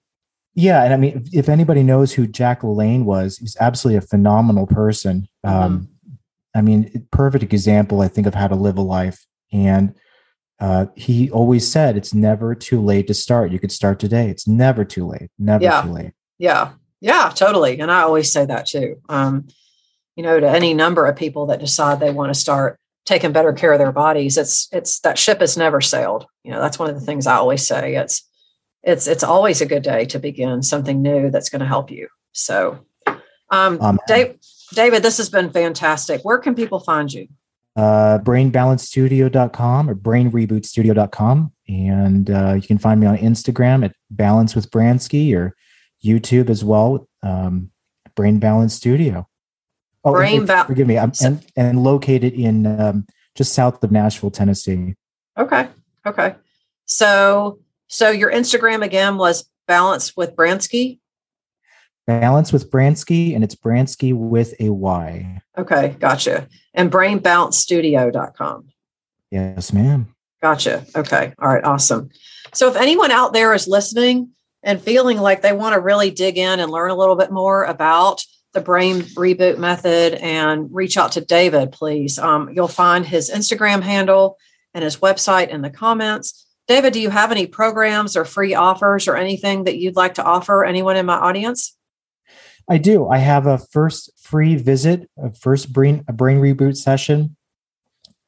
Yeah, 0.54 0.86
and 0.86 0.94
I 0.94 0.98
mean, 0.98 1.26
if 1.34 1.50
anybody 1.50 1.84
knows 1.84 2.14
who 2.14 2.28
Jack 2.28 2.62
LaLanne 2.62 3.04
was, 3.04 3.38
he's 3.38 3.58
absolutely 3.60 3.98
a 3.98 4.02
phenomenal 4.02 4.68
person. 4.68 5.28
Mm-hmm. 5.46 5.64
Um, 5.64 5.90
I 6.56 6.62
mean, 6.62 7.06
perfect 7.12 7.44
example, 7.44 8.00
I 8.00 8.08
think, 8.08 8.26
of 8.26 8.34
how 8.34 8.48
to 8.48 8.56
live 8.56 8.78
a 8.78 8.82
life. 8.82 9.26
And 9.52 9.94
uh, 10.60 10.86
he 10.96 11.30
always 11.32 11.70
said 11.70 11.98
it's 11.98 12.14
never 12.14 12.56
too 12.56 12.82
late 12.82 13.08
to 13.08 13.14
start. 13.14 13.52
You 13.52 13.60
could 13.60 13.72
start 13.72 14.00
today. 14.00 14.30
It's 14.30 14.48
never 14.48 14.86
too 14.86 15.06
late. 15.08 15.30
Never 15.38 15.64
yeah. 15.64 15.82
too 15.82 15.92
late. 15.92 16.12
Yeah. 16.38 16.72
Yeah, 17.02 17.32
totally. 17.36 17.80
And 17.80 17.92
I 17.92 18.02
always 18.02 18.32
say 18.32 18.46
that 18.46 18.66
too. 18.66 19.02
Um, 19.10 19.48
you 20.16 20.24
know, 20.24 20.40
to 20.40 20.50
any 20.50 20.74
number 20.74 21.06
of 21.06 21.16
people 21.16 21.48
that 21.48 21.60
decide 21.60 22.00
they 22.00 22.12
want 22.12 22.34
to 22.34 22.40
start 22.40 22.80
taking 23.06 23.32
better 23.32 23.54
care 23.54 23.74
of 23.74 23.80
their 23.80 23.92
bodies, 23.92 24.38
it's 24.38 24.70
it's 24.72 25.00
that 25.02 25.20
ship 25.20 25.42
has 25.42 25.58
never 25.58 25.82
sailed. 25.82 26.26
You 26.44 26.52
know, 26.52 26.62
that's 26.62 26.80
one 26.80 26.90
of 26.90 26.96
the 26.96 27.06
things 27.06 27.28
I 27.28 27.36
always 27.36 27.68
say. 27.68 27.96
It's 27.96 28.28
it's 28.82 29.08
it's 29.08 29.24
always 29.24 29.62
a 29.62 29.66
good 29.66 29.84
day 29.84 30.06
to 30.06 30.20
begin 30.20 30.64
something 30.64 31.02
new 31.02 31.30
that's 31.30 31.50
going 31.50 31.60
to 31.60 31.68
help 31.68 31.92
you. 31.92 32.08
So 32.32 32.80
um 33.52 34.00
Dave, 34.08 34.38
David, 34.74 35.04
this 35.04 35.18
has 35.18 35.30
been 35.30 35.52
fantastic. 35.52 36.24
Where 36.24 36.40
can 36.40 36.56
people 36.56 36.80
find 36.80 37.12
you? 37.12 37.28
Uh, 37.76 38.20
brainbalancestudio.com 38.20 39.90
or 39.90 39.96
brainrebootstudio.com. 39.96 41.52
And 41.68 42.30
uh, 42.30 42.54
you 42.54 42.62
can 42.62 42.78
find 42.78 43.00
me 43.00 43.08
on 43.08 43.18
Instagram 43.18 43.84
at 43.84 43.96
Balance 44.10 44.56
with 44.56 44.70
Bransky 44.72 45.36
or 45.36 45.56
YouTube 46.04 46.50
as 46.50 46.64
well, 46.64 47.08
um, 47.24 47.72
Brain 48.16 48.40
Balance 48.40 48.74
Studio. 48.74 49.28
Oh, 50.04 50.14
Brain 50.14 50.46
ba- 50.46 50.66
forgive 50.66 50.88
me. 50.88 50.98
I'm 51.00 51.12
and, 51.24 51.44
and 51.56 51.84
located 51.84 52.34
in 52.34 52.68
um, 52.80 53.08
just 53.34 53.54
south 53.54 53.84
of 53.84 53.92
Nashville, 53.92 54.32
Tennessee. 54.32 54.96
Okay. 55.38 55.68
Okay. 56.06 56.36
So, 56.86 57.60
so 57.88 58.12
your 58.12 58.32
Instagram 58.32 58.84
again 58.84 59.18
was 59.18 59.50
Balance 59.68 60.16
with 60.16 60.36
Bransky. 60.36 61.00
Balance 62.08 62.54
with 62.54 62.70
Bransky, 62.70 63.34
and 63.34 63.44
it's 63.44 63.56
Bransky 63.56 64.14
with 64.14 64.54
a 64.60 64.70
Y. 64.70 65.42
Okay, 65.58 65.96
gotcha. 66.00 66.48
And 66.74 66.92
brainbalancestudio.com. 66.92 68.68
Yes, 69.32 69.74
ma'am. 69.74 70.16
Gotcha. 70.42 70.86
Okay. 70.96 71.34
All 71.40 71.50
right. 71.50 71.64
Awesome. 71.64 72.10
So 72.54 72.70
if 72.70 72.76
anyone 72.76 73.12
out 73.12 73.34
there 73.34 73.54
is 73.54 73.68
listening 73.68 74.30
and 74.62 74.82
feeling 74.82 75.18
like 75.18 75.42
they 75.42 75.54
want 75.54 75.74
to 75.74 75.80
really 75.80 76.12
dig 76.12 76.38
in 76.38 76.60
and 76.60 76.72
learn 76.72 76.92
a 76.92 76.96
little 76.96 77.16
bit 77.16 77.32
more 77.32 77.64
about 77.64 78.24
the 78.54 78.62
brain 78.62 79.02
reboot 79.16 79.58
method 79.58 80.14
and 80.16 80.70
reach 80.72 80.98
out 80.98 81.14
to 81.14 81.22
David, 81.22 81.72
please. 81.72 82.20
Um, 82.20 82.50
you'll 82.54 82.68
find 82.68 83.06
his 83.06 83.30
Instagram 83.30 83.82
handle 83.82 84.38
and 84.74 84.84
his 84.84 84.98
website 84.98 85.50
in 85.50 85.62
the 85.62 85.70
comments. 85.70 86.46
David, 86.68 86.94
do 86.94 87.00
you 87.00 87.10
have 87.10 87.32
any 87.32 87.48
programs 87.48 88.16
or 88.16 88.26
free 88.26 88.56
offers 88.56 89.08
or 89.08 89.16
anything 89.16 89.66
that 89.66 89.78
you'd 89.78 89.96
like 89.96 90.16
to 90.16 90.24
offer 90.24 90.64
anyone 90.64 90.98
in 90.98 91.06
my 91.06 91.16
audience? 91.16 91.76
I 92.68 92.78
do. 92.78 93.08
I 93.08 93.18
have 93.18 93.46
a 93.46 93.58
first 93.58 94.12
free 94.18 94.56
visit, 94.56 95.10
a 95.18 95.34
first 95.34 95.72
brain 95.72 96.04
a 96.08 96.14
brain 96.14 96.40
reboot 96.40 96.78
session 96.78 97.36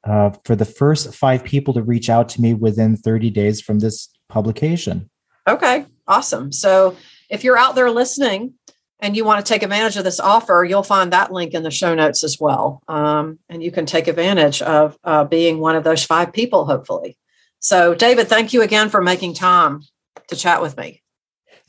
uh, 0.04 0.32
for 0.46 0.56
the 0.56 0.66
first 0.66 1.14
five 1.14 1.44
people 1.44 1.74
to 1.74 1.84
reach 1.84 2.10
out 2.10 2.30
to 2.30 2.42
me 2.42 2.54
within 2.54 2.96
30 2.96 3.30
days 3.32 3.62
from 3.62 3.80
this 3.80 4.10
publication. 4.30 5.10
Okay, 5.48 5.86
awesome. 6.08 6.52
So 6.52 6.96
if 7.30 7.44
you're 7.44 7.58
out 7.58 7.76
there 7.76 7.90
listening 7.90 8.54
and 9.00 9.16
you 9.16 9.26
want 9.26 9.46
to 9.46 9.54
take 9.54 9.64
advantage 9.64 9.98
of 9.98 10.04
this 10.04 10.20
offer, 10.20 10.66
you'll 10.68 10.84
find 10.84 11.14
that 11.14 11.32
link 11.32 11.54
in 11.54 11.64
the 11.64 11.72
show 11.72 11.96
notes 11.96 12.24
as 12.24 12.38
well. 12.40 12.82
Um, 12.88 13.40
and 13.50 13.64
you 13.64 13.72
can 13.72 13.86
take 13.86 14.08
advantage 14.08 14.62
of 14.62 14.98
uh, 15.04 15.24
being 15.24 15.60
one 15.60 15.76
of 15.76 15.84
those 15.84 16.04
five 16.04 16.34
people, 16.34 16.66
hopefully. 16.66 17.18
So, 17.60 17.96
David, 17.96 18.28
thank 18.28 18.54
you 18.54 18.62
again 18.62 18.90
for 18.90 19.02
making 19.02 19.34
time 19.34 19.82
to 20.28 20.36
chat 20.36 20.62
with 20.62 20.78
me. 20.78 21.02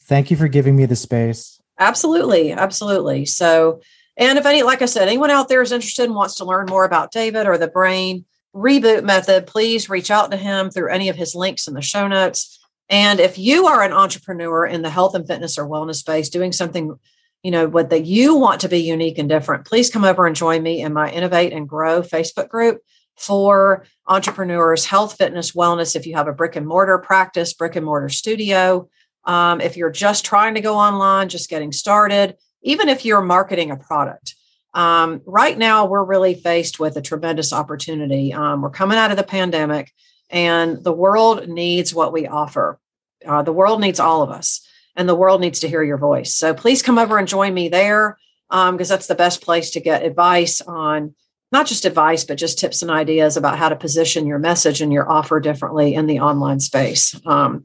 Thank 0.00 0.30
you 0.30 0.36
for 0.36 0.48
giving 0.48 0.76
me 0.76 0.86
the 0.86 0.96
space. 0.96 1.57
Absolutely. 1.78 2.52
Absolutely. 2.52 3.24
So, 3.24 3.80
and 4.16 4.38
if 4.38 4.46
any, 4.46 4.62
like 4.62 4.82
I 4.82 4.86
said, 4.86 5.06
anyone 5.06 5.30
out 5.30 5.48
there 5.48 5.62
is 5.62 5.72
interested 5.72 6.04
and 6.04 6.14
wants 6.14 6.34
to 6.36 6.44
learn 6.44 6.66
more 6.66 6.84
about 6.84 7.12
David 7.12 7.46
or 7.46 7.56
the 7.56 7.68
brain 7.68 8.24
reboot 8.54 9.04
method, 9.04 9.46
please 9.46 9.88
reach 9.88 10.10
out 10.10 10.30
to 10.30 10.36
him 10.36 10.70
through 10.70 10.90
any 10.90 11.08
of 11.08 11.16
his 11.16 11.34
links 11.34 11.68
in 11.68 11.74
the 11.74 11.82
show 11.82 12.08
notes. 12.08 12.58
And 12.88 13.20
if 13.20 13.38
you 13.38 13.66
are 13.66 13.82
an 13.82 13.92
entrepreneur 13.92 14.66
in 14.66 14.82
the 14.82 14.90
health 14.90 15.14
and 15.14 15.26
fitness 15.26 15.58
or 15.58 15.68
wellness 15.68 15.96
space 15.96 16.28
doing 16.28 16.52
something, 16.52 16.98
you 17.42 17.50
know, 17.50 17.68
what 17.68 17.90
that 17.90 18.06
you 18.06 18.34
want 18.34 18.62
to 18.62 18.68
be 18.68 18.80
unique 18.80 19.18
and 19.18 19.28
different, 19.28 19.66
please 19.66 19.90
come 19.90 20.04
over 20.04 20.26
and 20.26 20.34
join 20.34 20.62
me 20.62 20.80
in 20.80 20.92
my 20.92 21.10
Innovate 21.10 21.52
and 21.52 21.68
Grow 21.68 22.02
Facebook 22.02 22.48
group 22.48 22.80
for 23.16 23.84
entrepreneurs, 24.06 24.86
health, 24.86 25.16
fitness, 25.16 25.52
wellness. 25.52 25.94
If 25.94 26.06
you 26.06 26.16
have 26.16 26.28
a 26.28 26.32
brick 26.32 26.56
and 26.56 26.66
mortar 26.66 26.98
practice, 26.98 27.52
brick 27.52 27.76
and 27.76 27.84
mortar 27.84 28.08
studio, 28.08 28.88
um, 29.28 29.60
if 29.60 29.76
you're 29.76 29.90
just 29.90 30.24
trying 30.24 30.54
to 30.54 30.60
go 30.62 30.74
online, 30.74 31.28
just 31.28 31.50
getting 31.50 31.70
started, 31.70 32.36
even 32.62 32.88
if 32.88 33.04
you're 33.04 33.20
marketing 33.20 33.70
a 33.70 33.76
product. 33.76 34.34
Um, 34.72 35.20
right 35.26 35.56
now, 35.56 35.84
we're 35.84 36.04
really 36.04 36.34
faced 36.34 36.80
with 36.80 36.96
a 36.96 37.02
tremendous 37.02 37.52
opportunity. 37.52 38.32
Um, 38.32 38.62
we're 38.62 38.70
coming 38.70 38.96
out 38.96 39.10
of 39.10 39.18
the 39.18 39.22
pandemic, 39.22 39.92
and 40.30 40.82
the 40.82 40.92
world 40.92 41.46
needs 41.46 41.94
what 41.94 42.12
we 42.12 42.26
offer. 42.26 42.80
Uh, 43.24 43.42
the 43.42 43.52
world 43.52 43.82
needs 43.82 44.00
all 44.00 44.22
of 44.22 44.30
us, 44.30 44.66
and 44.96 45.06
the 45.06 45.14
world 45.14 45.42
needs 45.42 45.60
to 45.60 45.68
hear 45.68 45.82
your 45.82 45.98
voice. 45.98 46.32
So 46.34 46.54
please 46.54 46.82
come 46.82 46.98
over 46.98 47.18
and 47.18 47.28
join 47.28 47.52
me 47.52 47.68
there 47.68 48.18
because 48.48 48.70
um, 48.70 48.76
that's 48.78 49.08
the 49.08 49.14
best 49.14 49.42
place 49.42 49.70
to 49.70 49.80
get 49.80 50.04
advice 50.04 50.62
on 50.62 51.14
not 51.50 51.66
just 51.66 51.86
advice, 51.86 52.24
but 52.24 52.36
just 52.36 52.58
tips 52.58 52.82
and 52.82 52.90
ideas 52.90 53.36
about 53.36 53.58
how 53.58 53.70
to 53.70 53.76
position 53.76 54.26
your 54.26 54.38
message 54.38 54.82
and 54.82 54.92
your 54.92 55.10
offer 55.10 55.40
differently 55.40 55.94
in 55.94 56.06
the 56.06 56.20
online 56.20 56.60
space. 56.60 57.18
Um, 57.24 57.62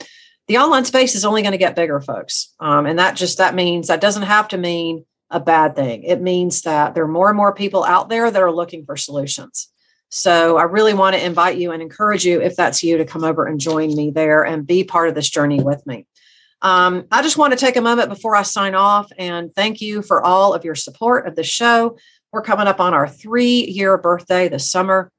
the 0.47 0.57
online 0.57 0.85
space 0.85 1.15
is 1.15 1.25
only 1.25 1.41
going 1.41 1.53
to 1.53 1.57
get 1.57 1.75
bigger, 1.75 2.01
folks. 2.01 2.53
Um, 2.59 2.85
and 2.85 2.99
that 2.99 3.15
just 3.15 3.37
that 3.37 3.55
means 3.55 3.87
that 3.87 4.01
doesn't 4.01 4.23
have 4.23 4.49
to 4.49 4.57
mean 4.57 5.05
a 5.29 5.39
bad 5.39 5.75
thing. 5.75 6.03
It 6.03 6.21
means 6.21 6.61
that 6.61 6.93
there 6.93 7.03
are 7.03 7.07
more 7.07 7.29
and 7.29 7.37
more 7.37 7.53
people 7.53 7.83
out 7.83 8.09
there 8.09 8.29
that 8.29 8.41
are 8.41 8.51
looking 8.51 8.85
for 8.85 8.97
solutions. 8.97 9.69
So 10.09 10.57
I 10.57 10.63
really 10.63 10.93
want 10.93 11.15
to 11.15 11.25
invite 11.25 11.57
you 11.57 11.71
and 11.71 11.81
encourage 11.81 12.23
you, 12.23 12.39
if 12.39 12.55
that's 12.55 12.83
you, 12.83 12.97
to 12.97 13.05
come 13.05 13.23
over 13.23 13.47
and 13.47 13.59
join 13.59 13.95
me 13.95 14.11
there 14.11 14.43
and 14.43 14.67
be 14.67 14.83
part 14.83 15.09
of 15.09 15.15
this 15.15 15.29
journey 15.29 15.61
with 15.63 15.85
me. 15.87 16.05
Um, 16.61 17.05
I 17.11 17.23
just 17.23 17.37
want 17.37 17.51
to 17.51 17.57
take 17.57 17.77
a 17.77 17.81
moment 17.81 18.09
before 18.09 18.35
I 18.35 18.43
sign 18.43 18.75
off 18.75 19.11
and 19.17 19.51
thank 19.53 19.81
you 19.81 20.03
for 20.03 20.23
all 20.23 20.53
of 20.53 20.63
your 20.63 20.75
support 20.75 21.27
of 21.27 21.35
the 21.35 21.43
show. 21.43 21.97
We're 22.31 22.43
coming 22.43 22.67
up 22.67 22.79
on 22.79 22.93
our 22.93 23.07
three 23.07 23.65
year 23.65 23.97
birthday 23.97 24.49
this 24.49 24.69
summer 24.69 25.11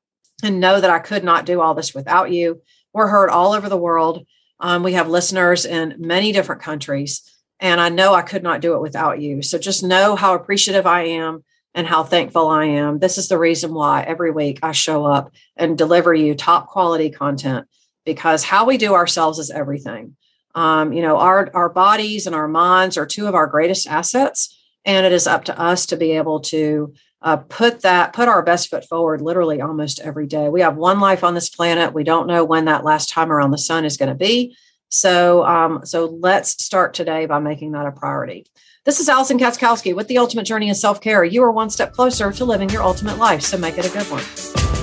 and 0.45 0.61
know 0.61 0.81
that 0.81 0.91
I 0.91 1.01
could 1.01 1.25
not 1.25 1.45
do 1.45 1.61
all 1.61 1.75
this 1.75 1.95
without 1.95 2.31
you. 2.31 2.63
We're 2.93 3.09
heard 3.09 3.31
all 3.31 3.53
over 3.53 3.69
the 3.69 3.77
world. 3.77 4.25
Um, 4.61 4.83
we 4.83 4.93
have 4.95 5.09
listeners 5.09 5.67
in 5.67 5.97
many 5.99 6.33
different 6.33 6.63
countries, 6.63 7.23
and 7.61 7.81
I 7.81 7.89
know 7.89 8.15
I 8.15 8.23
could 8.23 8.43
not 8.43 8.61
do 8.61 8.75
it 8.75 8.81
without 8.81 9.21
you. 9.21 9.43
So 9.43 9.59
just 9.59 9.83
know 9.83 10.17
how 10.17 10.35
appreciative 10.35 10.87
I 10.87 11.03
am 11.03 11.45
and 11.75 11.87
how 11.87 12.05
thankful 12.05 12.49
I 12.49 12.67
am. 12.67 12.99
This 12.99 13.19
is 13.19 13.29
the 13.29 13.39
reason 13.39 13.75
why 13.75 14.03
every 14.03 14.31
week 14.31 14.61
I 14.63 14.73
show 14.73 15.05
up 15.05 15.33
and 15.57 15.77
deliver 15.77 16.15
you 16.15 16.35
top 16.35 16.69
quality 16.69 17.11
content 17.11 17.67
because 18.05 18.45
how 18.45 18.65
we 18.65 18.77
do 18.77 18.95
ourselves 18.95 19.39
is 19.39 19.51
everything. 19.51 20.17
Um, 20.55 20.93
you 20.93 21.03
know, 21.03 21.19
our 21.19 21.51
our 21.53 21.69
bodies 21.69 22.27
and 22.27 22.35
our 22.35 22.47
minds 22.47 22.97
are 22.97 23.07
two 23.07 23.27
of 23.27 23.35
our 23.35 23.49
greatest 23.49 23.89
assets, 23.89 24.57
and 24.85 25.05
it 25.05 25.13
is 25.13 25.27
up 25.27 25.45
to 25.47 25.59
us 25.59 25.87
to 25.87 25.97
be 25.97 26.13
able 26.13 26.41
to 26.41 26.95
uh, 27.25 27.39
put 27.39 27.81
that 27.81 28.13
put 28.13 28.29
our 28.29 28.43
best 28.43 28.69
foot 28.69 28.85
forward 28.85 29.23
literally 29.23 29.61
almost 29.61 29.99
every 30.01 30.27
day. 30.27 30.49
We 30.51 30.61
have 30.61 30.77
one 30.77 31.01
life 31.01 31.25
on 31.25 31.35
this 31.35 31.49
planet. 31.49 31.95
We 31.95 32.05
don't 32.05 32.29
know 32.29 32.45
when 32.45 32.67
that 32.67 32.85
last 32.85 33.09
time 33.09 33.33
around 33.33 33.51
the 33.51 33.59
sun 33.59 33.85
is 33.85 33.97
going 33.97 34.11
to 34.11 34.15
be. 34.15 34.57
So 34.91 35.45
um, 35.45 35.81
so 35.85 36.07
let's 36.21 36.63
start 36.63 36.95
today 36.95 37.27
by 37.27 37.41
making 37.41 37.73
that 37.73 37.87
a 37.87 37.93
priority. 37.93 38.47
This 38.85 39.01
is 39.01 39.09
Alison 39.09 39.39
Katschkowsky 39.39 39.97
with 39.97 40.09
the 40.09 40.19
ultimate 40.19 40.45
journey 40.45 40.69
of 40.69 40.77
self-care. 40.77 41.25
You 41.25 41.43
are 41.43 41.51
one 41.51 41.71
step 41.71 41.95
closer 41.95 42.31
to 42.31 42.45
living 42.45 42.69
your 42.69 42.83
ultimate 42.83 43.17
life 43.17 43.41
so 43.41 43.57
make 43.57 43.79
it 43.79 43.87
a 43.87 43.91
good 43.91 44.07
one 44.11 44.74